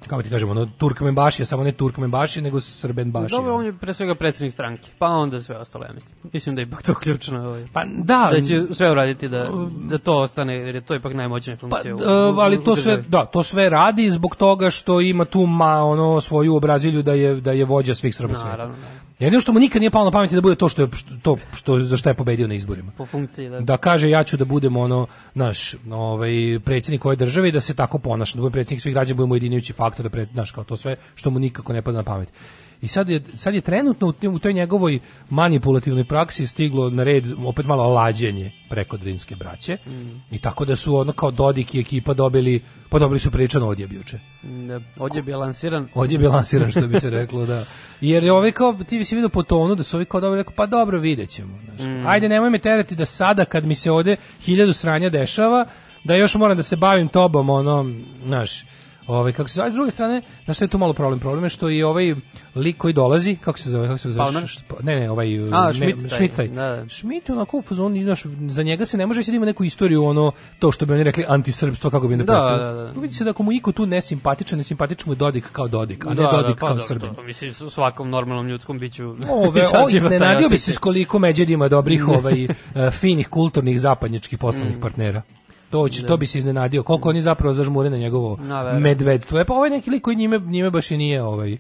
[0.08, 3.38] kako ti kažemo, ono Turkmenbašija, samo ne Turkmenbašija, nego Srbenbašija.
[3.38, 6.16] Dobro, on je pre svega predsjednik stranke, pa onda sve ostalo, ja mislim.
[6.34, 7.40] Mislim da je ipak to ključno.
[7.42, 7.68] Ovaj.
[7.74, 9.50] Pa da, da će sve uraditi da,
[9.82, 11.96] da to ostane, jer je to ipak najmoćnija Pa, funkcija.
[11.96, 15.26] u- d- u- ali u to sve, da, to sve radi zbog toga što ima
[15.26, 18.50] tu ma, ono svoju obrazilju da je da je vođa svih Srba sveta.
[18.50, 18.76] Naravno,
[19.22, 20.88] Jedino što mu nikad nije palo na pamet je da bude to što je
[21.22, 22.92] to što za šta je pobedio na izborima.
[22.98, 23.60] Po funkciji, da.
[23.60, 27.74] da kaže ja ću da budem ono naš ovaj predsjednik ove države i da se
[27.74, 30.78] tako ponaša da bude predsjednik svih građana budemo ujedinjujući faktor da pred, znaš, kao to
[30.78, 32.30] sve što mu nikako ne pada na pamet.
[32.82, 35.00] I sad je, sad je trenutno u, toj njegovoj
[35.30, 39.78] manipulativnoj praksi stiglo na red opet malo lađenje preko drinske braće
[40.32, 43.94] i tako da su ono kao Dodik i ekipa dobili pa dobili su priličan odjeb
[43.94, 44.20] juče.
[44.44, 45.88] Da, odjeb je lansiran.
[45.94, 47.66] Odjeb je lansiran što bi se reklo, da.
[48.02, 50.54] Jer je ovaj kao, ti si vidio po tonu da su ovi kao dobro rekao,
[50.56, 51.60] pa dobro, vidjet ćemo.
[51.66, 51.90] Znaš.
[51.90, 52.08] Mm.
[52.08, 55.66] Ajde, nemoj me terati da sada kad mi se ovde hiljadu sranja dešava,
[56.04, 57.86] da još moram da se bavim tobom, ono,
[58.26, 58.66] znaš,
[59.12, 61.20] ovaj, kako se zove, s druge strane, znaš što je tu malo problem?
[61.20, 62.16] Problem je što i ovaj
[62.56, 64.32] lik koji dolazi, kako se zove, kako se zove?
[64.84, 66.10] Ne, ne, ovaj, A, Schmidt taj.
[66.10, 66.48] Schmidt taj.
[66.48, 66.90] Da, da.
[66.90, 70.06] Schmidt je onako u fazonu, znaš, za njega se ne može da ima neku istoriju,
[70.06, 72.64] ono, to što bi oni rekli antisrpstvo, kako bi ne Da, predstavili.
[72.78, 73.02] da, da.
[73.02, 76.10] Vidi se da ako mu iko tu nesimpatičan, nesimpatičan mu je Dodik kao Dodik, a
[76.10, 77.14] ne Da, da, Dodik pa kao Srbin.
[77.16, 79.16] to, mislim, u svakom normalnom ljudskom biću.
[79.30, 82.50] Ove, o, iznenadio bi se s koliko Međed ima dobrih ovaj, eh,
[82.92, 84.82] finih, kulturnih, zapadnjačkih poslovnih Mm.
[84.82, 85.22] partnera.
[85.72, 86.08] To, će, Da.
[86.08, 86.84] to bi se iznenadio.
[86.84, 88.84] Koliko oni zapravo zažmure na njegovo Na, verujem.
[88.84, 89.40] medvedstvo.
[89.40, 91.58] E pa ovaj neki lik koji njime, njime baš i nije ovaj,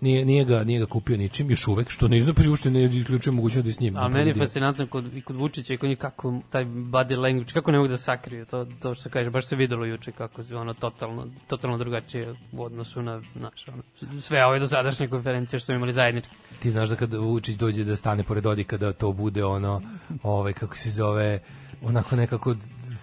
[0.00, 3.32] nije, nije, ga, nije ga kupio ničim još uvek, što ne znači uopšte ne isključuje
[3.34, 3.96] mogućnost da je s njim.
[3.96, 7.52] A meni je fascinantno kod, i kod Vučića i kod njih kako taj body language,
[7.52, 10.56] kako ne mogu da sakriju to, to što kaže, baš se videlo juče kako je
[10.56, 13.82] ono totalno, totalno drugačije u odnosu na, naš, ono,
[14.20, 16.34] sve ove dosadašnje konferencije što smo imali zajednički.
[16.62, 19.82] Ti znaš da kad Vučić dođe da stane pored Dodika da to bude ono,
[20.22, 21.38] ovaj kako se zove,
[21.82, 22.54] onako nekako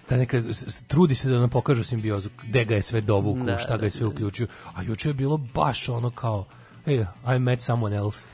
[0.08, 0.40] da neka
[0.86, 3.86] trudi se da nam pokažu simbiozu, gde ga je sve dovukao, Da, šta ga da,
[3.86, 4.46] je sve uključio.
[4.74, 6.46] A juče je bilo baš ono kao
[6.86, 7.04] Hey,
[7.36, 8.28] I met someone else.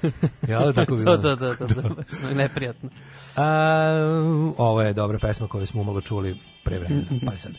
[0.48, 1.16] Ja, tako bilo.
[1.16, 2.90] to, to, to, to, to, baš neprijatno.
[3.36, 7.06] A, ovo je dobra pesma koju smo umalo čuli pre vremena.
[7.26, 7.52] Pa je sad.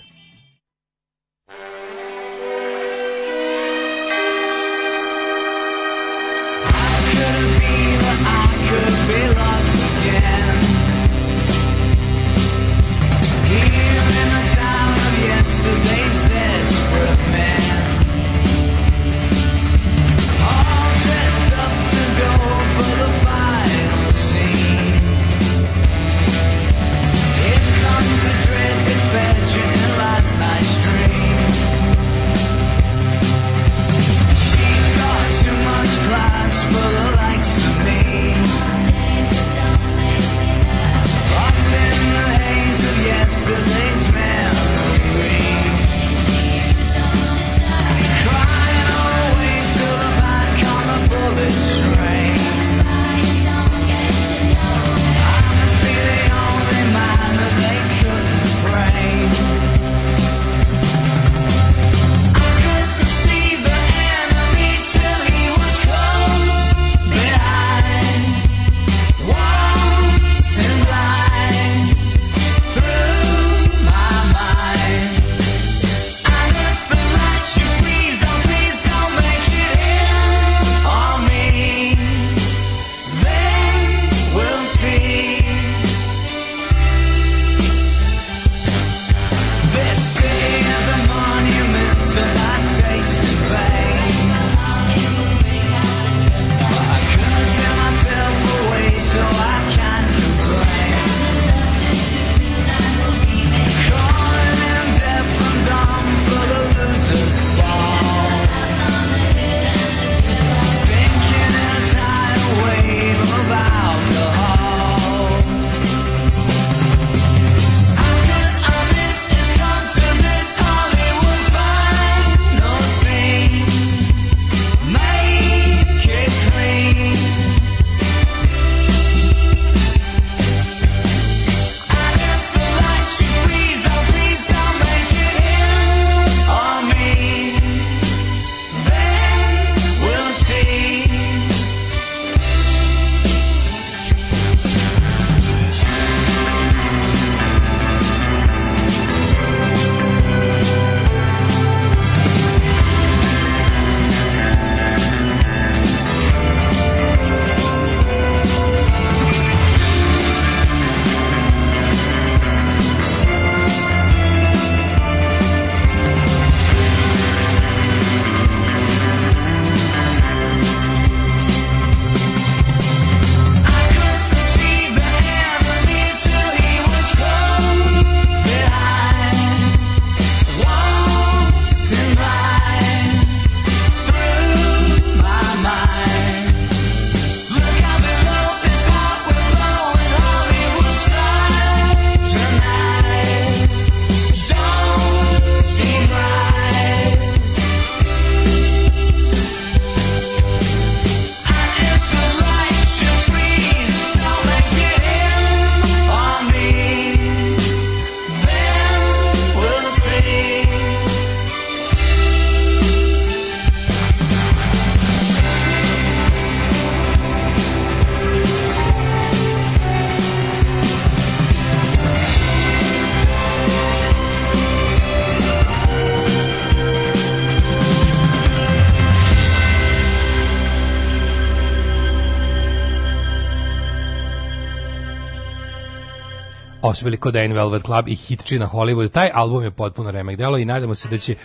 [236.95, 239.11] Su bili Codain Velvet Club i Hitči na Hollywood.
[239.11, 241.35] Taj album je potpuno remek delo i nadamo se da će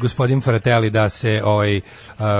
[0.00, 1.84] gospodin Fratelli da se ovaj, uh,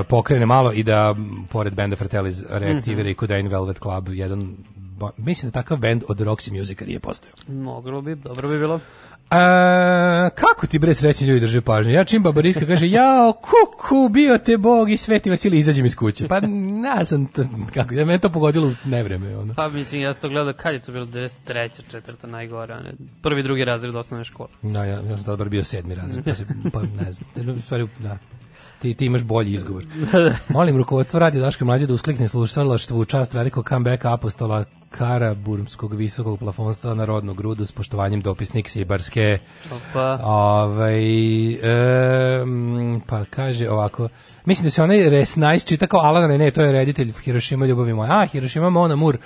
[0.09, 1.15] pokrene malo i da,
[1.51, 4.57] pored benda Fratelli, reaktivira i Codain Velvet Club, jedan
[5.17, 7.37] mislim da takav bend od Roxy Musica nije postojao.
[7.49, 8.81] Moglo bi, dobro bi bilo.
[9.31, 11.93] A, kako ti bre srećni ljudi drže pažnju?
[11.93, 16.29] Ja čim babariska kaže, jao, kuku, bio te Bog i Sveti Vasilij, izađem iz kuće.
[16.29, 17.45] Pa, ne znam, to,
[17.75, 19.37] kako, da me to pogodilo u nevreme.
[19.37, 19.55] Ono.
[19.55, 21.81] Pa mislim, ja sam to gledao, kad je to bilo, 93.
[21.91, 22.93] četvrta, najgore, ne?
[23.23, 24.49] prvi, drugi razred osnovne škole.
[24.63, 27.89] Da, ja, ja sam tada bar bio sedmi razred, pa, se, pa ne znam, stvari,
[27.99, 28.19] da.
[28.83, 29.85] Ti, ti imaš bolji izgovor.
[30.49, 34.65] Molim rukovodstvo radi Daške mlađe da usklikne slušalaštvo u čast velikog comebacka apostola
[34.99, 39.39] Karaburmskog visokog plafonstva na rodnu grudu s poštovanjem dopisnik Sibarske.
[39.73, 40.19] Opa.
[40.23, 41.03] Ovaj,
[42.43, 44.09] em, pa kaže ovako,
[44.45, 48.21] mislim da se onaj Resnice čita kao Alan Rene, to je reditelj Hiroshima ljubavi moja.
[48.21, 49.19] A, Hiroshima Mona Mur,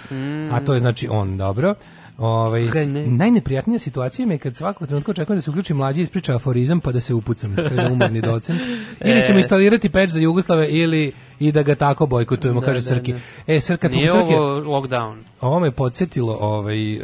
[0.53, 1.75] a to je znači on, dobro.
[2.19, 2.63] Ovaj,
[3.07, 6.93] najneprijatnija situacija mi je kad svakog trenutka očekujem da se uključi mlađi ispriča aforizam pa
[6.93, 8.61] da se upucam, kaže umorni docent.
[9.05, 9.41] Ili ćemo E.
[9.41, 13.13] instalirati peč za Jugoslave ili i da ga tako bojkotujemo, Da, kaže da, Srki.
[13.13, 13.19] da.
[13.47, 15.17] E, Srki, kad smo ovo lockdown.
[15.41, 17.03] ovo me podsjetilo ovaj, uh,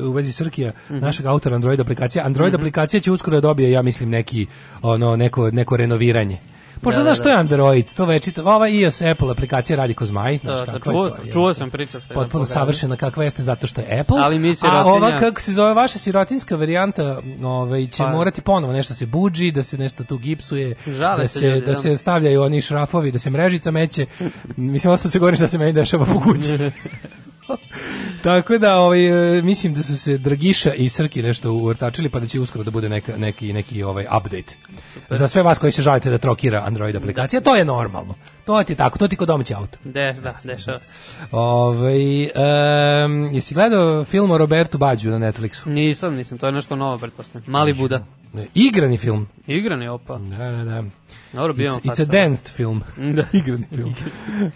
[0.00, 0.98] u vezi Srkija, Mhm.
[0.98, 2.22] našeg autora Android aplikacije.
[2.22, 2.60] Android Mhm.
[2.60, 4.46] aplikacija će uskoro da dobije, ja mislim, neki,
[4.82, 6.38] ono, neko, neko renoviranje.
[6.86, 7.40] Pošto Da, znaš da, što je da.
[7.40, 11.08] Android, to večito, ova iOS Apple aplikacija radi ko zmaj, znaš to, kakva je čuo
[11.08, 12.14] to, sam, čuo priča se.
[12.14, 14.16] Potpuno savršena kakva jeste zato što je Apple.
[14.20, 18.40] Ali mi A sirotinja- ova kako se zove vaša sirotinska varijanta, ovaj će Pa- morati
[18.40, 21.74] ponovo nešto se buđi, da se nešto tu gipsuje, Žale da se se ljudi, da
[21.74, 24.06] se stavljaju oni šrafovi, da se mrežica meće.
[24.56, 26.58] Mislim ovo sad se govori šta se meni dešava po kući.
[28.26, 32.26] Tako da ovaj e, mislim da su se Dragiša i Srki nešto uvrtačili pa da
[32.26, 34.56] će uskoro da bude neka, neki neki ovaj update.
[35.10, 38.14] Za sve vas koji se žalite da trokira Android aplikacija, to je normalno.
[38.44, 39.78] To ti je tako, to ti kod domaći auto.
[39.84, 40.94] Deš, da, dešava se.
[41.30, 45.66] Ovaj em, jesi gledao film o Robertu Bađu na Netflixu?
[45.66, 47.50] Nisam, nisam, to je nešto novo, pretpostavljam.
[47.52, 48.04] Mali Buda.
[48.36, 49.26] Ne, Igrani film.
[49.46, 50.18] Igrani, opa.
[50.18, 50.84] Da, da, da.
[51.32, 52.82] Dobro, It's, it's a danced film.
[53.16, 53.24] Da.
[53.32, 53.94] Igrani film.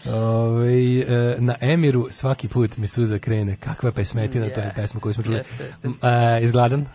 [0.07, 3.57] Ovaj, e, na Emiru svaki put mi suza krene.
[3.57, 4.75] Kakva pesmetina, to je Yes.
[4.75, 5.37] pesma koju smo čuli.
[5.37, 5.77] Jeste, jeste.
[5.85, 6.87] M, e, izgladan?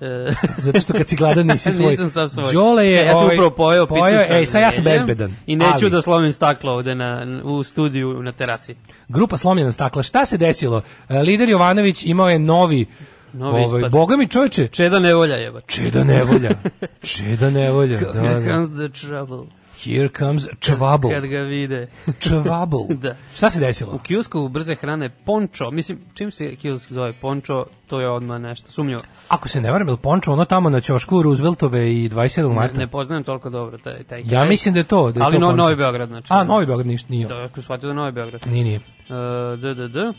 [0.00, 1.90] E, Zato što kad si gladan nisi svoj.
[1.90, 2.52] Nisam sam svoj.
[2.52, 4.84] Đole je, E, ja sam ovaj, upravo pojeo, pitu pojeo, sam ej, sad ja sam
[4.84, 5.34] bezbedan.
[5.46, 8.74] I neću ali- da slomim staklo ovde na, u studiju na terasi.
[9.08, 10.02] Grupa slomljena stakla.
[10.02, 10.82] Šta se desilo?
[11.08, 12.86] E, Lider Jovanović imao je novi
[13.32, 13.92] Novi ovaj, ispad.
[13.92, 15.60] boga mi čovječe, Čeda nevolja jeba.
[15.60, 16.50] Čeda nevolja.
[17.14, 18.00] Čeda nevolja.
[18.00, 18.52] Da, Here da.
[18.52, 19.60] comes the trouble.
[19.84, 21.08] Here comes Čvabl.
[21.08, 21.88] Kad ga vide.
[22.20, 22.76] Čvabl.
[23.02, 23.16] da.
[23.34, 23.94] Šta se desilo?
[23.94, 28.72] U kiosku brze hrane Pončo, mislim, čim se kiosk zove Pončo, to je odmah nešto
[28.72, 29.02] sumnjivo.
[29.28, 32.48] Ako se ne varam, je Pončo ono tamo na ćošku Rooseveltove i 27.
[32.48, 32.78] Ne, marta?
[32.78, 35.12] ne poznajem toliko dobro taj, taj Ja mislim da je to.
[35.12, 35.52] Da je Ali to no.
[35.52, 36.26] Novi Beograd, znači.
[36.30, 37.26] A, Novi Beograd ništa nije.
[37.26, 38.46] Da, ako shvatio da Novi Beograd.
[38.46, 38.76] Nije, nije.
[38.76, 40.12] Uh, d, d, d.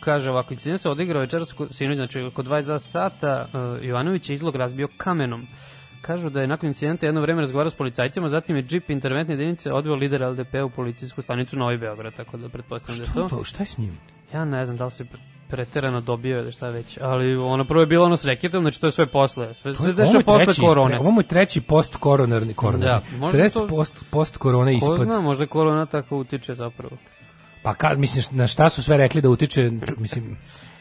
[0.00, 3.46] Kaže ovako, incident se odigrao večeras ko- sinoć, znači oko 22 sata,
[3.78, 5.46] uh, Jovanović je izlog razbio kamenom.
[6.00, 9.72] Kažu da je nakon incidenta jedno vreme razgovarao s policajcima, zatim je džip interventne jedinice
[9.72, 13.28] odveo lider LDP u policijsku stanicu Novi Beograd, tako da pretpostavljam da je Što to.
[13.28, 13.44] to?
[13.44, 13.98] Šta je s njim?
[14.34, 15.18] Ja ne znam da li se pre-
[15.48, 18.86] preterano dobio ili šta već, ali ono prvo je bilo ono s reketom, znači to
[18.86, 19.54] je sve posle.
[19.54, 20.98] Sve se dešava posle treći korone.
[20.98, 22.84] Ovo mu je treći post-koronarni koronarni.
[23.10, 24.98] Da, možda to- post, post-korona Ko ispad.
[25.00, 26.96] zna, možda korona tako utiče zapravo.
[27.68, 30.36] Pa kad, mislim, na šta su sve rekli da utiče, mislim,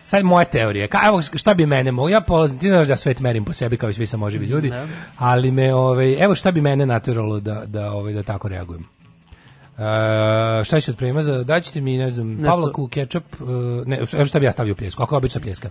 [0.06, 3.20] sad moja teorija, ka, evo šta bi mene moglo, ja polazim, ti znaš da svet
[3.20, 4.86] merim po sebi kao i svi samoživi ljudi, Da.
[5.18, 8.84] ali me, ovaj, evo šta bi mene naturalo da, da, ovaj, da tako reagujem.
[8.84, 13.46] E, šta će od prima za, daćete mi, ne znam, Nešto- pavlaku, kečap, e,
[13.86, 15.70] ne, evo šta bi ja stavio pljesku, ako je obična pljeska.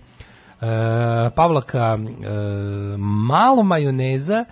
[0.61, 0.65] E,
[1.35, 1.97] pavlaka,
[3.27, 4.45] malo majoneza,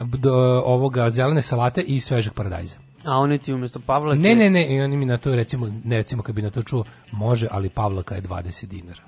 [0.00, 2.87] do ovoga zelene salate i svežeg paradajza.
[3.04, 4.18] A oni ti umjesto Pavlake...
[4.20, 6.62] Ne, ne, ne, i oni mi na to recimo, ne recimo kad bi na to
[6.62, 9.02] čuo, može, ali Pavlaka je 20 dinara.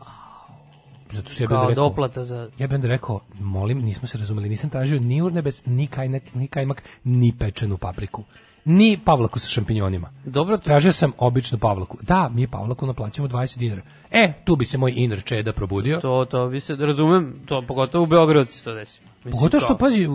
[1.12, 2.48] Zato što ja bih rekao, doplata za...
[2.58, 6.82] ja bih rekao, molim, nismo se razumeli, nisam tražio ni urnebes, ni kajmak, ni kajmak,
[7.04, 8.24] ni pečenu papriku.
[8.64, 10.10] Ni pavlaku sa šampinjonima.
[10.24, 11.98] Dobro, to- Tražio sam običnu pavlaku.
[12.02, 13.82] Da, mi pavlaku naplaćamo 20 dinara.
[14.10, 16.00] E, tu bi se moj inner čeda probudio.
[16.00, 19.00] To, to bi se, razumem, to pogotovo u Beogradu se to desi.
[19.24, 20.06] Pogotovo što, kao- pazi,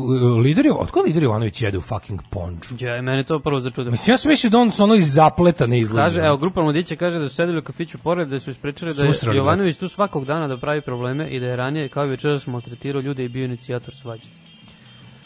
[0.44, 2.76] lider otko lider Jovanović jede u fucking ponču?
[2.80, 3.92] Ja, mene to prvo začudilo.
[3.92, 6.16] Mislim, ja sam mislio da on ono iz zapleta ne izlazi.
[6.16, 9.06] Kaže, evo, grupa mladića kaže da su sedeli u kafiću pored, da su ispričali da
[9.06, 12.10] je Susreli, Jovanović tu svakog dana da pravi probleme i da je ranije kao i
[12.10, 14.28] večeras maltretirao ljude i bio inicijator svađe.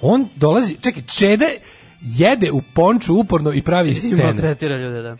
[0.01, 1.57] On dolazi, čekaj, Čede
[2.01, 4.23] jede u ponču uporno i pravi I scene.
[4.23, 5.17] maltretira ljude, da.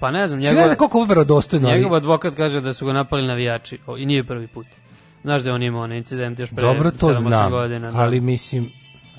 [0.00, 2.92] Pa ne znam, Njegov, ne znam koliko ovo verodostojno, njegov advokat kaže da su ga
[2.92, 4.66] napali navijači o, i nije prvi put.
[5.22, 7.90] Znaš da je on imao onaj incident još pre dobro to 7-8 znam, godina.
[7.90, 7.98] Da.
[7.98, 8.70] ali mislim,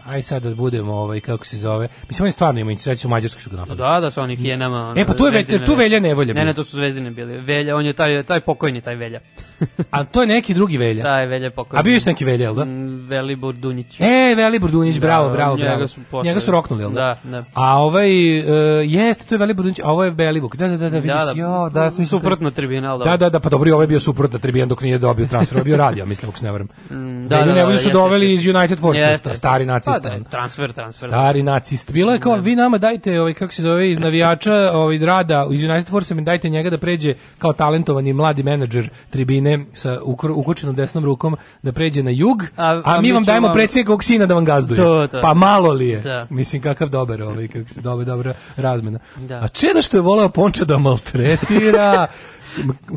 [0.09, 3.41] aj sad da budemo, ovaj, kako se zove, mislim, oni stvarno imaju iniciju, u Mađarskoj
[3.41, 3.77] su ga napali.
[3.77, 4.77] Da, da su oni hijenama.
[4.79, 7.11] ono, E, pa tu je Ve- Zvezdine- tu Velja Nevolja Ne, ne, to su zvezdine
[7.11, 7.37] bili.
[7.37, 9.19] Velja, on je taj, taj pokojni, taj Velja.
[9.91, 11.03] A to je neki drugi Velja.
[11.03, 11.79] Taj Velja pokojni.
[11.79, 12.65] A bio je neki Velja, jel da?
[12.65, 13.99] Mm, Velibor Dunić.
[13.99, 15.87] E, Velibor Dunić, Da, bravo, bravo, njega bravo.
[15.87, 17.17] su posle- Njega su roknuli, jel da?
[17.23, 17.45] Da, da.
[17.53, 18.09] A ovaj,
[18.39, 18.45] uh,
[18.83, 20.55] jeste, to je Velibor Dunić, a ovo je Belivuk.
[20.55, 23.17] Da, da, da, da, vidiš, Da, da, jo, da, mislio- suprotno tribina, ali Da, dobro.
[23.19, 26.05] da, da, pa dobro, ovaj je bio suprotno tribina dok nije dobio transfer, bio radio,
[26.05, 26.67] mislim, ako se ne varam.
[26.91, 29.98] Mm, Da, da, Nevolju su doveli iz United Forces, stari nacista.
[29.99, 31.09] Da, transfer, transfer.
[31.09, 31.91] Stari nacist.
[31.91, 35.63] Bilo je kao, vi nama dajte, ovaj, kako se zove, iz navijača ovaj, rada, iz
[35.63, 39.99] United Force, mi dajte njega da pređe kao talentovani mladi menadžer tribine sa
[40.35, 44.33] ukočenom desnom rukom, da pređe na jug, a, A- mi vam dajemo predsjednikovog sina da
[44.33, 44.77] vam gazduje.
[44.77, 45.21] To, to.
[45.21, 45.99] Pa malo li je?
[46.01, 46.27] Da.
[46.29, 48.99] Mislim, kakav dobar, ovaj, kako se dobra, dobra razmena.
[49.17, 49.35] Da.
[49.35, 52.07] A čeda što je voleo Ponča da maltretira,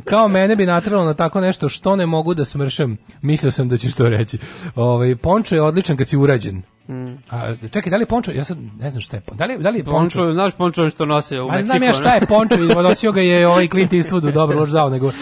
[0.04, 2.96] kao mene bi natralo na tako nešto što ne mogu da smršam.
[3.22, 4.38] Mislio sam da ćeš to reći.
[4.74, 6.62] Ovaj Pončo je odličan kad si urađen.
[6.88, 7.14] Mm.
[7.30, 9.38] A, čekaj, da li je Pončo, ja sad ne znam šta je Pončo.
[9.38, 9.98] Da li, da li je Pončo?
[9.98, 11.66] Pončo, znaš Pončo što nosi u Meksiku?
[11.66, 14.70] znam ja šta je Pončo i nosio ga je ovaj Clint Eastwood u dobro loš
[14.70, 15.12] zao, nego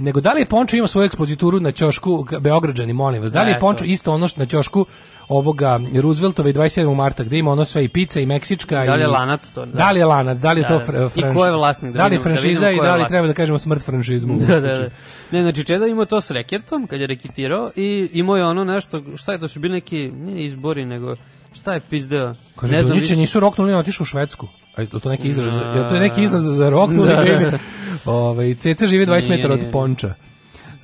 [0.00, 3.32] nego da li je Pončo ima svoju ekspozituru na ćošku Beograđani, molim vas.
[3.32, 3.60] Da li je.
[3.60, 4.86] Pončo isto ono što na ćošku
[5.28, 6.94] ovoga Rooseveltove 27.
[6.94, 9.66] marta gde ima ono sve i pizza i meksička Da li je i lanac to?
[9.66, 9.90] Da.
[9.90, 10.38] li je lanac?
[10.38, 10.84] Da li je Da, to da.
[10.84, 12.96] fr, I franš- ko je vlasnik, da Da li je da franšiza vidimo i da
[12.96, 14.38] li treba da kažemo smrt franšizmu?
[14.48, 14.88] Da, da, da.
[15.30, 19.02] Ne, znači Čeda imao to s reketom kad je reketirao i imao je ono nešto,
[19.16, 21.14] šta je to su bili neki, nije izbori, nego
[21.52, 22.34] šta je pizdeo?
[22.56, 23.16] Kaže, ne znam više.
[23.16, 24.48] nisu roknuli, on otišao u Švedsku.
[24.76, 25.64] A to neki izraz, Da.
[25.64, 27.08] je to je neki izraz za roknuli?
[27.08, 27.26] Da, da.
[27.26, 27.58] ili-
[28.04, 29.72] Ovaj Ceca živi 20 Nije, metara od nije.
[29.72, 30.14] Ponča.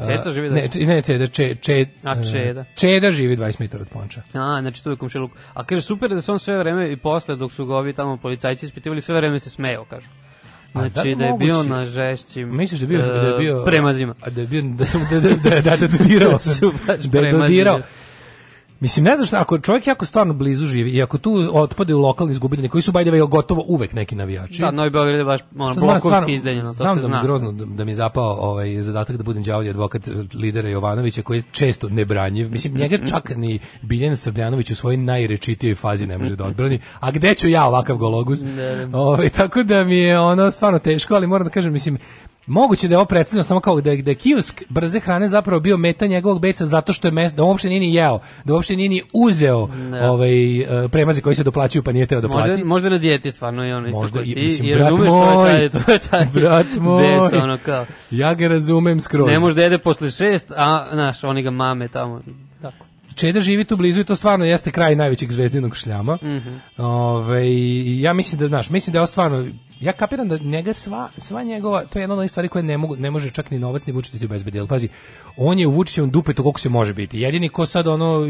[0.00, 2.64] Ceca živi Ne, da- če- ne, Ceda, če, če, A, Čeda.
[2.74, 4.22] Čeda živi 20 metara od Ponča.
[4.34, 5.30] A, znači tu je komšiluk.
[5.54, 8.16] A kaže, super da se on sve vreme i posle dok su ga ovi tamo
[8.16, 10.06] policajci ispitivali, sve vreme se smejao, kažu.
[10.74, 13.26] A da Znači li da, je bio na žešćim Misliš da je bio, e, da
[13.26, 14.14] je bio premazima.
[14.20, 16.38] A da je bio da su da da da da, da dodirao
[16.86, 17.80] Da da je dodirao.
[18.80, 22.00] Mislim, ne znam šta, ako čovjek jako stvarno blizu živi i ako tu otpade u
[22.00, 24.60] lokalni izgubitelji koji su by the way gotovo uvek neki navijači.
[24.60, 27.18] Da, Novi Beograd je baš ono, blokovski izdeljeno, to Znam se da mi zna.
[27.18, 30.02] je grozno da, da mi je zapao ovaj zadatak da budem đavolji advokat
[30.34, 32.50] lidera Jovanovića koji je često nebranjiv.
[32.50, 36.80] Mislim njega čak ni Biljan Srbljanović u svojoj najrečitijoj fazi ne može da odbrani.
[37.00, 38.44] A gde ću ja ovakav gologuz?
[38.92, 41.98] Ovaj tako da mi je ono stvarno teško, ali moram da kažem mislim
[42.48, 45.60] Moguće da je ovo predstavljeno samo kao da je, da je kiosk brze hrane zapravo
[45.60, 48.76] bio meta njegovog besa zato što je mesto, da uopšte nije ni jeo, da uopšte
[48.76, 50.10] nije ni uzeo Ne.
[50.10, 52.50] ovaj, eh, premaze koji se doplaćuju pa nije teo da plati.
[52.50, 54.82] Možda, možda na dijeti stvarno i ono isto Možda kao i- ti mislim, i brat
[54.82, 57.02] razumeš moj, je taj, to je taj brat moj.
[57.02, 57.86] bes, ono kao.
[58.10, 59.28] Ja ga razumem skroz.
[59.28, 62.20] Ne može da jede posle šest, a, znaš, oni ga mame tamo,
[62.62, 62.86] tako.
[63.14, 66.18] Čeda živi tu blizu i to stvarno jeste kraj najvećeg zvezdinog šljama.
[66.22, 66.54] Mhm.
[66.78, 69.46] Ovaj, i ja mislim da, znaš, mislim da je ovo stvarno,
[69.80, 72.76] ja kapiram da njega sva, sva njegova, to je jedna od onih stvari koje ne,
[72.76, 74.88] mogu, ne može čak ni novac ni Vučić ti obezbedi, ali pazi,
[75.36, 77.20] on je u Vučićevom dupetu koliko se može biti.
[77.20, 78.20] Jedini ko sad ono,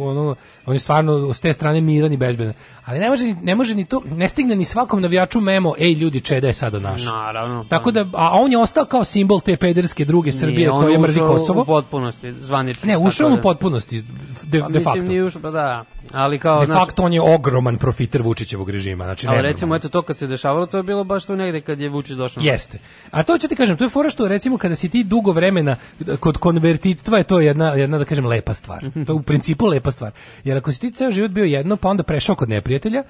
[0.00, 2.54] ono on je stvarno s te strane miran i bezbedan.
[2.84, 6.20] Ali ne može, ne može ni to, ne stigne ni svakom navijaču memo, ej ljudi,
[6.20, 7.04] Čeda je sada naš.
[7.04, 7.64] Naravno.
[7.64, 10.98] Tako da, a on je ostao kao simbol te pederske druge Srbije Nije, on koja
[10.98, 11.62] mrzi ušao Kosovo.
[11.62, 12.86] U potpunosti, zvanično.
[12.86, 13.40] Ne, ušao u da.
[13.42, 14.04] potpunosti,
[14.42, 15.08] de, Pa, de mislim, facto.
[15.08, 15.84] nije ušao, pa da.
[16.12, 19.88] Ali kao, De znaš, facto on je ogroman profiter Vučićevog režima, znači ali recimo, eto
[19.88, 22.42] to kad se dešavalo, to je bilo baš tu negde kad je Vučić došao.
[22.42, 22.78] Jeste.
[23.10, 25.76] A to ću ti kažem, to je fora što recimo kada si ti dugo vremena
[26.20, 28.84] kod konvertitstva je to jedna jedna da kažem lepa stvar.
[29.06, 30.12] To je u principu lepa stvar.
[30.44, 33.02] Jer ako si ti ceo život bio jedno, pa onda prešao kod neprijatelja,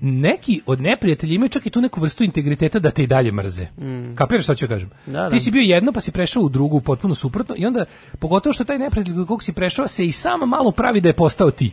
[0.00, 3.66] neki od neprijatelja imaju čak i tu neku vrstu integriteta da te i dalje mrze.
[3.78, 4.14] Mm.
[4.14, 4.90] Kapiraš šta ću kažem?
[5.06, 5.40] Da, Ti da.
[5.40, 7.84] si bio jedno pa si prešao u drugu potpuno suprotno i onda
[8.18, 11.50] pogotovo što taj neprijatelj kog si prešao se i sam malo pravi da je postao
[11.50, 11.72] ti.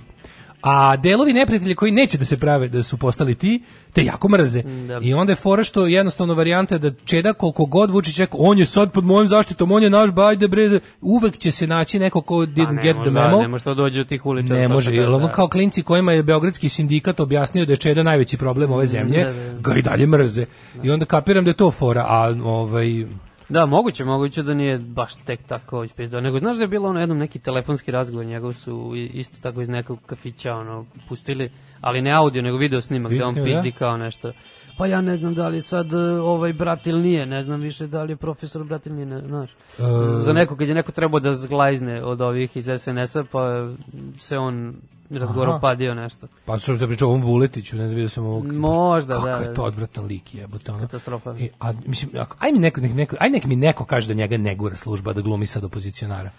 [0.64, 3.64] A delovi neprijatelja koji neće da se prave da su postali ti,
[3.94, 4.62] te jako mrze.
[4.62, 5.00] Da.
[5.02, 8.58] I onda je fora što jednostavno varijanta je da Čeda koliko god Vučić rekao, on
[8.58, 12.00] je sad pod mojom zaštitom, on je naš, ba, ajde bre, uvek će se naći
[12.00, 13.42] neko ko didn't Pa ne get the da- memo.
[13.42, 14.60] Ne može to dođe od tih uličara.
[14.60, 15.32] Ne to može, jer da, ono da.
[15.32, 19.34] kao klinci kojima je Beogradski sindikat objasnio da je Čeda najveći problem ove zemlje, Da,
[19.34, 19.60] da, da.
[19.60, 20.46] ga i dalje mrze.
[20.84, 23.06] I onda kapiram da je to fora, a ovaj...
[23.54, 26.22] Da, moguće, moguće da nije baš tek tako ispizdao.
[26.22, 29.70] Nego znaš da je bilo ono jednom neki telefonski razgovor, njegov su isto tako iz
[29.70, 31.52] nekog kafića ono, pustili,
[31.82, 33.78] ali ne audio, nego video snimak, Video gde on snimak, pizdi da.
[33.78, 34.32] kao nešto.
[34.78, 37.62] Pa ja ne znam da li je sad e, ovaj brat ili nije, ne znam
[37.62, 39.52] više da li je profesor brat ili nije, ne, znaš.
[39.52, 39.84] E.
[40.20, 43.70] Za neko kad je neko trebao da zglajzne od ovih iz SNS-a, pa
[44.18, 44.76] se on
[45.20, 45.62] razgovarao Aha.
[45.62, 46.28] padio nešto.
[46.46, 48.52] Pa što te pričao o ovom Vuletiću, ne znam, vidio sam ovog...
[48.52, 49.54] Možda, Kako da, je da.
[49.54, 50.80] to odvratan lik jebote, ono.
[50.80, 51.36] Katastrofa.
[51.40, 54.14] E, a, mislim, ako, aj mi neko, nek, neko, aj nek mi neko kaže da
[54.14, 56.30] njega ne gura služba da glumi sad opozicionara.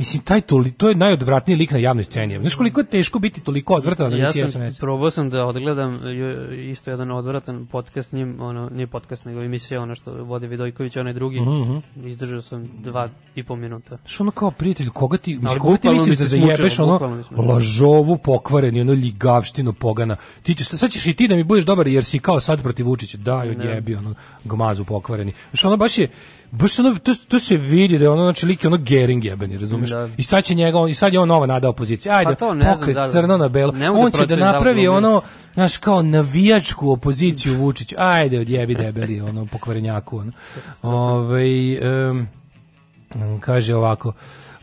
[0.00, 2.38] Mislim, taj toli, to je najodvratniji lik na javnoj sceni.
[2.40, 4.80] Znaš koliko je teško biti toliko odvratan na Ja sam, SNS?
[4.80, 6.00] probao sam da odgledam
[6.70, 10.96] isto jedan odvratan podcast s njim, ono, nije podcast, nego emisija, ono što vodi Vidojković,
[10.96, 11.40] onaj drugi.
[11.40, 13.98] Mhm, Izdržao sam dva i po minuta.
[14.04, 18.18] Što ono kao prijatelj, koga ti, mislim, koga ti misliš mi da zajebeš ono lažovu
[18.18, 20.16] pokvareni, ono ljigavštinu pogana.
[20.42, 22.86] Ti ćeš, sad ćeš i ti da mi budeš dobar jer si kao sad protiv
[22.86, 24.14] Vučića, daj odjebi, ono,
[24.44, 25.32] gmazu pokvareni.
[25.50, 26.08] Znaš, ono baš je,
[26.52, 29.58] baš ono, to, to se vidi da je ono, znači, lik je ono Gering jebeni,
[29.58, 29.90] razumeš?
[29.90, 30.08] Da.
[30.16, 32.16] I sad će njega, i sad je on nova nada opozicija.
[32.16, 33.72] Ajde, Pa to ne znam pokret da li- crno na belo.
[33.72, 34.88] da On će da da napravi glumi.
[34.88, 35.22] ono,
[35.54, 37.94] znaš, kao navijačku opoziciju Vučiću.
[37.98, 40.32] Ajde, odjebi debeli, ono, pokvarenjaku, ono.
[40.82, 41.74] Ovaj,
[42.08, 42.28] em,
[43.10, 44.12] Mm, kaže ovako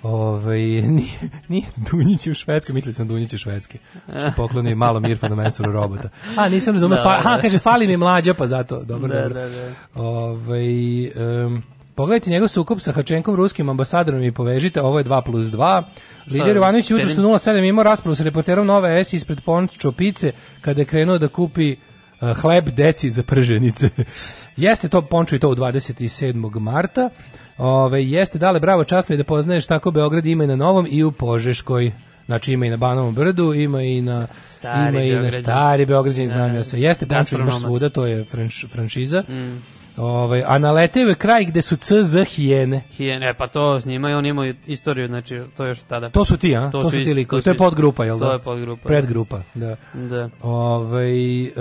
[0.03, 1.09] Ovaj nije,
[1.47, 3.79] nije Dunjić u Švedskoj, mislio sam Dunjić u Švedske.
[4.09, 6.09] Što pokloni malo Mirfana Mensura robota.
[6.37, 6.95] A, nisam razumio.
[6.95, 7.21] Da, fa, da.
[7.25, 8.83] ha, kaže, fali mi mlađa, pa zato.
[8.83, 9.33] Dobro, Da, dobro.
[9.35, 9.71] da, da.
[9.95, 11.63] Ovaj, em,
[11.97, 15.83] pogledajte njegov sukob sa Hačenkom, ruskim ambasadorom i povežite, ovo je 2 plus 2.
[16.31, 16.57] Lider
[16.89, 17.25] jutros Čedim?
[17.25, 21.27] u 07 imao raspravu sa reporterom Nove S ispred Pončo Pice kada je krenuo da
[21.27, 21.75] kupi
[22.21, 23.89] uh, hleb deci za prženice.
[24.57, 26.59] jeste to Pončo i to u 27.
[26.59, 27.09] marta.
[27.57, 30.87] Ove, jeste, dale, bravo, čast mi je da poznaješ tako Beograd ima i na Novom
[30.89, 31.91] i u Požeškoj.
[32.25, 36.27] Znači ima i na Banovom brdu, ima i na Stari ima i na stari Beograđani,
[36.27, 36.57] znam Da.
[36.57, 36.81] ja sve.
[36.81, 39.21] Jeste Pončo imaš svuda, to je franš, franšiza.
[39.21, 39.76] Mm.
[39.97, 42.83] Ovaj, a na Letaju je kraj gde su CZ hijene.
[42.91, 46.09] Hijene, pa to s njima i on ima istoriju, znači to je još tada.
[46.09, 46.71] To su ti, a?
[46.71, 47.41] To, su ti likovi.
[47.41, 48.25] su To je podgrupa, jel da?
[48.25, 48.87] To je podgrupa.
[48.87, 49.75] Predgrupa, da.
[49.93, 50.29] Da.
[50.41, 51.51] Ovaj e,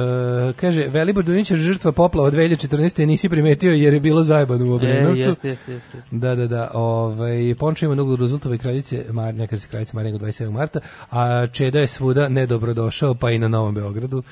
[0.56, 3.00] kaže, Velibor Dunić je žrtva poplava 2014.
[3.00, 5.20] je nisi primetio jer je bilo zajebano u E, Obrenovcu.
[5.28, 5.96] jeste, jeste, jeste.
[5.96, 6.16] jeste.
[6.16, 6.70] Da, da, da.
[6.74, 10.50] Ovaj Pončo ima na uglu Rooseveltove kraljice, Mar, neka se kraljice Maringo 27.
[10.50, 10.80] marta,
[11.10, 14.22] a Čeda je svuda nedobrodošao, pa i na Novom Beogradu.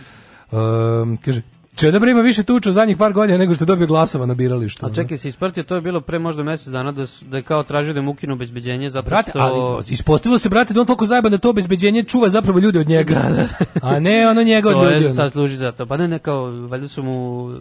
[0.52, 1.42] Um, kaže,
[1.76, 4.34] Čeda bre ima više tuča u zadnjih par godina nego što je dobio glasova na
[4.34, 4.86] biralištu.
[4.86, 7.42] A čekaj, se ispratio, to je bilo pre možda mesec dana da, su, da je
[7.42, 9.38] kao tražio da mu ukinu obezbeđenje zato Brate, što...
[9.38, 12.88] ali ispostavilo se, brate, da on toliko zajeban da to obezbeđenje čuva zapravo ljude od
[12.88, 13.22] njega.
[13.82, 14.94] A ne ono njega od to ljudi.
[14.94, 15.14] je ono.
[15.14, 15.86] sad služi za to.
[15.86, 17.54] Pa ne, ne, kao, valjda su mu uh,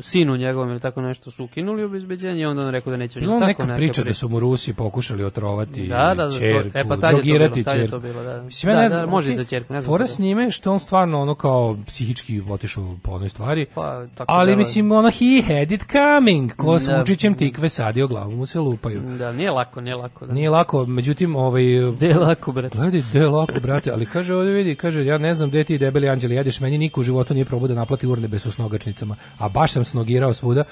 [0.00, 3.40] sinu njegovom ili tako nešto su ukinuli obezbeđenje i onda on rekao da neće Bilo
[3.40, 6.84] tako neka priča da su mu Rusi pokušali otrovati Da, da, da, ćerku, to- e,
[6.88, 8.42] pa tad je to drogirati tad je to bilo, da.
[8.42, 10.80] Mislim, Da, ne da, može i za ćerku, ne znam Fora s njime što on
[10.80, 13.59] stvarno ono kao psihički otišao po onoj stvari.
[13.66, 16.52] Pa, tako ali da, mislim ono he had it coming.
[16.54, 16.98] Ko s Da.
[16.98, 19.00] Vučićem tikve sadio glavu mu se lupaju.
[19.18, 20.26] Da, nije lako, nije lako.
[20.26, 20.32] Da.
[20.32, 21.64] Nije lako, međutim, ovaj...
[22.00, 22.78] Je lako, brate?
[22.78, 26.08] Gledaj, je lako, brate, ali kaže ovdje vidi, kaže, ja ne znam gde ti debeli
[26.08, 29.72] anđeli jedeš, meni niko u životu nije probao da naplati urnebes u snogačnicama, a baš
[29.72, 30.64] sam snogirao svuda.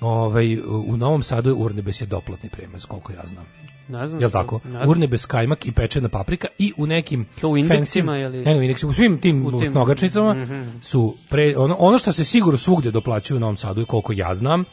[0.00, 3.44] Ovaj, u Novom Sadu urnebes je doplatni premaz, koliko ja znam.
[3.88, 4.60] Ne znam Jel tako?
[4.64, 4.88] ne znam.
[4.88, 8.62] Urnebes kajmak i pečena paprika i u nekim To u indeksima fancy- ili- Ne, u
[8.62, 10.62] indeksima, u svim tim, U tim- snogačnicama Mhm.
[10.80, 14.64] su pre, ono, ono što se sigurno svugde doplaćuju u Novom Sadu koliko ja znam,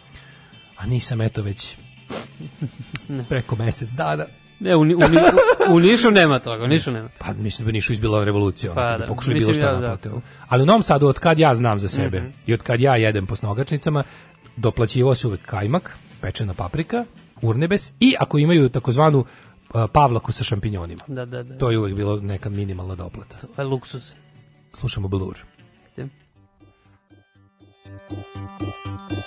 [0.77, 1.77] a nisam eto već
[3.29, 4.25] preko mesec dana.
[4.59, 4.97] Ne, u, u, Ni-
[5.69, 7.09] u, Nišu nema toga, u Nišu nema.
[7.19, 9.79] Pa mislim da bi Nišu izbila revolucija, Pa bi da, pokušali bilo šta ja, da.
[9.79, 10.09] naplate.
[10.09, 10.21] ono.
[10.47, 12.29] Ali u Novom Sadu, od kad ja znam za sebe Mhm.
[12.45, 14.03] i od kad ja jedem po snogačnicama,
[14.57, 17.05] doplaćivao se uvek kajmak, pečena paprika,
[17.41, 19.25] urnebes i ako imaju takozvanu uh,
[19.93, 21.01] pavlaku sa šampinjonima.
[21.07, 21.57] Da, da, da.
[21.57, 23.37] To je uvek bilo neka minimalna doplata.
[23.55, 24.13] To je luksus.
[24.73, 25.37] Slušamo Blur.
[28.11, 29.20] Música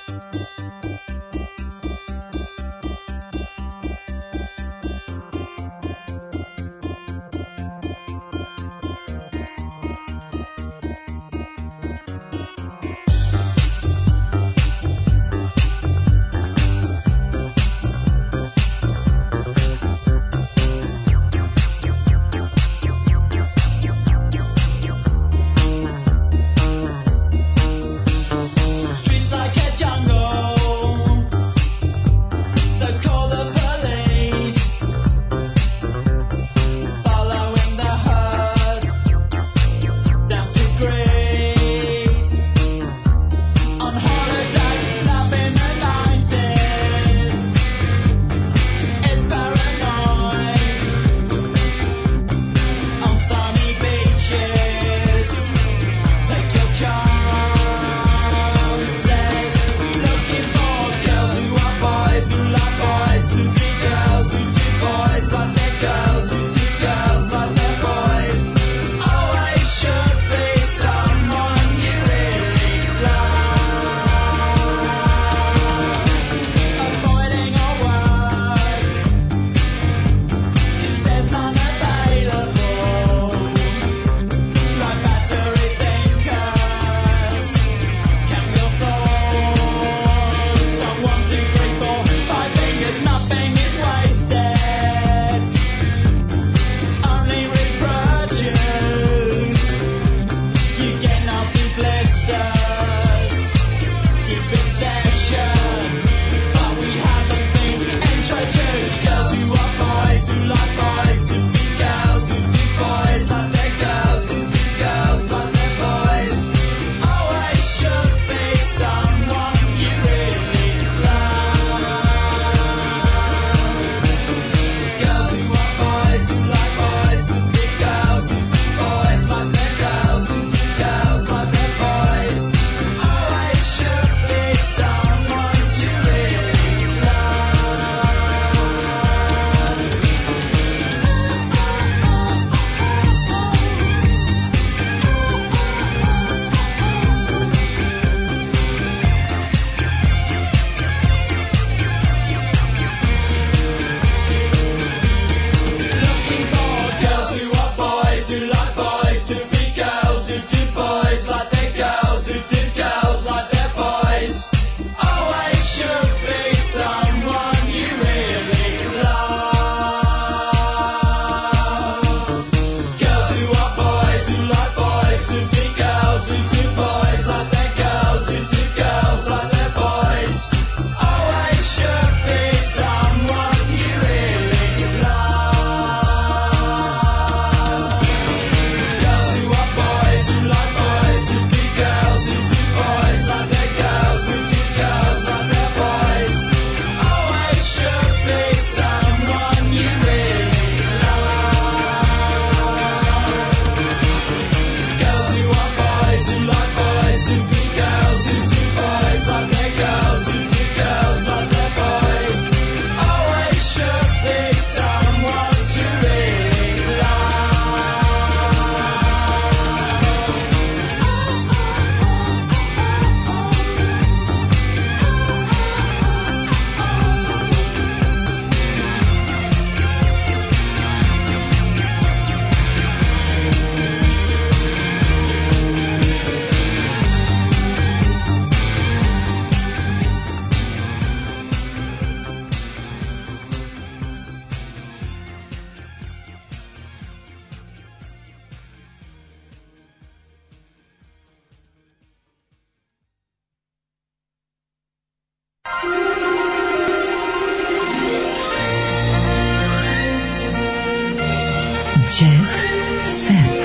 [262.16, 262.54] Jet
[263.02, 263.62] set.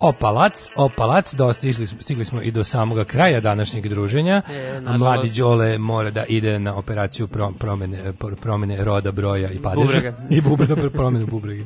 [0.00, 4.42] Opalac, opalac, dosta smo, stigli smo i do samoga kraja današnjeg druženja.
[4.50, 4.98] E, nažalost.
[4.98, 9.86] Mladi Đole mora da ide na operaciju pro- promene, pro- promene roda, broja i padeža.
[9.86, 10.16] Bubrega.
[10.36, 11.64] I bubrega, promene bubrege.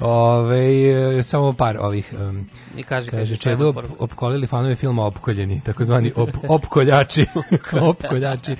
[0.00, 2.14] Ove, e, samo par ovih.
[2.20, 7.26] Um, I kaže, kaže, kaže, Čedo op, opkolili fanovi filma Opkoljeni, takozvani op, opkoljači.
[7.80, 8.56] opkoljači.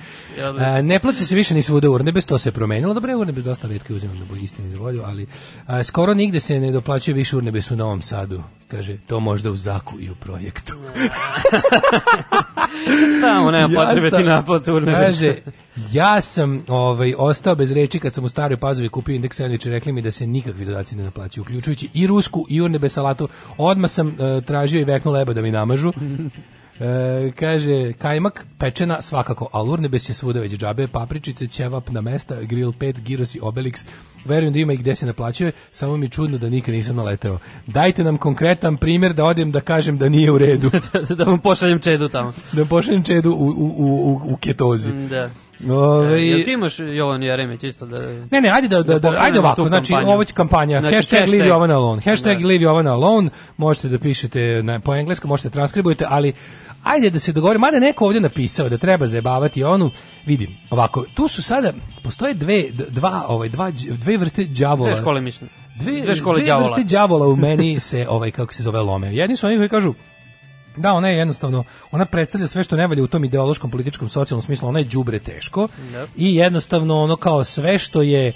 [0.59, 2.93] A, ne plaća se više ni svuda Urnebes, to se promenilo.
[2.93, 5.27] Dobro, je Urnebes dosta retke uzimam da bo istini za volju, ali
[5.67, 8.43] a, skoro nigde se ne doplaćuje više Urnebes u Novom Sadu.
[8.75, 10.73] Kaže, to možda u Zaku i u projektu.
[13.21, 14.81] Tamo nema potrebe ti naplatu.
[14.85, 15.35] Kaže,
[15.91, 19.69] ja sam ovaj, ostao bez reči kad sam u staroj pazovi kupio indeks sandvič i
[19.69, 23.29] rekli mi da se nikakvi dodaci ne naplaćuju, uključujući i rusku i urnebe salatu.
[23.57, 25.93] Odmah sam e, tražio i veknu leba da mi namažu.
[26.79, 32.41] E, kaže, kajmak, pečena, svakako, ali urnebes je svuda već džabe, papričice, ćevap na mesta,
[32.41, 33.85] grill 5, gyros i obelix.
[34.25, 37.39] Verujem da ima i gde se naplaćuje, samo mi čudno da nikad nisam naleteo.
[37.67, 40.71] Dajte nam konkretan primjer da odem da kažem da nije u redu.
[41.17, 42.33] da vam pošaljem čedu tamo.
[42.51, 44.91] da vam pošaljem čedu u, u, u, u ketozi.
[44.91, 45.29] Da.
[45.69, 48.01] Ove, E, jel ti imaš Jovan Jeremić isto da...
[48.31, 50.11] Ne, ne, ajde da, da, da, pokrenemo ajde ovako, znači kampanju?
[50.13, 52.47] ovo je kampanja, Znači, hashtag, leave Jovana alone, hashtag Da.
[52.47, 56.33] leave Jovana alone, možete da pišete na, po engleskom, možete da transkribujete, ali
[56.83, 59.91] ajde da se dogovorimo, mada neko ovdje napisao da treba zajebavati onu,
[60.25, 61.73] vidim, ovako, tu su sada,
[62.03, 64.89] postoje dve, dva, ovaj, dva, dve vrste đavola.
[64.91, 65.51] Dve škole mišljenja.
[65.79, 66.67] Dve, Dve škole dve đavola.
[66.67, 69.15] vrste đavola u meni se, ovaj, kako se zove, lome.
[69.15, 69.93] Jedni su oni koji kažu,
[70.77, 74.41] da, ona je jednostavno, ona predstavlja sve što ne valja u tom ideološkom, političkom, socijalnom
[74.41, 76.05] smislu, ona je đubre teško Da.
[76.15, 78.33] i jednostavno ono kao sve što je e,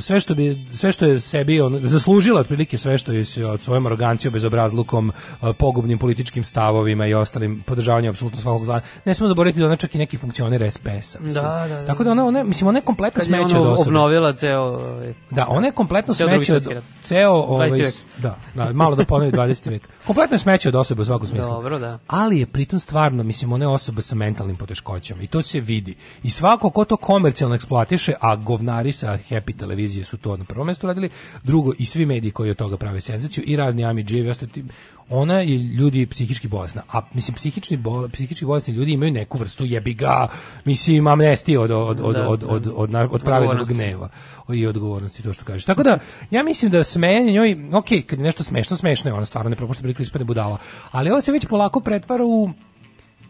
[0.00, 3.60] sve što bi sve što je sebi on zaslužila otprilike sve što je se od
[3.60, 5.12] svojom arogancijom, bezobrazlukom,
[5.42, 8.80] e, pogubnim političkim stavovima i ostalim podržavanjem apsolutno svakog zla.
[9.04, 11.18] Ne smemo zaboraviti da ona čak i neki funkcioner SPS-a.
[11.20, 11.86] Da, da, da.
[11.86, 13.88] Tako da ona, ona mislim ona je kompletno Kad je smeće ono od osobe.
[13.88, 14.62] obnovila ceo...
[14.62, 16.66] ovaj, Da, ona je kompletno smeće od
[17.02, 17.78] ceo ovaj 20.
[17.78, 17.94] vek.
[18.18, 19.70] da, da, malo da ponovi 20.
[19.70, 19.88] vek.
[20.06, 21.55] Kompletno smeće od osobe u svakom smislu.
[21.56, 21.98] Dobro, da.
[22.06, 25.94] Ali je pritom stvarno, mislim, ona je osoba sa mentalnim poteškoćama i to se vidi.
[26.22, 30.66] I svako ko to komercijalno eksploatiše, a govnari sa Happy televizije su to na prvom
[30.66, 31.10] mjestu radili,
[31.42, 34.64] drugo i svi mediji koji od toga prave senzaciju i razni Amidžijevi, ostali ti-
[35.10, 39.64] ona je ljudi psihički bolesna, a mislim psihični bol, psihički bolesni ljudi imaju neku vrstu
[39.64, 40.28] jebi ga,
[40.64, 42.46] mislim amnestije od od od Da, od da.
[42.46, 44.08] od od, na- od pravednog gneva
[44.54, 45.64] i odgovornosti to što kažeš.
[45.64, 45.98] Tako da
[46.30, 49.56] ja mislim da smejanje njoj, ok, kad je nešto smešno, smešno je, ona stvarno ne
[49.56, 50.58] propušta priliku da ispadne budala.
[50.90, 52.50] Ali ovo se već polako pretvara u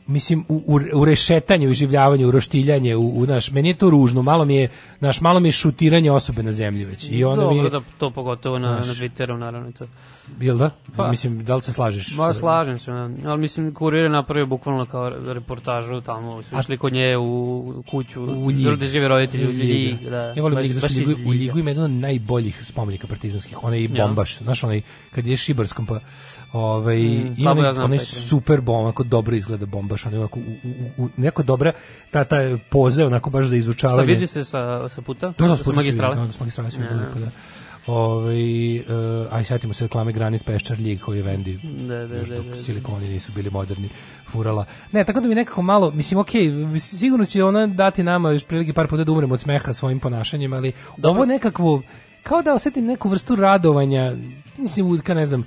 [0.06, 3.90] mislim u, u, u rešetanju, u življavanju, u roštiljanje, u, u naš, meni je to
[3.90, 4.68] ružno, malo mi je,
[5.00, 7.08] naš, malo mi je šutiranje osobe na zemlji već.
[7.10, 8.96] I onda mi Dobro, je, da, to pogotovo na, na Znaš.
[8.96, 9.72] Twitteru, naravno.
[9.72, 9.86] To.
[10.40, 10.70] Jel da?
[10.96, 11.10] Pa.
[11.10, 12.16] mislim, da li se slažeš?
[12.16, 12.90] Ma, slažem se,
[13.24, 18.22] ali mislim, kurir je napravio bukvalno kao reportažu tamo, su išli kod nje u kuću,
[18.24, 18.76] u Ljig.
[18.76, 20.16] gde žive roditelji, u Ljig, da.
[20.16, 21.34] Ja volim Ljig, zašto Ljigu, u.
[21.34, 23.88] Ljigu ima jedan od najboljih spomenika partizanskih, onaj Ja.
[23.98, 24.80] bombaš, znaš onaj,
[25.10, 26.00] kad je šibarskom pa,
[26.52, 30.38] ovaj, Mm, ima onaj, ja znam onaj super bom, onako dobro izgleda bombaš, onaj, onako,
[30.38, 30.42] u,
[30.98, 31.72] u, u, neko dobra,
[32.10, 32.36] ta, ta
[32.70, 34.06] poze, onako baš za Šta izučavanje.
[34.06, 35.32] vidi se sa, sa puta?
[35.38, 36.14] Da, da, sa sa magistrale?
[36.16, 37.00] Da, da, s magistrale se vidi Ja.
[37.00, 37.30] lepo, da.
[37.86, 38.86] Ovaj, uh,
[39.30, 41.58] aj setimo se reklame Granit Peščar Ljig koji je Vendi.
[41.88, 42.62] Da, da, još da, dok da, da.
[42.62, 43.88] silikoni nisu bili moderni
[44.30, 44.64] furala.
[44.92, 48.44] Ne, tako da mi nekako malo, mislim, okej, mislim, sigurno će ona dati nama još
[48.44, 50.72] prilike par puta da umremo od smeha svojim ponašanjem, ali
[51.02, 51.82] ovo nekakvo,
[52.22, 54.16] kao da osetim neku vrstu radovanja,
[54.58, 55.44] mislim, uz- ka ne znam,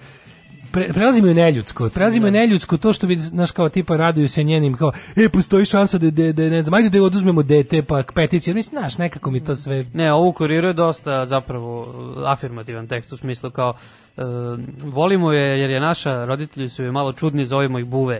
[0.71, 3.97] pre, prelazi mi u neljudsko, prelazi mi u neljudsko to što bi, znaš, kao tipa
[3.97, 7.43] raduju se njenim, kao, e, postoji šansa da, da, da ne znam, ajde da oduzmemo
[7.43, 11.93] dete, pa peticija, mislim, znaš, nekako mi to sve Ne, ovo kuriru je dosta zapravo
[12.25, 13.73] afirmativan tekst u smislu kao
[14.17, 14.21] e,
[14.83, 18.19] volimo je jer je naša, roditelji su je malo čudni, zovemo ih buve.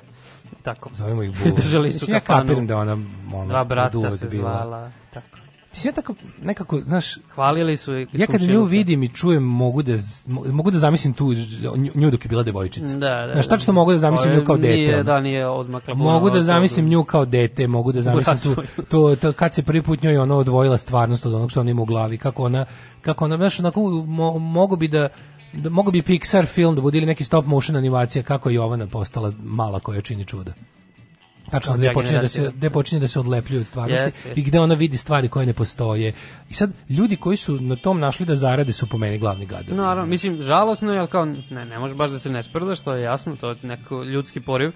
[0.63, 0.89] Tako.
[0.93, 1.51] Zovemo ih buve.
[1.61, 2.41] Držali su Mislim, ja kafanu.
[2.41, 2.97] kapiram da ona,
[3.33, 4.91] ona Dva brata se zvala.
[5.13, 5.48] Tako.
[5.83, 8.07] Ja tako, nekako, znaš, Hvalili su je.
[8.13, 9.93] ja kada nju vidim i čujem, mogu da,
[10.27, 11.33] mogu da zamislim tu
[11.95, 12.93] nju, dok je bila devojčica.
[12.97, 13.29] Da, da.
[13.33, 13.55] Znaš, da.
[13.55, 14.75] tačno mogu da zamislim nju kao dete.
[14.75, 15.93] Nije, da, nije odmakla.
[15.93, 16.91] Mogu da zamislim toga.
[16.91, 20.35] nju kao dete, mogu da zamislim tu, to, to, kad se prvi put njoj ono
[20.35, 22.65] odvojila stvarnost od onog što ona ima u glavi, kako ona,
[23.01, 25.09] kako ona, znaš, onako, mo, mogu bi da,
[25.53, 28.87] da mogu bi Pixar film da bude ili neki stop motion animacija kako je Jovana
[28.87, 30.53] postala mala koja čini čuda.
[31.51, 34.33] Tačno, gde počinje, da se, gde počinje da se odlepljuje od stvarnosti Jeste.
[34.35, 36.13] i gde ona vidi stvari koje ne postoje.
[36.49, 39.77] I sad, ljudi koji su na tom našli da zarade su po meni glavni gadovi.
[39.77, 42.93] Naravno, mislim, žalosno je, ali kao, ne, ne može baš da se ne sprda, što
[42.93, 44.71] je jasno, to je neko ljudski poriv.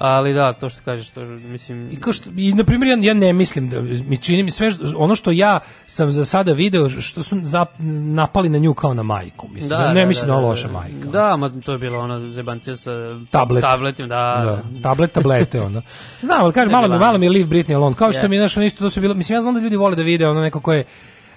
[0.00, 1.88] Ali da, to što kažeš, to mislim...
[1.92, 4.70] I, kao što, i na primjer, ja, ja ne mislim da mi čini mi sve
[4.96, 7.68] ono što ja sam za sada video što su zap,
[8.14, 11.36] napali na nju kao na majku mislim da, ne mislim da, ona loša majka Da,
[11.36, 12.90] ma to je bilo ono zebancija sa
[13.30, 13.62] Tablet.
[13.62, 14.42] tabletima, da.
[14.44, 15.82] da, tablet tablete ono
[16.22, 18.28] znam ali kažem malo mi malo mi je Leave Britney alone kao što Je.
[18.28, 20.28] mi je nešto isto to su bilo mislim ja znam da ljudi vole da vide
[20.28, 20.84] ono neko ko je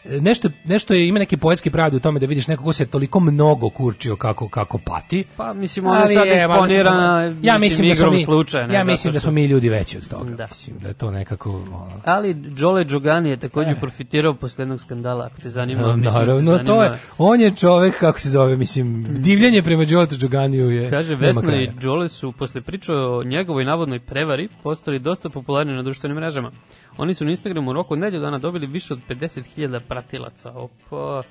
[0.05, 3.19] nešto, nešto je, ima neki poetski pravdi u tome da vidiš neko ko se toliko
[3.19, 5.23] mnogo kurčio kako, kako pati.
[5.37, 9.19] Pa mislim ona sad eksponirana ja mislim da smo mi, slučaja, ne ja mislim da
[9.19, 10.31] što- smo mi ljudi veći od toga.
[10.31, 10.43] Da.
[10.45, 13.37] Mislim da je to nekako ono, Ali Jole Džogani je E.
[13.37, 15.81] također profitirao posle jednog skandala, ako te zanima.
[15.81, 16.65] mislim, ako te Naravno, zanima.
[16.65, 21.15] to je, on je čovek, kako se zove, mislim, divljenje prema Đoletu Đoganiju je, Kaže,
[21.15, 26.17] Vesna i Jole su posle priče o njegovoj navodnoj prevari postali dosta popularni na društvenim
[26.17, 26.51] mrežama.
[26.97, 30.51] Oni su na Instagramu u roku od nedelju dana dobili više od 50.000 pratilaca.
[30.51, 31.23] Opa.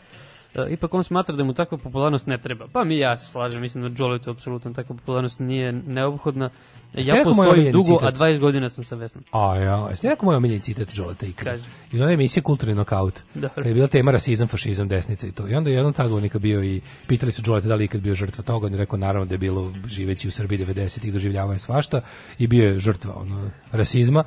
[0.54, 2.66] E, ipak on smatra da mu takva popularnost ne treba.
[2.72, 6.50] Pa mi ja se slažem, mislim da Joletu apsolutno takva popularnost nije neophodna.
[6.94, 8.20] Ja postojim dugo, citat?
[8.20, 9.24] a 20 godina sam sa Vesnom.
[9.30, 11.50] A ja, jeste rekao moj omiljeni citat Đoleta ikada?
[11.50, 11.64] Kaži.
[11.92, 13.20] Iz one emisije Kulturni nokaut.
[13.34, 13.50] Dobro.
[13.54, 15.48] Kad je bila tema rasizam, fašizam, desnica i to.
[15.48, 18.44] I onda je jedan sagovornika bio i pitali su Đoleta da li ikad bio žrtva
[18.44, 18.66] toga.
[18.66, 22.00] On je rekao naravno da je bilo živeći u Srbiji 90-ih, doživljavao je svašta
[22.38, 24.24] i bio je žrtva ono, rasizma.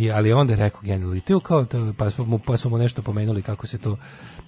[0.00, 2.70] I, ali onda je rekao genijalno i tu kao to, pa smo mu, pa smo
[2.70, 3.96] mu nešto pomenuli kako se to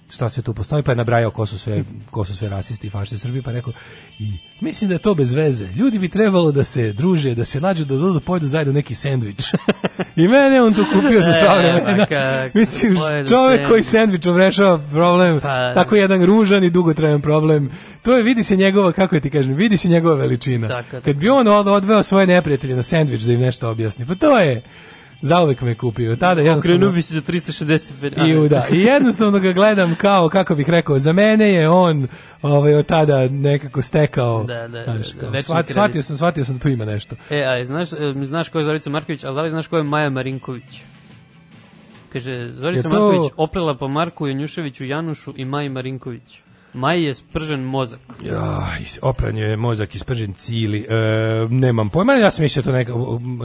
[0.09, 2.91] šta sve tu postoji, pa je nabrajao ko su sve, ko su sve rasisti i
[2.91, 3.73] fašisti u Srbiji, pa je rekao
[4.19, 4.31] i
[4.61, 5.67] mislim da je to bez veze.
[5.67, 8.95] Ljudi bi trebalo da se druže, da se nađu, da dođu da pojedu zajedno neki
[8.95, 9.53] sendvič.
[10.15, 11.97] I mene on tu kupio za sva E, vremena.
[11.97, 13.85] ma kako Mislim, čovek koji sendvič.
[13.85, 17.69] sendvičom rešava problem, Pa- tako jedan ružan i dugotrajan problem.
[18.01, 20.67] To je, vidi se njegova, kako ja ti kažem, vidi se njegova veličina.
[20.67, 21.03] Tako, tako.
[21.03, 24.39] Kad bi on od- odveo svoje neprijatelje na sendvič da im nešto objasni, pa to
[24.39, 24.61] je,
[25.23, 26.15] zauvek me kupio.
[26.15, 26.75] Tada jednostavno...
[26.75, 30.99] Okrenuo bi se za 365 I, da, I jednostavno ga gledam kao, kako bih rekao,
[30.99, 32.07] za mene je on
[32.41, 34.43] ovaj, od tada nekako stekao.
[34.43, 35.71] Da, da, znaš, da, kao, shvat- kredit.
[35.71, 37.15] shvatio sam, shvatio sam da tu ima nešto.
[37.29, 39.83] E, a znaš, e, znaš ko je Zorica Marković, ali da li znaš ko je
[39.83, 40.81] Maja Marinković?
[42.13, 46.41] Kaže, Zorica to- Marković oplela po Marku Janjuševiću Janušu i Maji Marinković.
[46.73, 47.99] Maji je spržen mozak.
[48.23, 48.67] Ja,
[49.01, 50.85] opran je mozak ispržen cili.
[50.89, 52.93] E, nemam pojma, ja sam mislio to neka...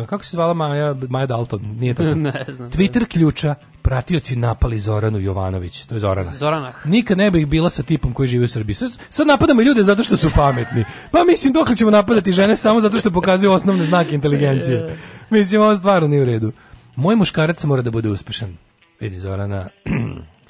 [0.06, 1.60] Kako se zvala Maja, Maja Dalton?
[1.80, 2.14] Nije tako.
[2.14, 2.70] Ne znam.
[2.70, 5.86] Twitter ključa, pratioci napali Zoranu Jovanović.
[5.86, 6.30] To je Zorana.
[6.30, 6.86] Zoranah.
[6.86, 8.74] Nikad ne bih bila sa tipom koji živi u Srbiji.
[8.74, 10.84] Sad, sad napadamo ljude zato što su pametni.
[11.10, 14.96] Pa mislim, dok ćemo napadati žene samo zato što pokazuju osnovne znake inteligencije.
[15.30, 16.52] Mislim, ovo stvarno nije u redu.
[16.96, 18.56] Moj muškarac mora da bude uspešan.
[19.00, 19.68] Vidi, Zorana,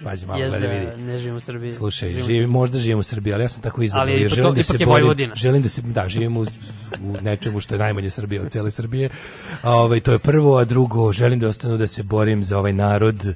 [0.00, 1.02] pazi malo, Jest gledaj, da vidi.
[1.02, 1.72] ne živim u Srbiji.
[1.72, 4.02] Slušaj, Živim živim, možda živim u Srbiji, ali ja sam tako izabrao.
[4.04, 6.40] Ali jer želim to- da se borim, želim da se, da, živim u,
[7.02, 9.08] u nečemu što je najmanje Srbije od cijele Srbije.
[9.62, 12.72] A, ovaj, to je prvo, a drugo, želim da ostanu da se borim za ovaj
[12.72, 13.34] narod.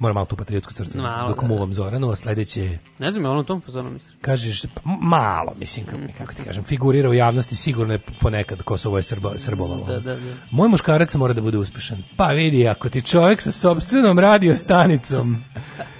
[0.00, 1.46] Moram malo tu patriotsku crtu, Malo, dok da.
[1.48, 4.12] muvam Zoranu, a sledeće Ne znam, je ono u tom fazonu mislim.
[4.20, 4.68] kažeš p-
[5.00, 9.32] malo, mislim, kako, kako ti kažem, figurira u javnosti, sigurno je ponekad Kosovo je srbo,
[9.36, 9.84] srbovalo.
[9.86, 10.20] Da, da, da.
[10.50, 12.02] Moj muškarac mora da bude uspešan.
[12.16, 15.44] Pa vidi, ako ti čovjek sa sobstvenom radiostanicom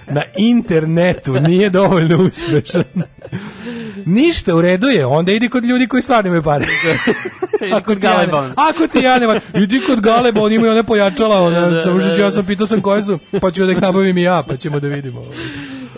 [0.09, 2.83] na internetu nije dovoljno uspešan,
[4.05, 6.65] ništa u redu je, onda idi kod ljudi koji stvarno imaju pare.
[7.75, 8.49] Ako kod ti ja Galeba.
[8.55, 11.99] Ako ti ja ne idi kod Galeba, oni imaju one pojačala, one, Da, da, samo
[11.99, 12.23] što ću, da.
[12.23, 14.79] ja sam pitao sam koje su, pa ću da ih nabavim i ja, pa ćemo
[14.79, 15.25] da vidimo.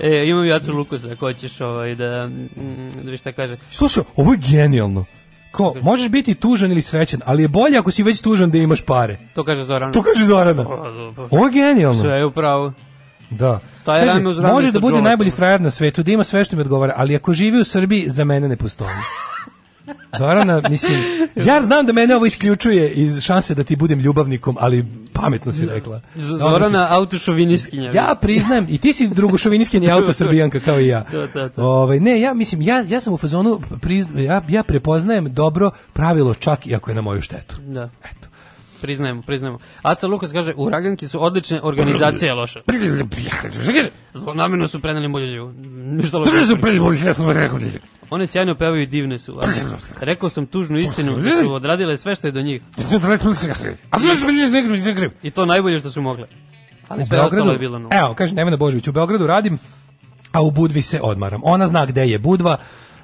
[0.01, 3.57] E, imam ja tu Lukusa, ako ćeš ovaj, da, mm, da viš šta kaže.
[3.71, 5.05] Slušaj, ovo je genijalno.
[5.51, 8.81] Ko, možeš biti tužan ili srećan, ali je bolje ako si već tužan da imaš
[8.81, 9.17] pare.
[9.33, 9.93] To kaže Zoran.
[9.93, 10.65] To kaže Zorana.
[11.31, 12.01] Ovo je genijalno.
[12.01, 12.73] Sve je upravo.
[13.31, 13.59] Da.
[13.75, 16.43] Staje Kaže, rame uz rame može da bude najbolji frajer na svetu, da ima sve
[16.43, 18.89] što mi odgovara, ali ako živi u Srbiji, za mene ne postoji.
[20.17, 20.99] Zorana, mislim,
[21.37, 25.65] ja znam da mene ovo isključuje iz šanse da ti budem ljubavnikom, ali pametno si
[25.65, 26.01] rekla.
[26.15, 27.91] Z- Da, Zorana autošoviniskinja.
[27.91, 31.01] Ja priznajem, i ti si drugošoviniskinja i autosrbijanka kao i ja.
[31.01, 31.61] To, to, to.
[31.63, 36.33] Ovaj, ne, ja mislim, ja, ja sam u fazonu, prizna, ja, ja prepoznajem dobro pravilo
[36.33, 37.55] čak i ako je na moju štetu.
[37.61, 37.89] Da.
[38.01, 38.27] Eto.
[38.81, 39.59] Priznajemo, priznajemo.
[39.81, 42.61] Aca Lukas kaže, u Raganki su odlične organizacije loša.
[44.13, 45.53] Zlonamjerno su preneli živu.
[45.75, 46.31] Ništa loše.
[48.09, 49.39] One sjajno pevaju i divne su.
[50.01, 52.61] Rekao sam tužnu istinu da su odradile sve što je do njih.
[55.23, 56.27] I to najbolje što su mogle.
[56.87, 57.95] Ali sve ostalo je bilo nula.
[57.99, 59.59] Evo, kaže Nevena Božović, u Beogradu radim,
[60.31, 61.41] a u Budvi se odmaram.
[61.43, 62.57] Ona zna gde je Budva,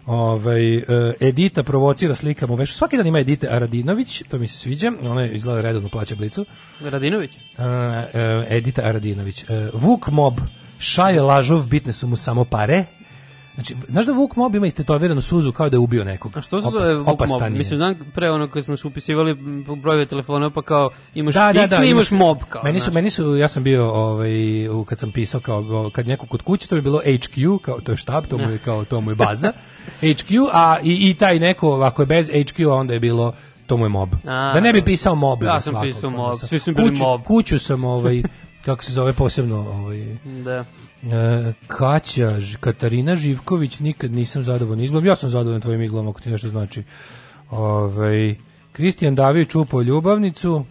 [0.07, 0.83] Ovaj e,
[1.19, 2.73] Edita provocira slikama u vešu.
[2.73, 4.91] Svaki dan ima Edite Aradinović, to mi se sviđa.
[5.03, 6.45] Ona je izgleda redovno plaća blicu.
[6.81, 7.31] Radinović?
[7.35, 7.63] E,
[8.13, 9.45] e, Edita Aradinović.
[9.73, 10.33] Vuk Mob,
[10.79, 12.85] šaje lažov, bitne su mu samo pare.
[13.57, 16.37] Znači, znaš da Vuk Mob ima istetoviranu suzu kao da je ubio nekog?
[16.37, 17.51] A što se zove Vuk Mob?
[17.51, 19.35] Mislim, znam pre ono kad smo se upisivali
[19.81, 22.37] brojeve telefona, pa kao imaš da, da, da, X, imaš mob.
[22.49, 24.31] Kao, meni su, meni su, ja sam bio, ovaj,
[24.85, 27.97] kad sam pisao, kao, kad neko kod kuće, to je bilo HQ, kao, to je
[27.97, 29.51] štab, to mu je, kao, to mu je baza,
[30.01, 33.33] HQ, a i, i taj neko, ako je bez HQ, onda je bilo
[33.67, 34.09] to mu je mob.
[34.25, 35.87] A, da ne bi pisao mob Ja za sam svakog.
[35.89, 37.23] pisao ono, mob, svi su bili kuću, mob.
[37.23, 38.23] Kuću sam, ovaj,
[38.65, 40.65] kako se zove posebno, ovaj, Da.
[41.03, 45.05] E, Kaća, Katarina Živković, nikad nisam zadovoljan izglom.
[45.05, 46.83] Ja sam zadovoljan tvojim iglom, ako ti nešto znači.
[47.49, 48.35] Ovaj
[48.71, 50.65] Kristijan Davić čupao ljubavnicu.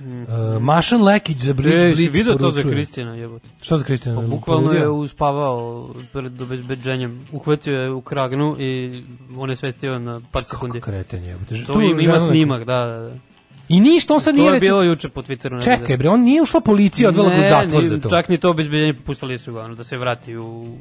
[0.00, 1.74] E, Mašan Lekić za Blitz.
[1.74, 2.62] E, Blitz vidio to za.
[2.62, 3.48] Kristijana, jebote?
[3.62, 4.20] Što za Kristijana?
[4.20, 7.26] Pa, bukvalno je uspavao pred obezbeđenjem.
[7.32, 9.02] Uhvatio je u kragnu i
[9.36, 10.80] on je svestio na par sekundi.
[10.80, 11.36] Kreten je.
[11.66, 13.33] To ima, ima snimak, da, da, da.
[13.68, 15.64] I ništa, on sad to nije je recimo- bilo juče po Twitteru.
[15.64, 18.10] Čekaj bre, on nije ušla policija, odvela ga u zatvor ni- za to.
[18.10, 20.76] Čak ni to obezbeđenje pustili su ga, ono, da se vrati u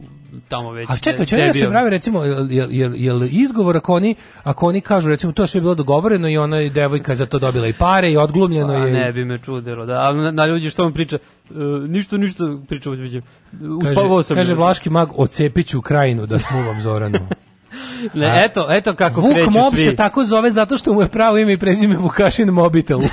[0.48, 0.90] tamo već.
[0.90, 4.82] A čekaj, je da se pravi recimo jel, jel, jel, izgovor ako oni, ako oni
[4.82, 7.68] kažu recimo to je sve bilo dogovoreno i ona je devojka je za to dobila
[7.68, 8.94] i pare i odglumljeno Pa, je.
[8.94, 9.94] ne bi me čudilo, da.
[9.96, 11.54] Ali na, na ljudi što on priča, e,
[11.88, 12.90] ništa, ništa priča.
[12.92, 14.38] Uspavao Kaže, sam.
[14.38, 14.56] kaže juče.
[14.56, 17.20] Vlaški mag, ocepiću krajinu da smuvam Zoranu.
[18.14, 19.84] Ne, A- eto, eto kako Vuk kreću Mob svi.
[19.84, 23.00] se tako zove zato što mu je pravo ime i prezime Vukašin Mobitel.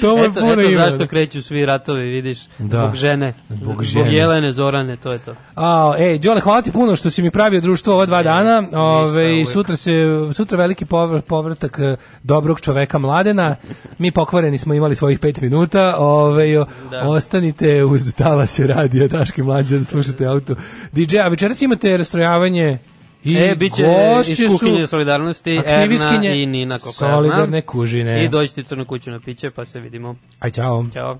[0.00, 0.76] to mu je Eto, puno eto ime.
[0.80, 2.78] zašto kreću svi ratovi, vidiš, Da.
[2.78, 4.14] zbog žene, Zbog žene.
[4.14, 5.34] Jelene, Zorane, to je to.
[5.56, 8.68] A, ej, Đole, hvala ti puno što si mi pravio društvo ova dva dana.
[8.74, 9.48] Ove, uvijek.
[9.48, 9.92] sutra se
[10.32, 13.56] sutra veliki povr- povratak eh, dobrog čoveka Mladena.
[13.98, 15.94] Mi pokvareni smo imali svojih pet minuta.
[15.98, 17.00] Ove, o- Da.
[17.00, 20.54] ostanite uz talase radija Daški mlađan, slušate auto.
[20.92, 22.78] DJ, a večeras imate rastrojavanje
[23.26, 23.84] i e, bit će
[24.26, 27.14] iz su kuhinje solidarnosti Erna i Nina Koperna.
[27.14, 28.24] Solidarne kužine.
[28.24, 30.16] I dođite u crnu kuću na piće, pa se vidimo.
[30.38, 30.86] Aj, čao.
[30.92, 31.18] Ćao.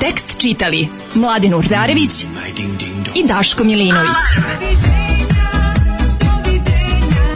[0.00, 2.24] Tekst čitali Mladin Urdarević
[3.14, 4.12] i Daško Milinović.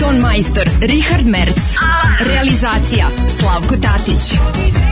[0.01, 1.75] Ton majstor Richard Merc.
[2.21, 3.09] Realizacija
[3.39, 4.92] Slavko Tatić.